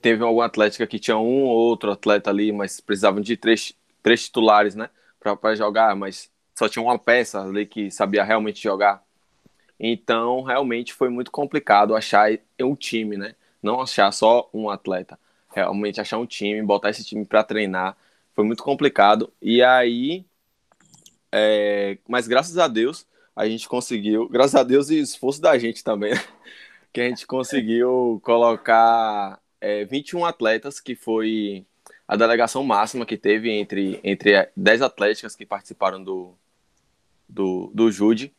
teve 0.00 0.22
alguma 0.22 0.46
atlética 0.46 0.86
que 0.86 0.98
tinha 0.98 1.16
um 1.18 1.44
ou 1.44 1.56
outro 1.56 1.90
atleta 1.90 2.30
ali, 2.30 2.52
mas 2.52 2.80
precisavam 2.80 3.20
de 3.20 3.36
três, 3.36 3.74
três 4.02 4.24
titulares, 4.24 4.74
né, 4.74 4.88
para 5.18 5.54
jogar, 5.56 5.96
mas 5.96 6.30
só 6.54 6.68
tinha 6.68 6.82
uma 6.82 6.98
peça 6.98 7.42
ali 7.42 7.66
que 7.66 7.90
sabia 7.90 8.22
realmente 8.24 8.62
jogar. 8.62 9.02
Então, 9.78 10.42
realmente 10.42 10.92
foi 10.92 11.08
muito 11.10 11.30
complicado 11.30 11.94
achar 11.94 12.30
um 12.60 12.74
time, 12.74 13.16
né? 13.16 13.34
Não 13.66 13.80
achar 13.80 14.12
só 14.12 14.48
um 14.54 14.70
atleta. 14.70 15.18
Realmente 15.52 16.00
achar 16.00 16.18
um 16.18 16.26
time, 16.26 16.62
botar 16.62 16.90
esse 16.90 17.04
time 17.04 17.24
para 17.24 17.42
treinar. 17.42 17.96
Foi 18.32 18.44
muito 18.44 18.62
complicado. 18.62 19.32
E 19.42 19.60
aí. 19.60 20.24
É... 21.32 21.98
Mas 22.08 22.28
graças 22.28 22.56
a 22.58 22.68
Deus, 22.68 23.04
a 23.34 23.48
gente 23.48 23.68
conseguiu. 23.68 24.28
Graças 24.28 24.54
a 24.54 24.62
Deus 24.62 24.88
e 24.88 25.00
esforço 25.00 25.40
da 25.40 25.58
gente 25.58 25.82
também, 25.82 26.14
né? 26.14 26.20
que 26.92 27.00
a 27.00 27.08
gente 27.08 27.26
conseguiu 27.26 28.20
colocar 28.22 29.40
é, 29.60 29.84
21 29.84 30.24
atletas, 30.24 30.78
que 30.78 30.94
foi 30.94 31.66
a 32.06 32.16
delegação 32.16 32.62
máxima 32.62 33.04
que 33.04 33.16
teve 33.16 33.50
entre, 33.50 33.98
entre 34.04 34.48
10 34.56 34.82
atléticas 34.82 35.34
que 35.34 35.44
participaram 35.44 36.02
do, 36.02 36.34
do, 37.28 37.70
do 37.74 37.90
Jude, 37.90 38.32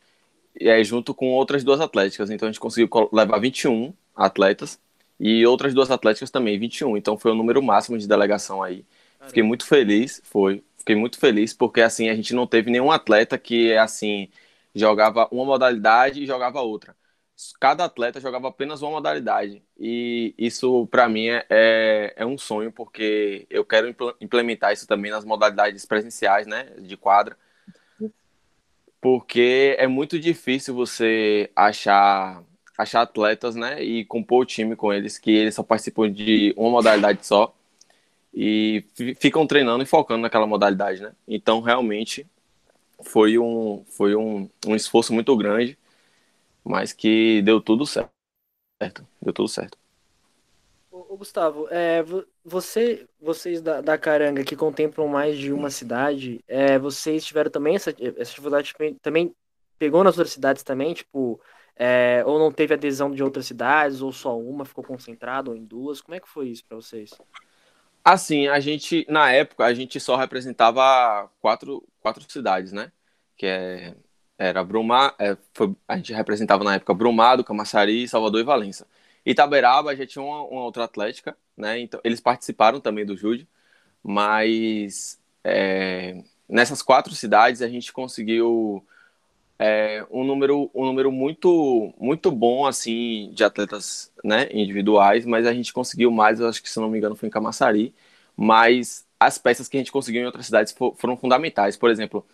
e 0.58 0.70
aí 0.70 0.82
junto 0.82 1.14
com 1.14 1.32
outras 1.32 1.62
duas 1.62 1.80
atléticas. 1.80 2.30
Então 2.30 2.48
a 2.48 2.50
gente 2.50 2.60
conseguiu 2.60 2.88
levar 3.12 3.38
21 3.38 3.92
atletas 4.16 4.80
e 5.18 5.46
outras 5.46 5.74
duas 5.74 5.90
atléticas 5.90 6.30
também, 6.30 6.58
21. 6.58 6.96
Então 6.96 7.18
foi 7.18 7.32
o 7.32 7.34
número 7.34 7.62
máximo 7.62 7.98
de 7.98 8.06
delegação 8.08 8.62
aí. 8.62 8.84
Fiquei 9.26 9.42
muito 9.42 9.66
feliz, 9.66 10.20
foi. 10.24 10.64
Fiquei 10.78 10.96
muito 10.96 11.18
feliz 11.18 11.52
porque 11.52 11.80
assim 11.82 12.08
a 12.08 12.14
gente 12.14 12.34
não 12.34 12.46
teve 12.46 12.70
nenhum 12.70 12.90
atleta 12.90 13.36
que 13.38 13.74
assim 13.76 14.28
jogava 14.74 15.28
uma 15.30 15.44
modalidade 15.44 16.22
e 16.22 16.26
jogava 16.26 16.60
outra. 16.60 16.96
Cada 17.60 17.84
atleta 17.84 18.20
jogava 18.20 18.48
apenas 18.48 18.82
uma 18.82 18.92
modalidade. 18.92 19.62
E 19.78 20.34
isso, 20.36 20.86
para 20.88 21.08
mim, 21.08 21.28
é, 21.28 21.46
é, 21.50 22.14
é 22.16 22.26
um 22.26 22.36
sonho, 22.36 22.72
porque 22.72 23.46
eu 23.48 23.64
quero 23.64 23.94
implementar 24.20 24.72
isso 24.72 24.86
também 24.88 25.10
nas 25.10 25.24
modalidades 25.24 25.84
presenciais, 25.86 26.46
né, 26.48 26.64
de 26.80 26.96
quadra 26.96 27.36
porque 29.00 29.76
é 29.78 29.86
muito 29.86 30.18
difícil 30.18 30.74
você 30.74 31.50
achar 31.54 32.42
achar 32.78 33.02
atletas, 33.02 33.56
né, 33.56 33.82
e 33.82 34.04
compor 34.04 34.42
o 34.42 34.46
time 34.46 34.76
com 34.76 34.92
eles 34.92 35.18
que 35.18 35.32
eles 35.32 35.56
só 35.56 35.64
participam 35.64 36.10
de 36.10 36.54
uma 36.56 36.70
modalidade 36.70 37.26
só 37.26 37.52
e 38.32 38.84
ficam 39.18 39.46
treinando 39.46 39.82
e 39.82 39.86
focando 39.86 40.22
naquela 40.22 40.46
modalidade, 40.46 41.02
né? 41.02 41.12
Então, 41.26 41.60
realmente 41.60 42.24
foi 43.02 43.36
um 43.38 43.84
foi 43.88 44.14
um, 44.14 44.48
um 44.66 44.76
esforço 44.76 45.12
muito 45.12 45.36
grande, 45.36 45.76
mas 46.64 46.92
que 46.92 47.42
deu 47.42 47.60
tudo 47.60 47.84
certo. 47.84 48.10
Deu 49.20 49.32
tudo 49.32 49.48
certo. 49.48 49.76
Ô, 50.90 51.16
Gustavo, 51.16 51.66
é, 51.70 52.04
você, 52.44 53.06
vocês 53.20 53.60
da, 53.60 53.80
da 53.80 53.98
Caranga 53.98 54.44
que 54.44 54.54
contemplam 54.54 55.08
mais 55.08 55.36
de 55.36 55.52
uma 55.52 55.70
cidade, 55.70 56.40
é, 56.46 56.78
vocês 56.78 57.24
tiveram 57.24 57.50
também 57.50 57.76
essa, 57.76 57.90
essa 57.90 58.30
dificuldade, 58.30 58.74
também 59.02 59.34
pegou 59.78 60.04
nas 60.04 60.16
outras 60.16 60.32
cidades 60.32 60.62
também, 60.62 60.94
tipo, 60.94 61.40
é, 61.78 62.24
ou 62.26 62.38
não 62.38 62.50
teve 62.50 62.74
adesão 62.74 63.10
de 63.10 63.22
outras 63.22 63.46
cidades, 63.46 64.02
ou 64.02 64.10
só 64.10 64.36
uma 64.36 64.64
ficou 64.64 64.82
concentrada, 64.82 65.50
ou 65.50 65.56
em 65.56 65.64
duas, 65.64 66.00
como 66.00 66.16
é 66.16 66.20
que 66.20 66.28
foi 66.28 66.48
isso 66.48 66.64
para 66.64 66.76
vocês? 66.76 67.10
Assim, 68.04 68.48
a 68.48 68.58
gente, 68.58 69.06
na 69.08 69.30
época, 69.30 69.64
a 69.64 69.72
gente 69.72 70.00
só 70.00 70.16
representava 70.16 71.30
quatro, 71.40 71.86
quatro 72.00 72.24
cidades, 72.28 72.72
né, 72.72 72.90
que 73.36 73.46
é, 73.46 73.94
era 74.36 74.64
Brumar, 74.64 75.14
é, 75.20 75.36
a 75.86 75.96
gente 75.96 76.12
representava 76.12 76.64
na 76.64 76.74
época 76.74 76.92
Brumado, 76.94 77.44
Camaçari, 77.44 78.08
Salvador 78.08 78.40
e 78.40 78.44
Valença. 78.44 78.86
Itaberaba 79.24 79.94
já 79.94 80.06
tinha 80.06 80.24
uma, 80.24 80.42
uma, 80.42 80.62
outra 80.62 80.84
atlética, 80.84 81.36
né? 81.56 81.78
Então, 81.78 82.00
eles 82.02 82.20
participaram 82.20 82.80
também 82.80 83.04
do 83.04 83.16
Jude, 83.16 83.46
mas 84.02 85.20
é, 85.44 86.22
nessas 86.48 86.82
quatro 86.82 87.14
cidades 87.14 87.60
a 87.60 87.68
gente 87.68 87.92
conseguiu 87.92 88.86
é, 89.58 90.06
um 90.10 90.24
número 90.24 90.70
um 90.74 90.84
número 90.86 91.10
muito 91.10 91.92
muito 91.98 92.30
bom 92.30 92.66
assim 92.66 93.30
de 93.34 93.42
atletas 93.44 94.12
né, 94.24 94.48
individuais, 94.52 95.26
mas 95.26 95.46
a 95.46 95.52
gente 95.52 95.72
conseguiu 95.72 96.10
mais, 96.10 96.40
eu 96.40 96.48
acho 96.48 96.62
que 96.62 96.70
se 96.70 96.78
não 96.80 96.88
me 96.88 96.98
engano 96.98 97.16
foi 97.16 97.28
em 97.28 97.32
Camaçari, 97.32 97.94
mas 98.36 99.06
as 99.18 99.38
peças 99.38 99.68
que 99.68 99.76
a 99.76 99.80
gente 99.80 99.92
conseguiu 99.92 100.22
em 100.22 100.26
outras 100.26 100.46
cidades 100.46 100.74
foram 100.96 101.16
fundamentais. 101.16 101.76
Por 101.76 101.90
exemplo, 101.90 102.24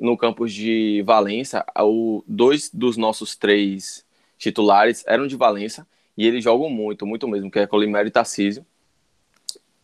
no 0.00 0.16
campus 0.16 0.52
de 0.54 1.02
Valença, 1.06 1.64
o, 1.78 2.24
dois 2.26 2.70
dos 2.72 2.96
nossos 2.96 3.36
três 3.36 4.06
titulares 4.38 5.04
eram 5.06 5.26
de 5.26 5.36
Valença 5.36 5.86
e 6.16 6.26
eles 6.26 6.42
jogam 6.44 6.70
muito, 6.70 7.06
muito 7.06 7.28
mesmo, 7.28 7.50
que 7.50 7.58
é 7.58 7.66
Colimero 7.66 8.08
e 8.08 8.10
Tarcísio. 8.10 8.64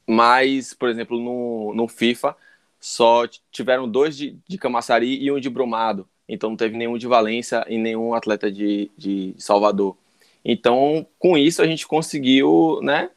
Mas, 0.06 0.72
por 0.72 0.88
exemplo, 0.88 1.18
no, 1.20 1.74
no 1.74 1.88
FIFA, 1.88 2.36
só 2.80 3.26
tiveram 3.50 3.88
dois 3.88 4.16
de, 4.16 4.38
de 4.48 4.58
Camaçari 4.58 5.22
e 5.22 5.30
um 5.30 5.40
de 5.40 5.50
Brumado. 5.50 6.08
Então 6.28 6.50
não 6.50 6.56
teve 6.56 6.76
nenhum 6.76 6.98
de 6.98 7.06
Valência 7.06 7.64
e 7.68 7.78
nenhum 7.78 8.14
atleta 8.14 8.50
de, 8.50 8.90
de 8.96 9.34
Salvador. 9.38 9.96
Então, 10.44 11.06
com 11.18 11.36
isso, 11.36 11.60
a 11.60 11.66
gente 11.66 11.86
conseguiu 11.86 12.80
né, 12.82 13.10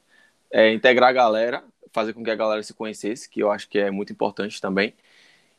é, 0.51 0.73
integrar 0.73 1.09
a 1.09 1.13
galera, 1.13 1.63
fazer 1.91 2.13
com 2.13 2.23
que 2.23 2.31
a 2.31 2.35
galera 2.35 2.63
se 2.63 2.73
conhecesse, 2.73 3.29
que 3.29 3.41
eu 3.41 3.51
acho 3.51 3.69
que 3.69 3.77
é 3.77 3.91
muito 3.91 4.11
importante 4.11 4.59
também. 4.59 4.93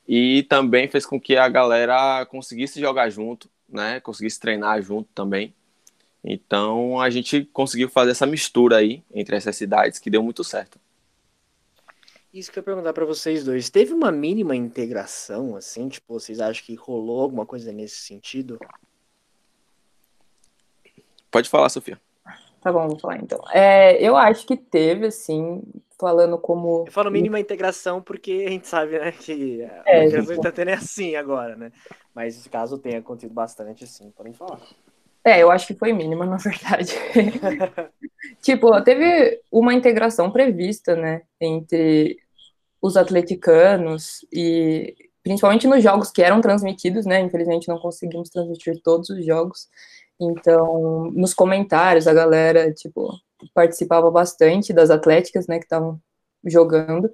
E 0.08 0.42
também 0.44 0.88
fez 0.88 1.06
com 1.06 1.20
que 1.20 1.36
a 1.36 1.48
galera 1.48 2.26
conseguisse 2.26 2.80
jogar 2.80 3.08
junto, 3.10 3.48
né, 3.68 4.00
conseguisse 4.00 4.40
treinar 4.40 4.82
junto 4.82 5.08
também. 5.14 5.54
Então 6.24 7.00
a 7.00 7.08
gente 7.08 7.44
conseguiu 7.52 7.88
fazer 7.88 8.10
essa 8.10 8.26
mistura 8.26 8.78
aí 8.78 9.02
entre 9.14 9.36
essas 9.36 9.56
cidades 9.56 9.98
que 9.98 10.10
deu 10.10 10.22
muito 10.22 10.42
certo. 10.44 10.78
Isso 12.32 12.52
que 12.52 12.58
eu 12.58 12.60
ia 12.60 12.64
perguntar 12.64 12.92
para 12.92 13.04
vocês 13.04 13.44
dois. 13.44 13.70
Teve 13.70 13.92
uma 13.92 14.12
mínima 14.12 14.54
integração, 14.54 15.56
assim? 15.56 15.88
Tipo, 15.88 16.14
vocês 16.14 16.40
acham 16.40 16.64
que 16.64 16.74
rolou 16.76 17.22
alguma 17.22 17.44
coisa 17.44 17.72
nesse 17.72 17.96
sentido? 17.96 18.58
Pode 21.30 21.48
falar, 21.48 21.68
Sofia. 21.68 22.00
Tá 22.60 22.72
bom, 22.72 22.88
vou 22.88 22.98
falar 22.98 23.16
então. 23.16 23.40
É, 23.52 24.00
eu 24.02 24.16
acho 24.16 24.46
que 24.46 24.56
teve, 24.56 25.06
assim, 25.06 25.62
falando 25.98 26.38
como. 26.38 26.84
Eu 26.86 26.92
falo 26.92 27.10
mínima 27.10 27.40
integração 27.40 28.00
porque 28.02 28.44
a 28.46 28.50
gente 28.50 28.68
sabe, 28.68 28.98
né, 28.98 29.10
que 29.12 29.62
é, 29.86 30.04
a 30.04 30.08
gente 30.08 30.40
tá 30.40 30.52
tendo 30.52 30.70
é 30.70 30.74
assim 30.74 31.16
agora, 31.16 31.56
né? 31.56 31.72
Mas 32.14 32.46
caso 32.48 32.78
tenha 32.78 32.98
acontecido 32.98 33.32
bastante, 33.32 33.84
assim, 33.84 34.10
podem 34.10 34.32
falar. 34.32 34.60
É, 35.24 35.42
eu 35.42 35.50
acho 35.50 35.66
que 35.66 35.74
foi 35.74 35.92
mínima, 35.92 36.24
na 36.26 36.36
verdade. 36.36 36.94
tipo, 38.40 38.82
teve 38.82 39.40
uma 39.50 39.74
integração 39.74 40.30
prevista, 40.30 40.96
né, 40.96 41.22
entre 41.40 42.18
os 42.80 42.96
atleticanos 42.96 44.24
e 44.32 44.94
principalmente 45.22 45.66
nos 45.66 45.82
jogos 45.82 46.10
que 46.10 46.22
eram 46.22 46.40
transmitidos, 46.40 47.04
né? 47.04 47.20
Infelizmente 47.20 47.68
não 47.68 47.78
conseguimos 47.78 48.30
transmitir 48.30 48.80
todos 48.82 49.10
os 49.10 49.24
jogos. 49.24 49.68
Então, 50.18 51.10
nos 51.12 51.34
comentários 51.34 52.06
a 52.06 52.14
galera, 52.14 52.72
tipo, 52.72 53.10
participava 53.54 54.10
bastante 54.10 54.72
das 54.72 54.90
atléticas, 54.90 55.46
né, 55.46 55.58
que 55.58 55.64
estavam 55.64 56.00
jogando. 56.44 57.10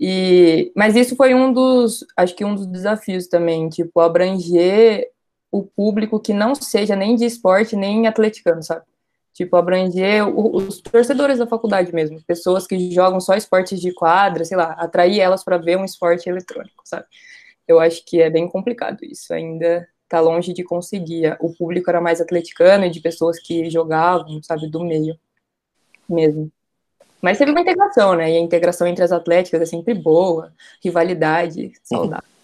E 0.00 0.72
mas 0.76 0.96
isso 0.96 1.16
foi 1.16 1.34
um 1.34 1.52
dos, 1.52 2.04
acho 2.16 2.34
que 2.34 2.44
um 2.44 2.54
dos 2.54 2.66
desafios 2.66 3.28
também, 3.28 3.68
tipo, 3.68 4.00
abranger 4.00 5.08
o 5.50 5.62
público 5.64 6.20
que 6.20 6.32
não 6.32 6.54
seja 6.54 6.94
nem 6.94 7.16
de 7.16 7.24
esporte, 7.24 7.76
nem 7.76 8.06
atleticano, 8.06 8.62
sabe? 8.62 8.84
Tipo, 9.32 9.56
abranger 9.56 10.26
os 10.26 10.80
torcedores 10.80 11.38
da 11.38 11.46
faculdade 11.46 11.94
mesmo, 11.94 12.20
pessoas 12.26 12.66
que 12.66 12.90
jogam 12.90 13.20
só 13.20 13.34
esportes 13.34 13.80
de 13.80 13.92
quadra, 13.92 14.44
sei 14.44 14.56
lá, 14.56 14.72
atrair 14.72 15.20
elas 15.20 15.44
para 15.44 15.58
ver 15.58 15.78
um 15.78 15.84
esporte 15.84 16.28
eletrônico, 16.28 16.82
sabe? 16.84 17.06
Eu 17.66 17.78
acho 17.78 18.04
que 18.04 18.20
é 18.20 18.28
bem 18.28 18.48
complicado 18.48 19.04
isso, 19.04 19.32
ainda 19.32 19.86
tá 20.08 20.20
longe 20.20 20.52
de 20.52 20.64
conseguir. 20.64 21.36
O 21.40 21.54
público 21.54 21.88
era 21.88 22.00
mais 22.00 22.20
atleticano 22.20 22.84
e 22.84 22.90
de 22.90 23.00
pessoas 23.00 23.38
que 23.38 23.70
jogavam, 23.70 24.42
sabe, 24.42 24.68
do 24.68 24.82
meio 24.82 25.16
mesmo. 26.08 26.50
Mas 27.20 27.38
teve 27.38 27.50
uma 27.50 27.60
integração, 27.60 28.14
né? 28.14 28.32
E 28.32 28.36
a 28.36 28.40
integração 28.40 28.86
entre 28.86 29.04
as 29.04 29.12
atléticas 29.12 29.60
é 29.60 29.66
sempre 29.66 29.92
boa, 29.92 30.52
rivalidade, 30.82 31.72
saudável. 31.82 32.37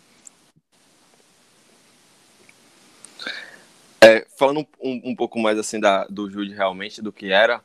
É, 4.04 4.26
falando 4.36 4.66
um, 4.82 5.00
um, 5.10 5.16
pouco 5.16 5.38
mais 5.38 5.58
assim 5.58 5.80
da, 5.80 6.04
do 6.06 6.30
Jude 6.30 6.52
realmente, 6.54 7.00
do 7.00 7.10
que 7.10 7.32
era, 7.32 7.64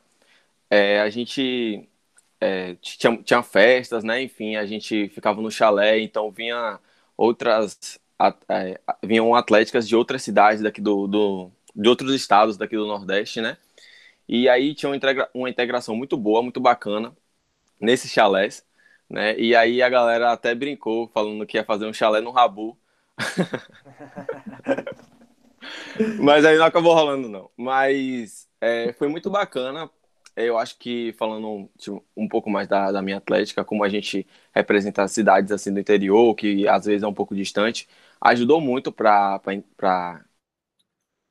é, 0.69 1.01
a 1.01 1.09
gente 1.09 1.87
é, 2.39 2.75
tinha, 2.81 3.17
tinha, 3.23 3.43
festas, 3.43 4.03
né? 4.03 4.21
Enfim, 4.23 4.55
a 4.55 4.65
gente 4.65 5.09
ficava 5.09 5.41
no 5.41 5.51
chalé, 5.51 5.99
então 5.99 6.31
vinha 6.31 6.79
outras. 7.17 7.99
É, 8.49 8.79
vinham 9.03 9.35
atléticas 9.35 9.87
de 9.87 9.95
outras 9.95 10.23
cidades 10.23 10.61
daqui 10.61 10.81
do, 10.81 11.07
do, 11.07 11.51
de 11.75 11.89
outros 11.89 12.13
estados 12.13 12.57
daqui 12.57 12.75
do 12.77 12.87
Nordeste, 12.87 13.41
né? 13.41 13.57
E 14.27 14.49
aí 14.49 14.75
tinha 14.75 14.89
uma, 14.89 14.95
integra, 14.97 15.29
uma 15.33 15.49
integração 15.49 15.95
muito 15.95 16.17
boa, 16.17 16.43
muito 16.43 16.59
bacana 16.61 17.15
nesses 17.81 18.11
chalés, 18.11 18.65
né? 19.09 19.37
E 19.39 19.55
aí 19.55 19.81
a 19.81 19.89
galera 19.89 20.31
até 20.33 20.55
brincou, 20.55 21.09
falando 21.09 21.45
que 21.45 21.57
ia 21.57 21.65
fazer 21.65 21.85
um 21.87 21.93
chalé 21.93 22.21
no 22.21 22.31
Rabu, 22.31 22.77
Mas 26.17 26.45
aí 26.45 26.57
não 26.57 26.65
acabou 26.65 26.93
rolando, 26.93 27.29
não. 27.29 27.49
Mas 27.57 28.47
é, 28.61 28.93
foi 28.93 29.07
muito 29.07 29.29
bacana. 29.29 29.89
Eu 30.35 30.57
acho 30.57 30.77
que, 30.77 31.13
falando 31.13 31.69
tipo, 31.77 32.05
um 32.15 32.27
pouco 32.27 32.49
mais 32.49 32.67
da, 32.67 32.91
da 32.91 33.01
minha 33.01 33.17
atlética, 33.17 33.65
como 33.65 33.83
a 33.83 33.89
gente 33.89 34.25
representa 34.53 35.07
cidades 35.07 35.51
assim 35.51 35.73
do 35.73 35.79
interior, 35.79 36.33
que 36.35 36.67
às 36.67 36.85
vezes 36.85 37.03
é 37.03 37.07
um 37.07 37.13
pouco 37.13 37.35
distante, 37.35 37.87
ajudou 38.21 38.61
muito 38.61 38.91
para 38.91 39.41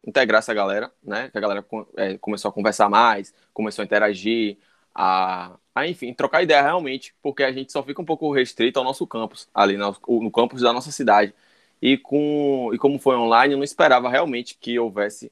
integrar 0.07 0.39
essa 0.41 0.55
galera, 0.55 0.93
né? 1.03 1.31
Que 1.31 1.39
a 1.39 1.41
galera 1.41 1.67
é, 1.97 2.19
começou 2.19 2.49
a 2.49 2.53
conversar 2.53 2.89
mais, 2.89 3.35
começou 3.53 3.83
a 3.83 3.87
interagir, 3.87 4.59
a, 4.95 5.59
a, 5.75 5.87
enfim, 5.87 6.13
trocar 6.15 6.43
ideia 6.43 6.63
realmente, 6.63 7.15
porque 7.23 7.43
a 7.43 7.53
gente 7.53 7.73
só 7.73 7.83
fica 7.83 8.01
um 8.01 8.05
pouco 8.05 8.33
restrito 8.33 8.79
ao 8.79 8.85
nosso 8.85 9.07
campus, 9.07 9.49
ali 9.55 9.77
no, 9.77 9.95
no 10.09 10.31
campus 10.31 10.63
da 10.63 10.73
nossa 10.73 10.91
cidade. 10.93 11.35
E, 11.81 11.97
com, 11.97 12.71
e 12.73 12.79
como 12.79 12.99
foi 12.99 13.17
online, 13.17 13.55
eu 13.55 13.59
não 13.59 13.65
esperava 13.65 14.09
realmente 14.09 14.57
que 14.61 14.79
houvesse 14.79 15.31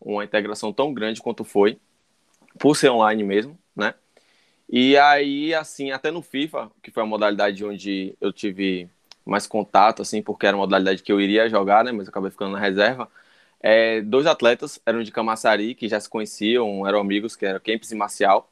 uma 0.00 0.24
integração 0.24 0.72
tão 0.72 0.94
grande 0.94 1.20
quanto 1.20 1.44
foi, 1.44 1.78
por 2.58 2.76
ser 2.76 2.90
online 2.90 3.24
mesmo, 3.24 3.58
né? 3.74 3.94
E 4.68 4.96
aí, 4.98 5.54
assim, 5.54 5.90
até 5.92 6.10
no 6.10 6.22
FIFA, 6.22 6.70
que 6.82 6.90
foi 6.90 7.02
a 7.02 7.06
modalidade 7.06 7.64
onde 7.64 8.14
eu 8.20 8.32
tive 8.32 8.88
mais 9.24 9.46
contato, 9.46 10.02
assim, 10.02 10.22
porque 10.22 10.46
era 10.46 10.56
uma 10.56 10.64
modalidade 10.64 11.02
que 11.02 11.12
eu 11.12 11.20
iria 11.20 11.48
jogar, 11.48 11.84
né? 11.84 11.92
Mas 11.92 12.08
acabei 12.08 12.30
ficando 12.30 12.52
na 12.52 12.58
reserva. 12.58 13.10
É, 13.60 14.00
dois 14.02 14.26
atletas 14.26 14.80
eram 14.86 15.02
de 15.02 15.10
Camaçari, 15.12 15.74
que 15.74 15.88
já 15.88 15.98
se 16.00 16.08
conheciam, 16.08 16.86
eram 16.86 17.00
amigos, 17.00 17.36
que 17.36 17.46
eram 17.46 17.60
Kempis 17.60 17.90
e 17.92 17.96
Marcial. 17.96 18.50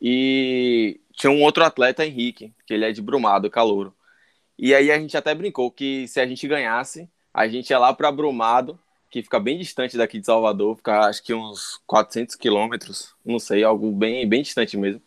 E 0.00 1.00
tinha 1.12 1.30
um 1.30 1.42
outro 1.42 1.64
atleta, 1.64 2.04
Henrique, 2.04 2.52
que 2.66 2.74
ele 2.74 2.84
é 2.84 2.92
de 2.92 3.02
Brumado, 3.02 3.50
Calouro. 3.50 3.94
E 4.58 4.74
aí 4.74 4.90
a 4.90 4.98
gente 4.98 5.16
até 5.16 5.34
brincou 5.34 5.70
que 5.70 6.08
se 6.08 6.20
a 6.20 6.26
gente 6.26 6.46
ganhasse, 6.48 7.08
a 7.32 7.46
gente 7.48 7.70
ia 7.70 7.78
lá 7.78 7.92
para 7.92 8.10
Brumado, 8.10 8.78
que 9.10 9.22
fica 9.22 9.38
bem 9.38 9.58
distante 9.58 9.96
daqui 9.96 10.18
de 10.18 10.26
Salvador, 10.26 10.76
fica 10.76 11.00
acho 11.06 11.22
que 11.22 11.34
uns 11.34 11.80
400 11.86 12.34
quilômetros, 12.36 13.14
não 13.24 13.38
sei, 13.38 13.62
algo 13.64 13.92
bem, 13.92 14.28
bem 14.28 14.42
distante 14.42 14.76
mesmo. 14.76 15.02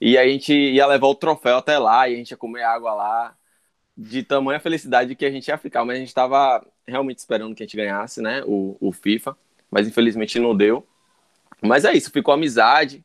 E 0.00 0.18
a 0.18 0.26
gente 0.26 0.52
ia 0.54 0.86
levar 0.86 1.06
o 1.08 1.14
troféu 1.14 1.58
até 1.58 1.78
lá 1.78 2.08
e 2.08 2.14
a 2.14 2.16
gente 2.16 2.32
ia 2.32 2.36
comer 2.36 2.62
água 2.64 2.94
lá, 2.94 3.36
de 3.96 4.22
tamanha 4.22 4.60
felicidade 4.60 5.14
que 5.14 5.24
a 5.24 5.30
gente 5.30 5.48
ia 5.48 5.58
ficar, 5.58 5.84
mas 5.84 5.96
a 5.96 6.00
gente 6.00 6.08
estava 6.08 6.66
realmente 6.86 7.18
esperando 7.18 7.54
que 7.54 7.62
a 7.62 7.66
gente 7.66 7.76
ganhasse, 7.76 8.20
né, 8.22 8.42
o, 8.46 8.76
o 8.80 8.92
FIFA, 8.92 9.36
mas 9.70 9.86
infelizmente 9.88 10.38
não 10.38 10.56
deu. 10.56 10.86
Mas 11.62 11.84
é 11.84 11.92
isso, 11.92 12.10
ficou 12.10 12.34
amizade, 12.34 13.04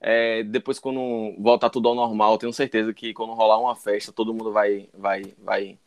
é, 0.00 0.42
depois, 0.42 0.78
quando 0.78 1.34
voltar 1.38 1.70
tudo 1.70 1.88
ao 1.88 1.94
normal, 1.94 2.38
tenho 2.38 2.52
certeza 2.52 2.92
que 2.92 3.14
quando 3.14 3.32
rolar 3.32 3.58
uma 3.58 3.74
festa, 3.74 4.12
todo 4.12 4.34
mundo 4.34 4.52
vai, 4.52 4.88
vai, 4.92 5.22
vai, 5.42 5.78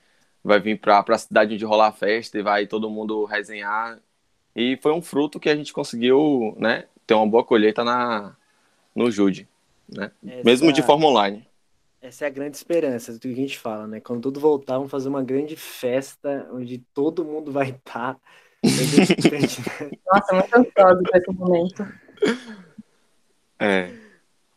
vai 0.43 0.60
vir 0.60 0.80
para 0.80 1.03
a 1.07 1.18
cidade 1.18 1.53
onde 1.53 1.66
rolar 1.66 1.88
a 1.88 1.93
festa 1.93 2.38
e 2.38 2.43
vai 2.43 2.66
todo 2.66 2.89
mundo 2.89 3.24
resenhar. 3.26 3.99
E 4.55 4.78
foi 4.82 4.91
um 4.91 5.01
fruto 5.01 5.39
que 5.39 5.49
a 5.49 5.55
gente 5.55 5.72
conseguiu 5.72 6.55
né, 6.57 6.86
ter 7.05 7.14
uma 7.14 7.28
boa 7.28 7.43
colheita 7.43 7.84
na, 7.84 8.36
no 8.95 9.12
Jude, 9.12 9.47
né? 9.88 10.12
Essa, 10.26 10.43
mesmo 10.43 10.74
de 10.74 10.82
forma 10.82 11.07
online. 11.07 11.47
Essa 12.01 12.26
é 12.26 12.28
a 12.28 12.32
grande 12.32 12.57
esperança 12.57 13.14
do 13.14 13.20
que 13.20 13.28
a 13.28 13.36
gente 13.36 13.60
fala, 13.60 13.86
né? 13.88 13.99
Quando 13.99 14.24
tudo 14.24 14.39
voltar, 14.39 14.78
vamos 14.78 14.91
fazer 14.91 15.10
uma 15.10 15.24
grande 15.24 15.55
festa 15.55 16.49
onde 16.51 16.80
todo 16.93 17.24
mundo 17.24 17.51
vai 17.51 17.70
estar. 17.70 18.18
Tá. 18.62 18.66
Nossa, 20.12 20.34
muito 20.34 20.55
ansioso 20.57 21.03
para 21.03 21.18
esse 21.18 21.32
momento. 21.32 21.88
É. 23.60 23.91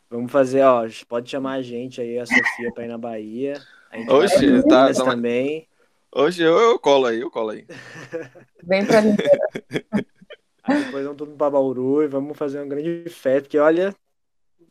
Vamos 0.09 0.31
fazer, 0.31 0.61
ó, 0.63 0.87
pode 1.07 1.29
chamar 1.29 1.53
a 1.53 1.61
gente 1.61 1.99
aí, 1.99 2.19
a 2.19 2.25
Sofia, 2.25 2.71
pra 2.73 2.85
ir 2.85 2.87
na 2.87 2.97
Bahia. 2.97 3.59
A 3.91 3.97
gente 3.97 4.11
Oxe, 4.11 4.63
tá, 4.63 4.93
tá, 4.93 5.03
também. 5.03 5.67
Hoje 6.15 6.43
eu, 6.43 6.55
eu 6.57 6.79
colo 6.79 7.07
aí, 7.07 7.19
eu 7.19 7.31
colo 7.31 7.49
aí. 7.49 7.65
Vem 8.63 8.85
pra 8.85 9.01
mim. 9.01 9.15
Depois 10.85 11.03
vamos 11.03 11.17
tudo 11.17 11.35
pra 11.35 11.49
Bauru 11.49 12.03
e 12.03 12.07
vamos 12.07 12.37
fazer 12.37 12.59
uma 12.59 12.67
grande 12.67 13.09
festa, 13.09 13.41
porque 13.41 13.57
olha, 13.57 13.93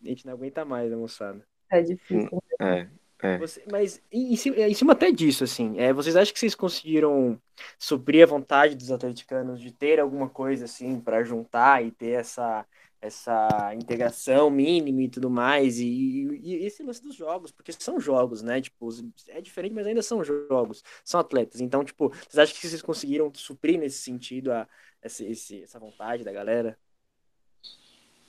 a 0.03 0.09
gente 0.09 0.25
não 0.25 0.33
aguenta 0.33 0.65
mais, 0.65 0.91
né, 0.91 0.97
moçada? 0.97 1.45
É 1.71 1.83
difícil. 1.83 2.43
É, 2.61 2.87
é. 3.21 3.39
Você, 3.39 3.63
mas 3.71 4.01
em 4.11 4.37
cima, 4.37 4.57
em 4.57 4.75
cima, 4.75 4.93
até 4.93 5.11
disso, 5.11 5.45
assim, 5.45 5.79
é, 5.79 5.93
vocês 5.93 6.17
acham 6.17 6.33
que 6.33 6.39
vocês 6.39 6.55
conseguiram 6.55 7.39
suprir 7.79 8.23
a 8.23 8.27
vontade 8.27 8.75
dos 8.75 8.91
atleticanos 8.91 9.61
de 9.61 9.73
ter 9.73 10.01
alguma 10.01 10.29
coisa, 10.29 10.65
assim, 10.65 11.01
para 11.01 11.23
juntar 11.23 11.85
e 11.85 11.91
ter 11.91 12.13
essa 12.13 12.65
essa 13.03 13.75
integração 13.75 14.49
mínima 14.49 15.03
e 15.03 15.09
tudo 15.09 15.29
mais, 15.29 15.81
e, 15.81 16.39
e, 16.41 16.65
esse 16.65 16.85
lance 16.85 17.03
dos 17.03 17.17
jogos, 17.17 17.51
porque 17.51 17.73
são 17.73 17.99
jogos, 17.99 18.43
né? 18.43 18.61
Tipo, 18.61 18.89
é 19.29 19.41
diferente, 19.41 19.75
mas 19.75 19.89
ainda 19.89 20.03
são 20.03 20.23
jogos, 20.23 20.85
são 21.05 21.19
atletas. 21.19 21.61
Então, 21.61 21.85
tipo, 21.85 22.11
vocês 22.11 22.39
acham 22.39 22.55
que 22.55 22.69
vocês 22.69 22.81
conseguiram 22.81 23.31
suprir 23.35 23.79
nesse 23.79 23.99
sentido 23.99 24.53
a, 24.53 24.69
essa, 25.03 25.25
esse, 25.25 25.65
essa 25.65 25.81
vontade 25.81 26.23
da 26.23 26.33
galera? 26.33 26.79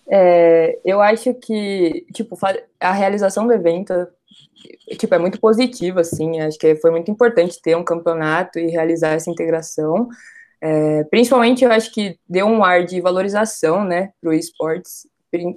É, 0.10 0.80
eu 0.84 1.00
acho 1.02 1.36
que, 1.36 2.08
tipo, 2.12 2.36
a 2.80 2.92
realização 2.92 3.46
do 3.46 3.54
evento, 3.54 3.94
tipo, 4.98 5.14
é 5.14 5.20
muito 5.20 5.40
positiva, 5.40 6.02
assim, 6.02 6.42
acho 6.42 6.58
que 6.58 6.76
foi 6.78 6.90
muito 6.90 7.12
importante 7.12 7.62
ter 7.62 7.78
um 7.78 7.84
campeonato 7.84 8.58
e 8.58 8.72
realizar 8.72 9.12
essa 9.12 9.30
integração, 9.30 10.10
é, 10.66 11.04
principalmente, 11.04 11.66
eu 11.66 11.72
acho 11.74 11.92
que 11.92 12.18
deu 12.28 12.46
um 12.48 12.64
ar 12.64 12.86
de 12.86 13.02
valorização, 13.02 13.84
né, 13.84 14.14
para 14.22 14.30
o 14.30 14.34
esportes. 14.34 15.06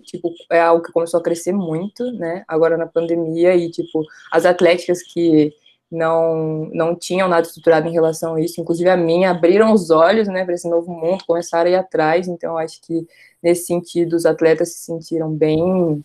Tipo, 0.02 0.30
é 0.50 0.60
algo 0.60 0.82
que 0.82 0.90
começou 0.90 1.20
a 1.20 1.22
crescer 1.22 1.52
muito, 1.52 2.10
né, 2.10 2.42
agora 2.48 2.76
na 2.76 2.86
pandemia, 2.86 3.54
e, 3.54 3.70
tipo, 3.70 4.02
as 4.32 4.44
atléticas 4.44 5.02
que 5.02 5.52
não, 5.88 6.68
não 6.72 6.96
tinham 6.96 7.28
nada 7.28 7.46
estruturado 7.46 7.86
em 7.86 7.92
relação 7.92 8.34
a 8.34 8.40
isso, 8.40 8.60
inclusive 8.60 8.90
a 8.90 8.96
minha, 8.96 9.30
abriram 9.30 9.72
os 9.72 9.90
olhos, 9.90 10.26
né, 10.26 10.44
para 10.44 10.54
esse 10.54 10.68
novo 10.68 10.90
mundo, 10.90 11.24
começaram 11.24 11.68
a 11.68 11.72
ir 11.74 11.76
atrás, 11.76 12.26
então 12.26 12.54
eu 12.54 12.58
acho 12.58 12.80
que, 12.82 13.06
nesse 13.40 13.66
sentido, 13.66 14.16
os 14.16 14.26
atletas 14.26 14.72
se 14.72 14.86
sentiram 14.86 15.30
bem 15.30 16.04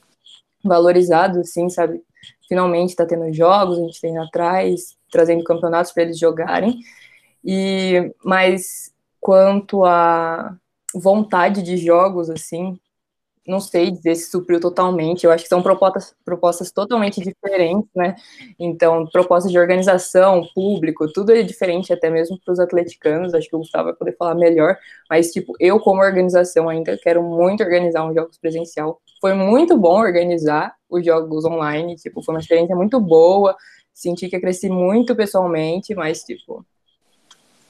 valorizados, 0.64 1.40
assim, 1.40 1.70
sabe, 1.70 2.04
finalmente 2.48 2.90
está 2.90 3.04
tendo 3.04 3.34
jogos, 3.34 3.80
a 3.80 3.82
gente 3.82 4.00
tem 4.00 4.16
atrás, 4.20 4.96
trazendo 5.12 5.44
campeonatos 5.44 5.92
para 5.92 6.04
eles 6.04 6.20
jogarem, 6.20 6.78
e, 7.44 8.14
mas 8.24 8.91
quanto 9.22 9.86
a 9.86 10.58
vontade 10.94 11.62
de 11.62 11.78
jogos, 11.78 12.30
assim, 12.30 12.78
não 13.48 13.60
sei 13.60 13.92
dizer 13.92 14.16
se 14.16 14.30
supriu 14.30 14.60
totalmente, 14.60 15.26
eu 15.26 15.32
acho 15.32 15.44
que 15.44 15.50
são 15.50 15.64
propostas, 15.64 16.16
propostas 16.24 16.72
totalmente 16.72 17.20
diferentes, 17.22 17.90
né? 17.96 18.16
Então, 18.60 19.06
propostas 19.08 19.52
de 19.52 19.58
organização, 19.58 20.48
público, 20.54 21.12
tudo 21.12 21.32
é 21.32 21.42
diferente, 21.42 21.94
até 21.94 22.10
mesmo 22.10 22.40
para 22.44 22.52
os 22.52 22.60
atleticanos, 22.60 23.34
acho 23.34 23.48
que 23.50 23.56
o 23.56 23.60
Gustavo 23.60 23.86
vai 23.86 23.94
poder 23.94 24.16
falar 24.18 24.36
melhor, 24.36 24.78
mas, 25.10 25.32
tipo, 25.32 25.54
eu 25.60 25.80
como 25.80 26.02
organização 26.02 26.70
ainda 26.70 26.98
quero 26.98 27.24
muito 27.24 27.64
organizar 27.64 28.06
um 28.06 28.14
jogos 28.14 28.38
presencial. 28.38 29.02
Foi 29.20 29.34
muito 29.34 29.78
bom 29.78 30.00
organizar 30.00 30.76
os 30.90 31.06
jogos 31.06 31.46
online, 31.46 31.96
tipo, 31.96 32.24
foi 32.24 32.36
uma 32.36 32.42
experiência 32.42 32.76
muito 32.76 33.00
boa, 33.00 33.56
senti 33.94 34.30
que 34.30 34.36
eu 34.36 34.42
cresci 34.42 34.70
muito 34.70 35.16
pessoalmente, 35.16 35.96
mas, 35.96 36.24
tipo, 36.24 36.66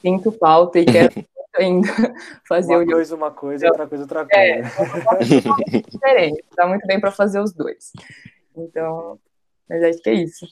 sinto 0.02 0.32
falta 0.32 0.78
e 0.78 0.84
quero 0.84 1.12
ainda 1.54 1.88
fazer 2.46 2.76
uma 2.76 2.82
o 2.82 2.86
coisa 2.86 3.14
uma 3.14 3.30
coisa, 3.30 3.66
outra 3.68 3.86
coisa 3.86 4.04
outra 4.04 4.26
é, 4.30 4.62
coisa. 4.62 5.48
É, 5.70 5.80
diferente, 5.90 6.44
dá 6.56 6.66
muito 6.66 6.86
bem 6.86 7.00
para 7.00 7.10
fazer 7.10 7.40
os 7.40 7.52
dois. 7.52 7.92
Então, 8.56 9.18
mas 9.68 9.82
acho 9.82 10.02
que 10.02 10.10
é 10.10 10.14
isso. 10.14 10.46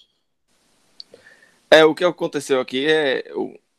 É, 1.71 1.85
o 1.85 1.95
que 1.95 2.05
aconteceu 2.05 2.61
aqui 2.61 2.87
é, 2.91 3.25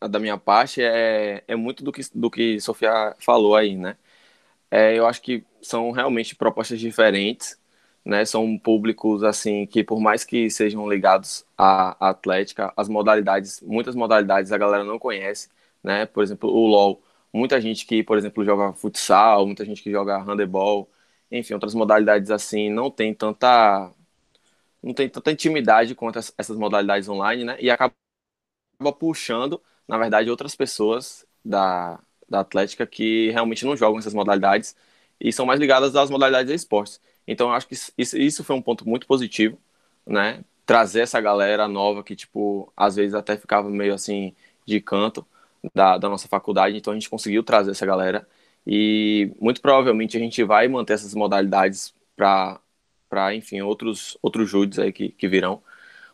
da 0.07 0.19
minha 0.19 0.38
parte, 0.38 0.82
é, 0.82 1.43
é 1.47 1.55
muito 1.55 1.84
do 1.84 1.91
que, 1.91 2.01
do 2.13 2.30
que 2.32 2.59
Sofia 2.59 3.15
falou 3.19 3.55
aí, 3.55 3.76
né? 3.76 3.97
É, 4.69 4.97
eu 4.97 5.05
acho 5.05 5.22
que 5.22 5.43
são 5.61 5.91
realmente 5.91 6.36
propostas 6.36 6.80
diferentes, 6.80 7.59
né? 8.05 8.24
São 8.26 8.57
públicos, 8.57 9.24
assim, 9.24 9.65
que 9.67 9.84
por 9.84 9.99
mais 9.99 10.24
que 10.24 10.49
sejam 10.49 10.89
ligados 10.89 11.45
à, 11.57 11.97
à 11.99 12.09
atlética, 12.09 12.74
as 12.78 12.88
modalidades, 12.88 13.61
muitas 13.61 13.95
modalidades 13.95 14.51
a 14.51 14.57
galera 14.57 14.84
não 14.84 14.97
conhece, 14.97 15.49
né? 15.84 16.05
Por 16.05 16.24
exemplo, 16.24 16.49
o 16.49 16.67
LoL 16.67 17.01
muita 17.34 17.59
gente 17.61 17.86
que, 17.86 18.03
por 18.03 18.17
exemplo, 18.17 18.43
joga 18.45 18.73
futsal, 18.73 19.45
muita 19.45 19.65
gente 19.65 19.82
que 19.84 19.91
joga 19.91 20.17
handebol, 20.19 20.89
enfim, 21.32 21.53
outras 21.53 21.73
modalidades 21.73 22.32
assim, 22.32 22.69
não 22.69 22.91
tem 22.91 23.13
tanta 23.13 23.91
não 24.84 24.93
tem 24.93 25.09
tanta 25.09 25.32
intimidade 25.32 25.95
quanto 25.95 26.19
essas 26.19 26.57
modalidades 26.57 27.07
online, 27.09 27.43
né? 27.45 27.57
E 27.59 27.69
acaba 27.69 27.93
puxando, 28.99 29.61
na 29.88 29.97
verdade, 29.97 30.29
outras 30.29 30.55
pessoas 30.55 31.25
da, 31.43 31.99
da 32.29 32.39
Atlética 32.41 32.86
que 32.88 33.29
realmente 33.32 33.65
não 33.65 33.75
jogam 33.75 33.99
essas 33.99 34.13
modalidades 34.13 34.75
e 35.19 35.32
são 35.32 35.45
mais 35.45 35.59
ligadas 35.59 35.95
às 35.95 36.09
modalidades 36.09 36.49
de 36.49 36.55
esportes. 36.55 36.99
Então, 37.27 37.49
eu 37.49 37.53
acho 37.53 37.67
que 37.67 37.75
isso, 37.97 38.17
isso 38.17 38.43
foi 38.43 38.55
um 38.55 38.61
ponto 38.61 38.88
muito 38.88 39.05
positivo, 39.07 39.57
né? 40.05 40.43
Trazer 40.65 41.01
essa 41.01 41.21
galera 41.21 41.67
nova 41.67 42.03
que, 42.03 42.15
tipo, 42.15 42.71
às 42.75 42.95
vezes 42.95 43.13
até 43.13 43.38
ficava 43.38 43.69
meio 43.69 43.93
assim 43.93 44.36
de 44.65 44.79
canto 44.82 45.25
da, 45.74 45.97
da 45.97 46.09
nossa 46.09 46.28
faculdade, 46.28 46.78
então 46.78 46.91
a 46.93 46.95
gente 46.95 47.09
conseguiu 47.09 47.43
trazer 47.43 47.72
essa 47.72 47.86
galera 47.86 48.28
e 48.66 49.34
muito 49.39 49.62
provavelmente 49.62 50.18
a 50.18 50.20
gente 50.20 50.43
vai 50.43 50.68
manter 50.68 50.93
essas 50.93 51.14
modalidades 51.16 51.93
para, 52.16 53.36
enfim, 53.36 53.62
outros, 53.62 54.18
outros 54.22 54.49
júris 54.49 54.80
aí 54.80 54.91
que, 54.91 55.09
que 55.09 55.28
virão, 55.28 55.62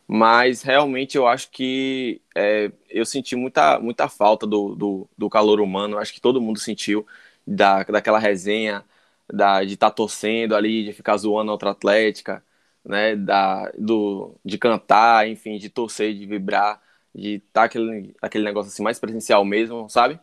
Mas 0.06 0.62
realmente 0.62 1.16
eu 1.16 1.26
acho 1.28 1.50
que 1.50 2.22
é, 2.36 2.72
eu 2.90 3.06
senti 3.06 3.36
muita, 3.36 3.78
muita 3.80 4.08
falta 4.08 4.46
do, 4.46 4.74
do, 4.74 5.10
do 5.18 5.30
calor 5.30 5.60
humano. 5.60 5.98
Acho 5.98 6.12
que 6.14 6.20
todo 6.20 6.40
mundo 6.40 6.58
sentiu 6.60 7.06
da, 7.46 7.84
daquela 7.84 8.18
resenha, 8.18 8.84
da, 9.32 9.64
de 9.64 9.74
estar 9.74 9.90
tá 9.90 9.96
torcendo 9.96 10.54
ali, 10.56 10.84
de 10.84 10.92
ficar 10.92 11.16
zoando 11.18 11.50
a 11.50 11.54
outra 11.54 11.70
atlética, 11.70 12.44
né? 12.84 13.16
Da, 13.16 13.70
do, 13.78 14.36
de 14.44 14.58
cantar, 14.58 15.28
enfim, 15.28 15.58
de 15.58 15.68
torcer, 15.70 16.14
de 16.14 16.26
vibrar, 16.26 16.80
de 17.14 17.40
tá 17.52 17.64
aquele, 17.64 18.14
aquele 18.22 18.44
negócio 18.44 18.70
assim 18.72 18.82
mais 18.82 18.98
presencial 18.98 19.44
mesmo, 19.44 19.88
sabe? 19.88 20.18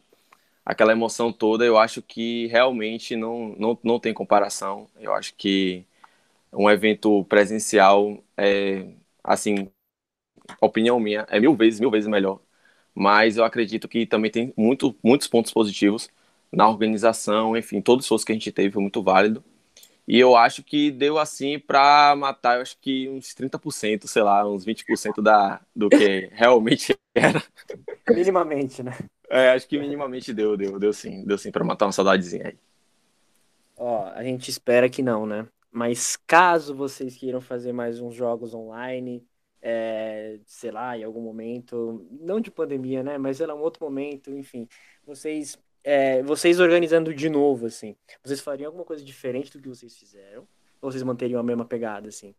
Aquela 0.66 0.94
emoção 0.94 1.32
toda, 1.34 1.66
eu 1.66 1.78
acho 1.78 2.02
que 2.02 2.48
realmente 2.48 3.16
não, 3.16 3.50
não, 3.58 3.80
não 3.84 4.00
tem 4.00 4.14
comparação. 4.14 4.90
Eu 5.00 5.14
acho 5.14 5.36
que 5.36 5.86
um 6.54 6.70
evento 6.70 7.26
presencial 7.26 8.24
é, 8.38 8.88
assim, 9.24 9.70
opinião 10.62 11.00
minha, 11.00 11.26
é 11.30 11.40
mil 11.40 11.56
vezes, 11.56 11.80
mil 11.80 11.92
vezes 11.92 12.08
melhor. 12.08 12.40
Mas 12.94 13.38
eu 13.38 13.44
acredito 13.44 13.88
que 13.88 14.06
também 14.06 14.32
tem 14.32 14.54
muito, 14.58 14.96
muitos 15.04 15.28
pontos 15.28 15.52
positivos 15.52 16.10
na 16.52 16.70
organização, 16.70 17.58
enfim, 17.58 17.82
todo 17.82 18.00
o 18.00 18.02
esforço 18.02 18.26
que 18.26 18.32
a 18.32 18.36
gente 18.36 18.52
teve 18.52 18.72
foi 18.74 18.82
muito 18.82 19.04
válido. 19.04 19.44
E 20.08 20.20
eu 20.20 20.36
acho 20.36 20.64
que 20.64 20.92
deu 20.92 21.18
assim 21.18 21.58
para 21.58 22.16
matar, 22.16 22.58
eu 22.58 22.62
acho 22.62 22.78
que 22.80 23.10
uns 23.10 23.34
30%, 23.34 24.08
sei 24.08 24.22
lá, 24.22 24.48
uns 24.48 24.64
20% 24.64 25.22
da, 25.22 25.62
do 25.76 25.90
que 25.90 26.30
realmente 26.34 26.96
era. 27.14 27.44
Minimamente, 28.10 28.84
né? 28.84 28.92
É, 29.30 29.52
acho 29.52 29.68
que 29.68 29.80
minimamente 29.80 30.32
deu, 30.34 30.56
deu, 30.56 30.80
deu 30.80 30.94
sim, 30.94 31.24
deu 31.26 31.38
sim 31.38 31.52
para 31.52 31.64
matar 31.64 31.88
uma 31.88 31.92
saudadezinha 31.92 32.50
aí. 32.50 32.58
Ó, 33.76 34.06
a 34.14 34.24
gente 34.24 34.50
espera 34.50 34.90
que 34.90 35.02
não, 35.02 35.26
né? 35.26 35.48
Mas 35.72 36.16
caso 36.16 36.76
vocês 36.76 37.18
queiram 37.18 37.42
fazer 37.42 37.74
mais 37.74 38.00
uns 38.00 38.14
jogos 38.16 38.54
online, 38.54 39.28
é, 39.62 40.40
sei 40.46 40.72
lá, 40.72 40.98
em 40.98 41.04
algum 41.04 41.22
momento, 41.22 42.08
não 42.12 42.40
de 42.40 42.52
pandemia, 42.52 43.04
né? 43.04 43.18
Mas 43.18 43.42
era 43.42 43.54
um 43.54 43.60
outro 43.60 43.84
momento, 43.84 44.30
enfim, 44.32 44.68
vocês, 45.04 45.58
é, 45.86 46.24
vocês 46.24 46.60
organizando 46.60 47.14
de 47.14 47.30
novo, 47.30 47.68
assim, 47.68 47.96
vocês 48.24 48.40
fariam 48.42 48.68
alguma 48.68 48.84
coisa 48.84 49.06
diferente 49.06 49.52
do 49.52 49.62
que 49.62 49.70
vocês 49.70 49.96
fizeram? 49.96 50.48
Ou 50.82 50.92
vocês 50.92 51.04
manteriam 51.04 51.40
a 51.40 51.44
mesma 51.44 51.64
pegada, 51.64 52.10
assim? 52.10 52.34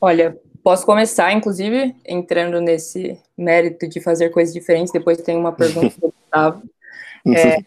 Olha, 0.00 0.40
posso 0.62 0.86
começar, 0.86 1.32
inclusive, 1.32 1.94
entrando 2.06 2.60
nesse 2.60 3.20
mérito 3.36 3.88
de 3.88 4.00
fazer 4.00 4.30
coisas 4.30 4.54
diferentes. 4.54 4.92
Depois 4.92 5.20
tem 5.20 5.36
uma 5.36 5.52
pergunta 5.52 5.94
do 6.00 6.14
Gustavo. 6.16 6.62
É, 7.26 7.58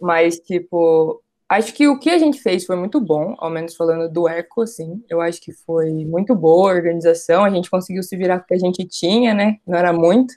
mas, 0.00 0.40
tipo, 0.40 1.22
Acho 1.48 1.72
que 1.72 1.88
o 1.88 1.98
que 1.98 2.10
a 2.10 2.18
gente 2.18 2.42
fez 2.42 2.66
foi 2.66 2.76
muito 2.76 3.00
bom, 3.00 3.34
ao 3.38 3.48
menos 3.48 3.74
falando 3.74 4.06
do 4.12 4.28
Eco, 4.28 4.60
assim. 4.60 5.02
Eu 5.08 5.18
acho 5.18 5.40
que 5.40 5.50
foi 5.50 6.04
muito 6.04 6.34
boa 6.34 6.70
a 6.70 6.74
organização. 6.74 7.42
A 7.42 7.48
gente 7.48 7.70
conseguiu 7.70 8.02
se 8.02 8.14
virar 8.18 8.38
com 8.38 8.44
o 8.44 8.46
que 8.48 8.54
a 8.54 8.58
gente 8.58 8.84
tinha, 8.86 9.32
né? 9.32 9.56
Não 9.66 9.78
era 9.78 9.90
muito, 9.90 10.34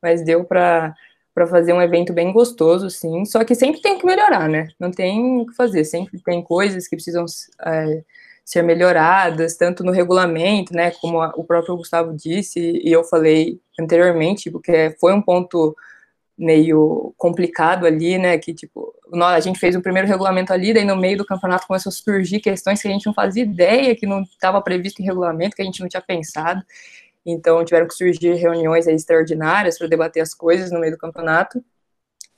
mas 0.00 0.24
deu 0.24 0.44
para 0.44 0.94
para 1.36 1.46
fazer 1.46 1.74
um 1.74 1.82
evento 1.82 2.14
bem 2.14 2.32
gostoso, 2.32 2.88
sim. 2.88 3.26
Só 3.26 3.44
que 3.44 3.54
sempre 3.54 3.82
tem 3.82 3.98
que 3.98 4.06
melhorar, 4.06 4.48
né? 4.48 4.68
Não 4.80 4.90
tem 4.90 5.42
o 5.42 5.44
que 5.44 5.54
fazer. 5.54 5.84
Sempre 5.84 6.18
tem 6.22 6.42
coisas 6.42 6.88
que 6.88 6.96
precisam 6.96 7.26
é, 7.62 8.02
ser 8.42 8.62
melhoradas, 8.62 9.54
tanto 9.54 9.84
no 9.84 9.92
regulamento, 9.92 10.72
né? 10.72 10.92
Como 10.92 11.20
a, 11.20 11.34
o 11.36 11.44
próprio 11.44 11.76
Gustavo 11.76 12.16
disse 12.16 12.58
e 12.58 12.90
eu 12.90 13.04
falei 13.04 13.60
anteriormente, 13.78 14.50
porque 14.50 14.96
foi 14.98 15.12
um 15.12 15.20
ponto 15.20 15.76
meio 16.38 17.12
complicado 17.18 17.84
ali, 17.84 18.16
né? 18.16 18.38
Que 18.38 18.54
tipo, 18.54 18.94
nós, 19.12 19.34
a 19.34 19.40
gente 19.40 19.58
fez 19.58 19.76
o 19.76 19.82
primeiro 19.82 20.08
regulamento 20.08 20.54
ali, 20.54 20.72
daí 20.72 20.86
no 20.86 20.96
meio 20.96 21.18
do 21.18 21.26
campeonato 21.26 21.66
começou 21.66 21.90
a 21.90 21.92
surgir 21.92 22.40
questões 22.40 22.80
que 22.80 22.88
a 22.88 22.90
gente 22.90 23.04
não 23.04 23.12
fazia 23.12 23.42
ideia, 23.42 23.94
que 23.94 24.06
não 24.06 24.22
estava 24.22 24.62
previsto 24.62 25.02
em 25.02 25.04
regulamento, 25.04 25.54
que 25.54 25.60
a 25.60 25.66
gente 25.66 25.82
não 25.82 25.88
tinha 25.88 26.00
pensado. 26.00 26.62
Então 27.26 27.64
tiveram 27.64 27.88
que 27.88 27.94
surgir 27.94 28.34
reuniões 28.34 28.86
extraordinárias 28.86 29.76
para 29.76 29.88
debater 29.88 30.22
as 30.22 30.32
coisas 30.32 30.70
no 30.70 30.80
meio 30.80 30.92
do 30.92 30.98
campeonato. 30.98 31.62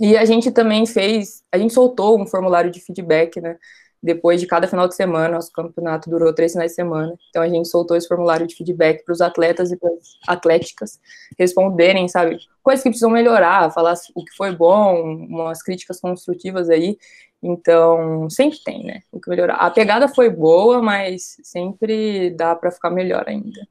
E 0.01 0.17
a 0.17 0.25
gente 0.25 0.51
também 0.51 0.87
fez, 0.87 1.43
a 1.53 1.59
gente 1.59 1.75
soltou 1.75 2.21
um 2.21 2.27
formulário 2.27 2.71
de 2.71 2.81
feedback, 2.81 3.41
né? 3.41 3.59
depois 4.03 4.41
de 4.41 4.47
cada 4.47 4.67
final 4.67 4.89
de 4.89 4.95
semana. 4.95 5.35
Nosso 5.35 5.53
campeonato 5.53 6.09
durou 6.09 6.33
três 6.33 6.53
finais 6.53 6.73
de 6.73 6.77
semana. 6.77 7.15
Então 7.31 7.43
a 7.43 7.49
gente 7.49 7.69
soltou 7.69 7.97
esse 7.97 8.09
formulário 8.09 8.47
de 8.47 8.55
feedback 8.55 9.05
para 9.05 9.13
os 9.13 9.21
atletas 9.21 9.71
e 9.73 9.77
para 9.77 9.91
as 9.91 10.19
atléticas 10.27 11.01
responderem, 11.39 12.09
sabe? 12.09 12.39
Coisas 12.63 12.83
que 12.83 12.91
precisam 12.91 13.11
melhorar, 13.11 13.73
falar 13.73 13.95
o 14.15 14.25
que 14.25 14.37
foi 14.37 14.55
bom, 14.55 15.03
umas 15.29 15.63
críticas 15.63 16.01
construtivas 16.01 16.71
aí. 16.71 16.99
Então, 17.43 18.29
sempre 18.31 18.59
tem, 18.65 18.85
né? 18.85 19.03
O 19.13 19.21
que 19.21 19.31
melhorar. 19.31 19.55
A 19.57 19.71
pegada 19.71 20.09
foi 20.09 20.29
boa, 20.29 20.83
mas 20.83 21.37
sempre 21.43 22.31
dá 22.31 22.55
para 22.55 22.73
ficar 22.73 22.91
melhor 22.91 23.25
ainda. 23.29 23.67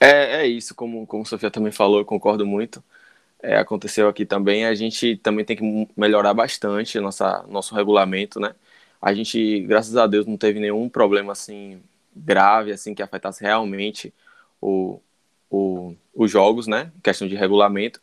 É, 0.00 0.42
é 0.42 0.46
isso, 0.46 0.74
como, 0.74 1.06
como 1.06 1.26
Sofia 1.26 1.50
também 1.50 1.72
falou, 1.72 1.98
eu 2.00 2.04
concordo 2.04 2.46
muito 2.46 2.82
é, 3.42 3.56
aconteceu 3.56 4.08
aqui 4.08 4.24
também, 4.26 4.66
a 4.66 4.74
gente 4.74 5.16
também 5.16 5.44
tem 5.44 5.56
que 5.56 5.88
melhorar 5.96 6.34
bastante 6.34 6.98
nossa, 7.00 7.44
nosso 7.48 7.74
regulamento, 7.74 8.38
né? 8.40 8.54
A 9.00 9.14
gente, 9.14 9.60
graças 9.62 9.96
a 9.96 10.06
Deus, 10.06 10.26
não 10.26 10.36
teve 10.36 10.60
nenhum 10.60 10.88
problema 10.88 11.32
assim 11.32 11.82
grave, 12.14 12.72
assim 12.72 12.94
que 12.94 13.02
afetasse 13.02 13.42
realmente 13.42 14.12
o, 14.60 15.00
o, 15.50 15.94
os 16.14 16.30
jogos, 16.30 16.66
né? 16.66 16.92
Questão 17.02 17.26
de 17.28 17.34
regulamento. 17.36 18.00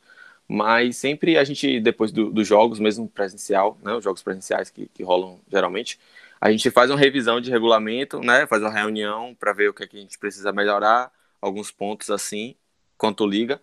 Mas 0.48 0.98
sempre 0.98 1.38
a 1.38 1.44
gente, 1.44 1.80
depois 1.80 2.12
do, 2.12 2.32
dos 2.32 2.48
jogos, 2.48 2.80
mesmo 2.80 3.08
presencial, 3.08 3.78
né? 3.84 3.94
Os 3.94 4.04
jogos 4.04 4.24
presenciais 4.24 4.70
que, 4.70 4.88
que 4.88 5.04
rolam 5.04 5.40
geralmente, 5.52 6.00
a 6.42 6.52
gente 6.52 6.72
faz 6.72 6.90
uma 6.90 6.98
revisão 7.00 7.40
de 7.42 7.52
regulamento, 7.52 8.20
né? 8.22 8.48
Faz 8.48 8.62
uma 8.64 8.72
reunião 8.72 9.36
para 9.40 9.54
ver 9.54 9.70
o 9.70 9.74
que, 9.74 9.84
é 9.84 9.88
que 9.88 9.98
a 9.98 10.02
gente 10.02 10.18
precisa 10.18 10.52
melhorar, 10.52 11.12
alguns 11.48 11.72
pontos 11.72 12.10
assim, 12.12 12.56
quanto 12.98 13.26
liga. 13.26 13.62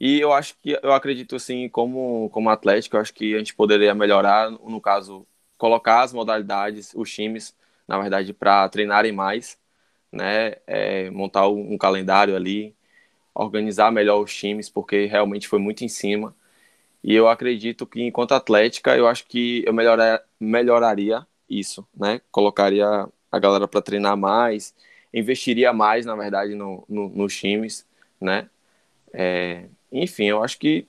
E 0.00 0.20
eu 0.20 0.32
acho 0.32 0.56
que 0.62 0.78
eu 0.82 0.92
acredito 0.92 1.36
assim, 1.36 1.68
como 1.68 2.28
como 2.30 2.50
Atlético, 2.50 2.96
eu 2.96 3.00
acho 3.00 3.14
que 3.14 3.34
a 3.34 3.38
gente 3.38 3.54
poderia 3.54 3.94
melhorar, 3.94 4.50
no 4.50 4.80
caso, 4.80 5.26
colocar 5.58 6.02
as 6.02 6.12
modalidades, 6.12 6.92
os 6.94 7.12
times, 7.12 7.56
na 7.88 7.98
verdade, 7.98 8.32
para 8.32 8.68
treinarem 8.68 9.12
mais, 9.12 9.58
né? 10.12 10.56
É, 10.66 11.10
montar 11.10 11.48
um 11.48 11.78
calendário 11.78 12.36
ali, 12.36 12.74
organizar 13.34 13.92
melhor 13.92 14.20
os 14.22 14.34
times, 14.34 14.68
porque 14.70 15.06
realmente 15.06 15.48
foi 15.48 15.58
muito 15.58 15.84
em 15.84 15.88
cima. 15.88 16.34
E 17.02 17.14
eu 17.14 17.28
acredito 17.28 17.86
que 17.86 18.02
enquanto 18.02 18.32
Atlética, 18.32 18.96
eu 18.96 19.06
acho 19.06 19.26
que 19.26 19.62
eu 19.66 19.74
melhorar, 19.74 20.22
melhoraria 20.40 21.26
isso, 21.48 21.86
né? 21.94 22.20
Colocaria 22.30 22.86
a 23.30 23.38
galera 23.38 23.68
para 23.68 23.82
treinar 23.82 24.16
mais, 24.16 24.74
investiria 25.14 25.72
mais, 25.72 26.04
na 26.04 26.16
verdade, 26.16 26.54
no, 26.54 26.84
no, 26.88 27.08
nos 27.08 27.36
times, 27.36 27.86
né? 28.20 28.48
É, 29.12 29.66
enfim, 29.92 30.24
eu 30.24 30.42
acho 30.42 30.58
que 30.58 30.86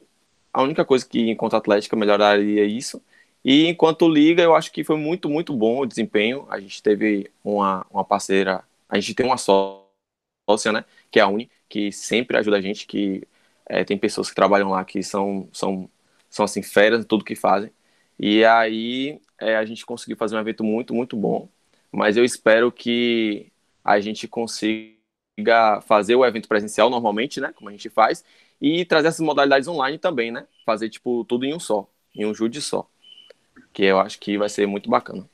a 0.51 0.63
única 0.63 0.83
coisa 0.85 1.05
que 1.05 1.29
enquanto 1.29 1.55
Atlética 1.55 1.95
melhoraria 1.95 2.65
isso. 2.65 3.01
E 3.43 3.67
enquanto 3.67 4.09
Liga, 4.09 4.41
eu 4.41 4.55
acho 4.55 4.71
que 4.71 4.83
foi 4.83 4.97
muito, 4.97 5.29
muito 5.29 5.53
bom 5.55 5.81
o 5.81 5.85
desempenho. 5.85 6.47
A 6.49 6.59
gente 6.59 6.81
teve 6.81 7.31
uma, 7.43 7.85
uma 7.91 8.03
parceira, 8.03 8.63
a 8.89 8.99
gente 8.99 9.13
tem 9.13 9.25
uma 9.25 9.37
sócia, 9.37 10.71
né? 10.73 10.85
Que 11.11 11.19
é 11.19 11.23
a 11.23 11.27
Uni, 11.27 11.49
que 11.69 11.91
sempre 11.91 12.37
ajuda 12.37 12.57
a 12.57 12.61
gente, 12.61 12.87
que 12.87 13.27
é, 13.67 13.83
tem 13.83 13.97
pessoas 13.97 14.29
que 14.29 14.35
trabalham 14.35 14.69
lá 14.71 14.83
que 14.85 15.03
são, 15.03 15.47
são, 15.53 15.89
são 16.29 16.45
assim, 16.45 16.63
feras 16.63 17.01
em 17.01 17.07
tudo 17.07 17.25
que 17.25 17.35
fazem. 17.35 17.71
E 18.19 18.43
aí 18.45 19.19
é, 19.39 19.55
a 19.57 19.65
gente 19.65 19.85
conseguiu 19.85 20.17
fazer 20.17 20.35
um 20.35 20.39
evento 20.39 20.63
muito, 20.63 20.93
muito 20.93 21.15
bom. 21.17 21.47
Mas 21.91 22.17
eu 22.17 22.25
espero 22.25 22.71
que 22.71 23.51
a 23.85 23.99
gente 23.99 24.27
consiga 24.27 25.79
fazer 25.81 26.15
o 26.15 26.25
evento 26.25 26.47
presencial 26.47 26.89
normalmente, 26.89 27.39
né? 27.39 27.53
Como 27.55 27.69
a 27.69 27.71
gente 27.71 27.89
faz, 27.89 28.25
e 28.59 28.83
trazer 28.83 29.09
essas 29.09 29.21
modalidades 29.21 29.67
online 29.67 29.99
também, 29.99 30.31
né? 30.31 30.47
Fazer, 30.65 30.89
tipo, 30.89 31.23
tudo 31.25 31.45
em 31.45 31.53
um 31.53 31.59
só, 31.59 31.87
em 32.15 32.25
um 32.25 32.33
jude 32.33 32.61
só. 32.61 32.87
Que 33.71 33.83
eu 33.83 33.99
acho 33.99 34.19
que 34.19 34.37
vai 34.37 34.49
ser 34.49 34.65
muito 34.65 34.89
bacana. 34.89 35.29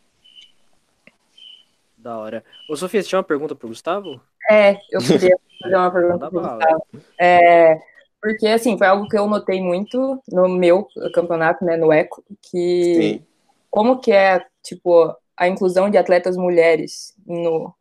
Da 1.97 2.18
hora. 2.18 2.43
Ô, 2.70 2.76
Sofia, 2.76 3.02
você 3.02 3.08
tinha 3.08 3.20
uma 3.20 3.24
pergunta 3.24 3.56
pro 3.56 3.68
Gustavo? 3.70 4.20
É, 4.49 4.74
eu 4.91 4.99
queria 4.99 5.38
fazer 5.62 5.76
uma 5.76 5.91
pergunta 5.91 6.30
pro 6.30 6.41
Gustavo. 6.41 6.84
É, 7.18 7.80
porque, 8.20 8.47
assim, 8.47 8.78
foi 8.78 8.88
algo 8.88 9.08
que 9.08 9.18
eu 9.18 9.28
notei 9.28 9.62
muito 9.62 10.22
no 10.28 10.49
meu 10.49 10.88
campeonato, 11.14 11.64
né, 11.64 11.78
no 11.78 11.93
ECO, 11.93 12.24
que 12.41 12.95
Sim. 12.95 13.26
como 13.70 13.99
que 13.99 14.12
é, 14.12 14.43
tipo, 14.64 15.16
a 15.38 15.47
inclusão 15.47 15.89
de 15.89 15.97
atletas 15.97 16.36
mulheres 16.36 17.16
no... 17.26 17.74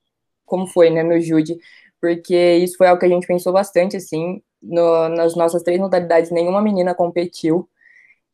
Como 0.51 0.67
foi, 0.67 0.91
né, 0.91 1.03
no 1.03 1.19
jude 1.21 1.59
porque 2.01 2.57
isso 2.57 2.77
foi 2.79 2.87
algo 2.87 2.99
que 2.99 3.07
a 3.07 3.09
gente 3.09 3.27
pensou 3.27 3.53
bastante, 3.53 3.97
assim, 3.97 4.43
no, 4.63 5.09
nas 5.11 5.37
nossas 5.37 5.63
três 5.63 5.79
modalidades, 5.79 6.31
nenhuma 6.31 6.63
menina 6.63 6.95
competiu, 6.95 7.69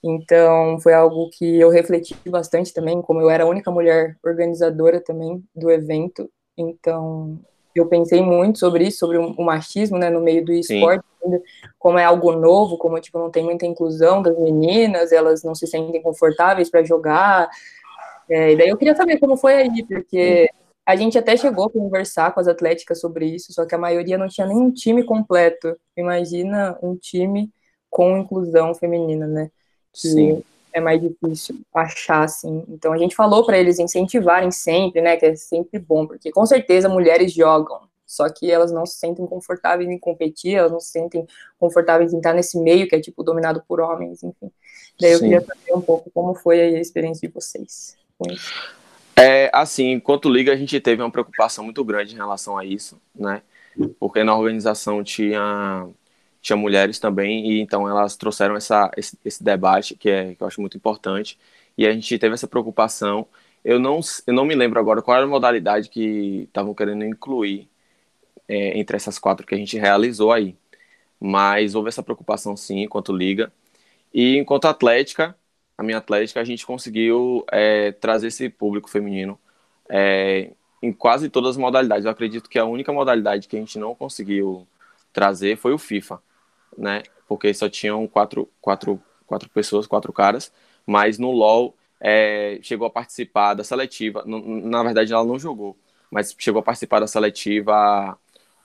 então 0.03 0.79
foi 0.81 0.95
algo 0.95 1.29
que 1.31 1.59
eu 1.59 1.69
refleti 1.69 2.17
bastante 2.29 2.73
também, 2.73 3.03
como 3.03 3.21
eu 3.21 3.29
era 3.29 3.45
a 3.45 3.49
única 3.49 3.71
mulher 3.71 4.17
organizadora 4.25 5.01
também 5.01 5.43
do 5.55 5.71
evento, 5.71 6.31
então 6.57 7.39
eu 7.75 7.87
pensei 7.87 8.23
muito 8.23 8.59
sobre 8.59 8.85
isso, 8.85 8.99
sobre 8.99 9.19
o 9.19 9.43
machismo, 9.43 9.99
né, 9.99 10.09
no 10.09 10.21
meio 10.21 10.45
do 10.45 10.53
esporte, 10.53 11.05
como 11.79 11.99
é 11.99 12.05
algo 12.05 12.33
novo, 12.33 12.79
como, 12.79 13.01
tipo, 13.01 13.19
não 13.19 13.31
tem 13.31 13.43
muita 13.43 13.67
inclusão 13.67 14.23
das 14.23 14.39
meninas, 14.39 15.11
elas 15.11 15.43
não 15.43 15.57
se 15.57 15.67
sentem 15.67 16.01
confortáveis 16.01 16.71
para 16.71 16.85
jogar, 16.85 17.51
é, 18.31 18.53
e 18.53 18.57
daí 18.57 18.69
eu 18.69 18.77
queria 18.77 18.95
saber 18.95 19.19
como 19.19 19.37
foi 19.37 19.55
aí, 19.55 19.85
porque 19.85 20.49
a 20.87 20.95
gente 20.95 21.19
até 21.19 21.37
chegou 21.37 21.67
a 21.67 21.71
conversar 21.71 22.33
com 22.33 22.39
as 22.39 22.47
atléticas 22.47 23.01
sobre 23.01 23.27
isso, 23.27 23.53
só 23.53 23.67
que 23.67 23.75
a 23.75 23.79
maioria 23.79 24.17
não 24.17 24.29
tinha 24.29 24.47
nenhum 24.47 24.71
time 24.71 25.03
completo. 25.03 25.77
Imagina 25.97 26.79
um 26.81 26.95
time 26.95 27.51
com 27.91 28.17
inclusão 28.17 28.73
feminina, 28.73 29.27
né? 29.27 29.51
Que 29.93 30.09
Sim. 30.09 30.43
é 30.73 30.81
mais 30.81 31.01
difícil 31.01 31.61
achar, 31.75 32.23
assim. 32.23 32.63
Então 32.69 32.93
a 32.93 32.99
gente 32.99 33.17
falou 33.17 33.45
para 33.45 33.59
eles 33.59 33.81
incentivarem 33.81 34.53
sempre, 34.53 35.01
né? 35.01 35.17
Que 35.17 35.27
é 35.27 35.35
sempre 35.35 35.81
bom, 35.81 36.07
porque 36.07 36.31
com 36.31 36.47
certeza 36.47 36.89
mulheres 36.89 37.33
jogam, 37.33 37.81
só 38.07 38.29
que 38.29 38.49
elas 38.49 38.71
não 38.71 38.87
se 38.87 38.97
sentem 38.97 39.27
confortáveis 39.27 39.91
em 39.91 39.99
competir, 39.99 40.55
elas 40.55 40.71
não 40.71 40.79
se 40.79 40.93
sentem 40.93 41.27
confortáveis 41.59 42.13
em 42.13 42.19
estar 42.19 42.33
nesse 42.33 42.61
meio 42.61 42.87
que 42.87 42.95
é 42.95 43.01
tipo 43.01 43.25
dominado 43.25 43.61
por 43.67 43.81
homens, 43.81 44.23
enfim. 44.23 44.53
Daí 45.01 45.11
eu 45.11 45.19
Sim. 45.19 45.25
queria 45.25 45.41
saber 45.41 45.75
um 45.75 45.81
pouco 45.81 46.09
como 46.15 46.33
foi 46.33 46.61
a 46.61 46.81
experiência 46.81 47.27
de 47.27 47.35
vocês 47.35 47.97
com 48.17 48.31
isso. 48.31 48.53
É, 49.19 49.51
assim, 49.53 49.93
enquanto 49.93 50.29
liga 50.29 50.53
a 50.53 50.57
gente 50.57 50.79
teve 50.81 51.03
uma 51.03 51.11
preocupação 51.11 51.65
muito 51.65 51.83
grande 51.85 52.13
em 52.15 52.17
relação 52.17 52.57
a 52.59 52.65
isso, 52.65 53.01
né? 53.15 53.43
Porque 53.99 54.23
na 54.25 54.37
organização 54.37 55.03
tinha 55.03 55.89
tinha 56.41 56.57
mulheres 56.57 56.99
também 57.01 57.51
e 57.51 57.61
então 57.61 57.89
elas 57.89 58.17
trouxeram 58.17 58.57
essa 58.57 58.91
esse, 58.97 59.19
esse 59.25 59.43
debate 59.43 59.97
que 59.97 60.09
é 60.11 60.35
que 60.35 60.43
eu 60.43 60.47
acho 60.47 60.61
muito 60.61 60.77
importante 60.77 61.39
e 61.77 61.87
a 61.87 61.93
gente 61.93 62.19
teve 62.19 62.35
essa 62.35 62.47
preocupação. 62.49 63.27
Eu 63.65 63.79
não 63.79 64.01
eu 64.27 64.35
não 64.35 64.45
me 64.45 64.55
lembro 64.55 64.79
agora 64.81 65.03
qual 65.03 65.17
era 65.17 65.27
a 65.27 65.29
modalidade 65.29 65.89
que 65.89 66.45
estavam 66.49 66.75
querendo 66.75 67.05
incluir 67.05 67.69
é, 68.49 68.79
entre 68.79 68.97
essas 68.97 69.19
quatro 69.19 69.47
que 69.47 69.55
a 69.55 69.59
gente 69.59 69.79
realizou 69.79 70.33
aí, 70.33 70.57
mas 71.21 71.75
houve 71.75 71.89
essa 71.89 72.03
preocupação 72.03 72.57
sim 72.57 72.83
enquanto 72.83 73.13
liga 73.17 73.53
e 74.15 74.37
enquanto 74.39 74.67
atlética 74.67 75.37
a 75.79 75.83
minha 75.83 75.99
atlética, 75.99 76.41
a 76.41 76.45
gente 76.45 76.67
conseguiu 76.67 77.45
é, 77.53 77.93
trazer 77.93 78.29
esse 78.29 78.49
público 78.49 78.89
feminino 78.89 79.39
é, 79.89 80.51
em 80.83 80.93
quase 80.93 81.29
todas 81.29 81.51
as 81.51 81.57
modalidades. 81.57 82.05
Eu 82.05 82.11
acredito 82.11 82.49
que 82.49 82.59
a 82.59 82.65
única 82.65 82.93
modalidade 82.93 83.49
que 83.49 83.57
a 83.57 83.61
gente 83.61 83.79
não 83.79 83.95
conseguiu 83.95 84.67
trazer 85.13 85.57
foi 85.57 85.73
o 85.73 85.79
FIFA, 85.79 86.21
né? 86.77 87.03
Porque 87.29 87.53
só 87.53 87.69
tinham 87.69 88.07
quatro, 88.07 88.49
quatro, 88.61 89.01
quatro 89.27 89.49
pessoas, 89.51 89.87
quatro 89.87 90.13
caras, 90.13 90.53
mas 90.87 91.19
no 91.19 91.31
LoL 91.31 91.75
é, 92.01 92.59
chegou 92.63 92.87
a 92.87 92.91
participar 92.91 93.55
da 93.55 93.65
seletiva. 93.65 94.25
Na 94.27 94.83
verdade, 94.83 95.13
ela 95.13 95.25
não 95.25 95.39
jogou, 95.39 95.77
mas 96.11 96.35
chegou 96.39 96.61
a 96.61 96.63
participar 96.63 97.01
da 97.01 97.07
seletiva 97.07 98.19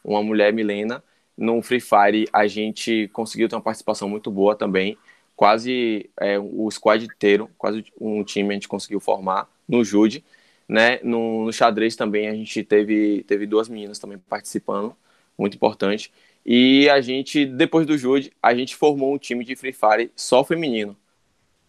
uma 0.03 0.23
mulher, 0.23 0.53
Milena. 0.53 1.03
No 1.37 1.61
Free 1.61 1.79
Fire, 1.79 2.27
a 2.31 2.45
gente 2.47 3.07
conseguiu 3.13 3.49
ter 3.49 3.55
uma 3.55 3.61
participação 3.61 4.07
muito 4.07 4.29
boa 4.29 4.55
também 4.55 4.97
quase 5.41 6.07
é, 6.19 6.37
o 6.37 6.69
squad 6.69 7.03
inteiro, 7.03 7.49
quase 7.57 7.83
um 7.99 8.23
time 8.23 8.49
a 8.49 8.53
gente 8.53 8.67
conseguiu 8.67 8.99
formar 8.99 9.49
no 9.67 9.83
Jude, 9.83 10.23
né? 10.69 10.99
No, 11.01 11.45
no, 11.45 11.51
xadrez 11.51 11.95
também 11.95 12.27
a 12.27 12.35
gente 12.35 12.63
teve, 12.63 13.23
teve 13.23 13.47
duas 13.47 13.67
meninas 13.67 13.97
também 13.97 14.19
participando, 14.19 14.95
muito 15.35 15.55
importante. 15.55 16.13
E 16.45 16.87
a 16.91 17.01
gente, 17.01 17.43
depois 17.43 17.87
do 17.87 17.97
Jude, 17.97 18.31
a 18.39 18.53
gente 18.53 18.75
formou 18.75 19.15
um 19.15 19.17
time 19.17 19.43
de 19.43 19.55
Free 19.55 19.73
Fire 19.73 20.11
só 20.15 20.43
feminino. 20.43 20.95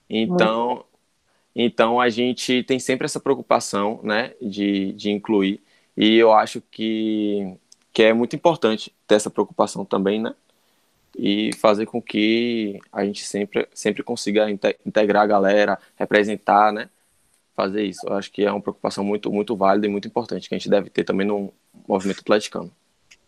Então, 0.07 0.85
então 1.57 1.99
a 1.99 2.11
gente 2.11 2.63
tem 2.65 2.79
sempre 2.79 3.07
essa 3.07 3.21
preocupação, 3.21 4.01
né, 4.03 4.35
de, 4.43 4.93
de 4.93 5.11
incluir. 5.11 5.63
E 5.97 6.19
eu 6.19 6.31
acho 6.31 6.61
que, 6.71 7.57
que 7.91 8.03
é 8.03 8.13
muito 8.13 8.37
importante 8.37 8.95
ter 9.07 9.15
essa 9.15 9.31
preocupação 9.31 9.83
também, 9.83 10.21
né? 10.21 10.35
E 11.17 11.53
fazer 11.55 11.87
com 11.87 12.01
que 12.01 12.81
a 12.93 13.05
gente 13.05 13.25
sempre, 13.25 13.69
sempre 13.75 14.03
consiga 14.03 14.51
integrar 14.51 15.23
a 15.23 15.27
galera, 15.27 15.79
representar, 15.97 16.73
né? 16.73 16.89
Fazer 17.55 17.85
isso. 17.85 18.07
Eu 18.07 18.15
acho 18.15 18.33
que 18.33 18.45
é 18.45 18.51
uma 18.51 18.61
preocupação 18.61 19.05
muito, 19.05 19.31
muito 19.31 19.57
válida 19.57 19.87
e 19.87 19.91
muito 19.91 20.09
importante 20.09 20.49
que 20.49 20.55
a 20.55 20.59
gente 20.59 20.71
deve 20.71 20.89
ter 20.89 21.05
também 21.05 21.27
no 21.27 21.53
movimento 21.87 22.21
atleticano. 22.21 22.71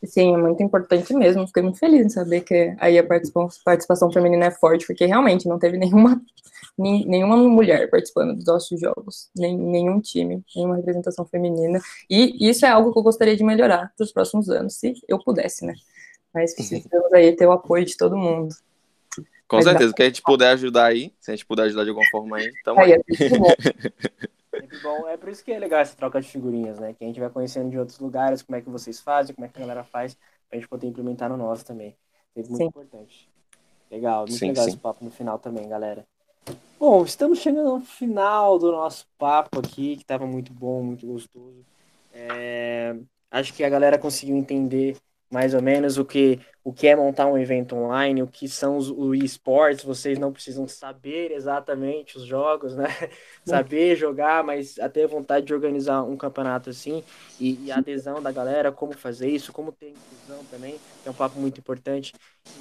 Sim, 0.07 0.35
é 0.35 0.37
muito 0.37 0.63
importante 0.63 1.15
mesmo. 1.15 1.47
Fiquei 1.47 1.63
muito 1.63 1.79
feliz 1.79 2.07
em 2.07 2.09
saber 2.09 2.43
que 2.43 2.75
aí 2.79 2.99
a 2.99 3.05
participação, 3.05 4.13
feminina 4.13 4.47
é 4.47 4.51
forte, 4.51 4.87
porque 4.87 5.07
realmente 5.07 5.49
não 5.49 5.59
teve 5.59 5.79
nenhuma, 5.79 6.21
nenhuma 6.77 7.37
mulher 7.37 7.89
participando 7.91 8.35
dos 8.35 8.45
nossos 8.45 8.79
jogos, 8.81 9.31
nem, 9.37 9.57
nenhum 9.57 10.01
time, 10.01 10.43
nenhuma 10.55 10.77
representação 10.77 11.25
feminina. 11.25 11.81
E 12.09 12.49
isso 12.49 12.67
é 12.67 12.69
algo 12.69 12.93
que 12.93 12.99
eu 12.99 13.03
gostaria 13.03 13.37
de 13.37 13.45
melhorar 13.45 13.93
para 13.97 14.05
os 14.05 14.13
próximos 14.13 14.49
anos, 14.51 14.75
se 14.75 14.95
eu 15.09 15.19
pudesse, 15.19 15.65
né? 15.65 15.75
Mas 16.35 16.55
precisamos 16.55 17.13
aí 17.13 17.35
ter 17.37 17.47
o 17.47 17.53
apoio 17.53 17.85
de 17.85 17.97
todo 17.97 18.17
mundo. 18.17 18.55
Com 19.47 19.57
Mas 19.57 19.65
certeza, 19.67 19.91
dá. 19.91 19.95
que 19.95 20.03
a 20.03 20.07
gente 20.07 20.23
puder 20.23 20.51
ajudar 20.53 20.87
aí, 20.87 21.13
se 21.21 21.31
a 21.31 21.37
gente 21.37 21.47
puder 21.47 21.65
ajudar 21.65 21.85
de 21.85 21.91
alguma 21.91 22.09
forma 22.11 22.39
aí, 22.39 22.51
tamo 22.65 22.81
aí. 22.81 22.95
aí. 22.95 23.01
É 23.21 23.39
bom. 23.39 23.47
Sempre 24.51 24.79
bom. 24.83 25.09
É 25.09 25.17
por 25.17 25.29
isso 25.29 25.45
que 25.45 25.53
é 25.53 25.59
legal 25.59 25.81
essa 25.81 25.97
troca 25.97 26.21
de 26.21 26.29
figurinhas, 26.29 26.79
né? 26.79 26.95
Que 26.95 27.05
a 27.05 27.07
gente 27.07 27.21
vai 27.21 27.31
conhecendo 27.31 27.71
de 27.71 27.79
outros 27.79 27.99
lugares, 27.99 28.43
como 28.43 28.57
é 28.57 28.61
que 28.61 28.71
vocês 28.71 29.01
fazem, 29.01 29.35
como 29.35 29.47
é 29.47 29.49
que 29.49 29.57
a 29.59 29.61
galera 29.61 29.85
faz, 29.85 30.17
pra 30.49 30.59
gente 30.59 30.69
poder 30.69 30.87
implementar 30.87 31.29
no 31.29 31.37
nosso 31.37 31.65
também. 31.65 31.95
É 32.35 32.41
muito 32.41 32.57
sim. 32.57 32.65
importante. 32.65 33.29
Legal, 33.91 34.21
muito 34.21 34.35
sim, 34.35 34.49
legal 34.49 34.65
sim. 34.65 34.71
esse 34.71 34.79
papo 34.79 35.05
no 35.05 35.11
final 35.11 35.39
também, 35.39 35.69
galera. 35.69 36.05
Bom, 36.79 37.05
estamos 37.05 37.39
chegando 37.39 37.69
ao 37.71 37.81
final 37.81 38.59
do 38.59 38.73
nosso 38.73 39.07
papo 39.19 39.61
aqui, 39.61 39.97
que 39.97 40.03
estava 40.03 40.27
muito 40.27 40.53
bom, 40.53 40.83
muito 40.83 41.07
gostoso. 41.07 41.65
É... 42.13 42.97
Acho 43.31 43.53
que 43.53 43.65
a 43.65 43.69
galera 43.69 43.99
conseguiu 43.99 44.37
entender 44.37 44.97
mais 45.35 45.53
ou 45.53 45.61
menos 45.61 45.99
o 45.99 46.05
que, 46.05 46.39
o 46.63 46.73
que 46.73 46.87
é 46.87 46.95
montar 46.95 47.27
um 47.27 47.37
evento 47.37 47.75
online, 47.75 48.23
o 48.23 48.27
que 48.29 48.49
são 48.49 48.77
os, 48.77 48.89
esportes, 49.21 49.85
vocês 49.85 50.17
não 50.17 50.33
precisam 50.33 50.69
saber 50.69 51.33
exatamente 51.33 52.17
os 52.17 52.25
jogos, 52.25 52.77
né? 52.77 52.87
saber 53.45 53.97
jogar, 53.97 54.45
mas 54.45 54.79
até 54.79 55.05
vontade 55.09 55.47
de 55.47 55.53
organizar 55.53 56.05
um 56.05 56.17
campeonato 56.17 56.71
assim, 56.71 57.03
e, 57.41 57.59
e, 57.65 57.73
a 57.73 57.79
adesão 57.79 58.23
da 58.23 58.31
galera, 58.31 58.71
como 58.71 58.93
fazer 58.93 59.29
isso, 59.29 59.53
como 59.53 59.73
ter 59.73 59.89
inclusão 59.89 60.45
também, 60.45 60.77
é 61.05 61.11
um 61.11 61.15
papo 61.15 61.41
muito 61.41 61.59
importante. 61.59 62.13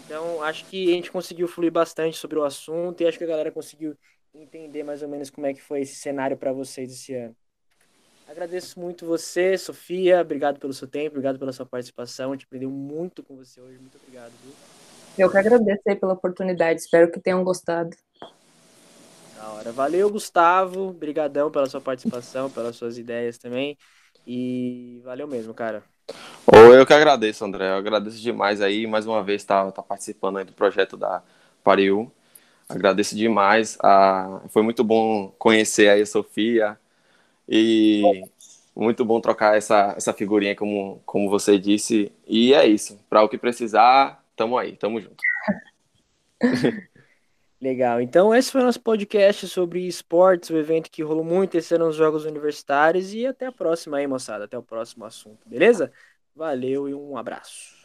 Então, 0.03 0.41
acho 0.41 0.65
que 0.65 0.89
a 0.91 0.95
gente 0.95 1.11
conseguiu 1.11 1.47
fluir 1.47 1.71
bastante 1.71 2.17
sobre 2.17 2.39
o 2.39 2.43
assunto 2.43 3.01
e 3.01 3.05
acho 3.05 3.19
que 3.19 3.23
a 3.23 3.27
galera 3.27 3.51
conseguiu 3.51 3.95
entender 4.33 4.81
mais 4.81 5.03
ou 5.03 5.07
menos 5.07 5.29
como 5.29 5.45
é 5.45 5.53
que 5.53 5.61
foi 5.61 5.81
esse 5.81 5.93
cenário 5.93 6.35
para 6.35 6.51
vocês 6.51 6.91
esse 6.91 7.13
ano. 7.13 7.35
Agradeço 8.33 8.79
muito 8.79 9.05
você, 9.05 9.55
Sofia. 9.59 10.21
Obrigado 10.21 10.59
pelo 10.59 10.73
seu 10.73 10.87
tempo, 10.87 11.09
obrigado 11.09 11.37
pela 11.37 11.53
sua 11.53 11.67
participação. 11.67 12.31
A 12.31 12.33
gente 12.33 12.45
aprendeu 12.45 12.67
muito 12.67 13.21
com 13.21 13.35
você 13.35 13.61
hoje. 13.61 13.77
Muito 13.77 13.95
obrigado. 14.01 14.31
Viu? 14.43 14.53
Eu 15.19 15.29
que 15.29 15.37
agradeço 15.37 15.81
aí 15.87 15.95
pela 15.95 16.13
oportunidade. 16.13 16.81
Espero 16.81 17.11
que 17.11 17.19
tenham 17.19 17.43
gostado. 17.43 17.95
Da 19.37 19.49
hora. 19.49 19.71
Valeu, 19.71 20.09
Gustavo. 20.09 20.89
Obrigadão 20.89 21.51
pela 21.51 21.67
sua 21.67 21.79
participação, 21.79 22.49
pelas 22.49 22.75
suas 22.75 22.97
ideias 22.97 23.37
também. 23.37 23.77
E 24.25 24.99
valeu 25.03 25.27
mesmo, 25.27 25.53
cara. 25.53 25.83
Oh, 26.47 26.73
eu 26.73 26.87
que 26.87 26.93
agradeço, 26.93 27.45
André. 27.45 27.69
Eu 27.69 27.75
agradeço 27.75 28.19
demais 28.19 28.61
aí, 28.61 28.87
mais 28.87 29.05
uma 29.05 29.23
vez, 29.23 29.43
estar 29.43 29.65
tá, 29.65 29.71
tá 29.73 29.83
participando 29.83 30.39
aí 30.39 30.43
do 30.43 30.53
projeto 30.53 30.97
da 30.97 31.21
Pariu. 31.63 32.11
Agradeço 32.67 33.15
demais. 33.15 33.77
Ah, 33.79 34.41
foi 34.49 34.63
muito 34.63 34.83
bom 34.83 35.31
conhecer 35.37 35.87
aí 35.87 36.01
a 36.01 36.05
Sofia, 36.07 36.79
e 37.47 38.01
muito 38.75 39.05
bom 39.05 39.21
trocar 39.21 39.55
essa, 39.57 39.93
essa 39.95 40.13
figurinha, 40.13 40.55
como, 40.55 41.01
como 41.05 41.29
você 41.29 41.59
disse. 41.59 42.11
E 42.27 42.53
é 42.53 42.65
isso. 42.65 42.99
Para 43.09 43.23
o 43.23 43.29
que 43.29 43.37
precisar, 43.37 44.23
tamo 44.35 44.57
aí, 44.57 44.75
tamo 44.75 44.99
junto. 44.99 45.17
Legal. 47.61 48.01
Então, 48.01 48.35
esse 48.35 48.51
foi 48.51 48.59
o 48.61 48.65
nosso 48.65 48.81
podcast 48.81 49.47
sobre 49.47 49.87
esportes, 49.87 50.49
o 50.49 50.57
evento 50.57 50.91
que 50.91 51.01
rolou 51.01 51.23
muito 51.23 51.55
esse 51.55 51.73
ano 51.73 51.85
nos 51.85 51.95
Jogos 51.95 52.25
Universitários. 52.25 53.13
E 53.13 53.25
até 53.25 53.45
a 53.45 53.51
próxima 53.51 53.97
aí, 53.97 54.07
moçada. 54.07 54.45
Até 54.45 54.57
o 54.57 54.63
próximo 54.63 55.05
assunto, 55.05 55.47
beleza? 55.47 55.91
Valeu 56.35 56.89
e 56.89 56.93
um 56.93 57.15
abraço. 57.15 57.82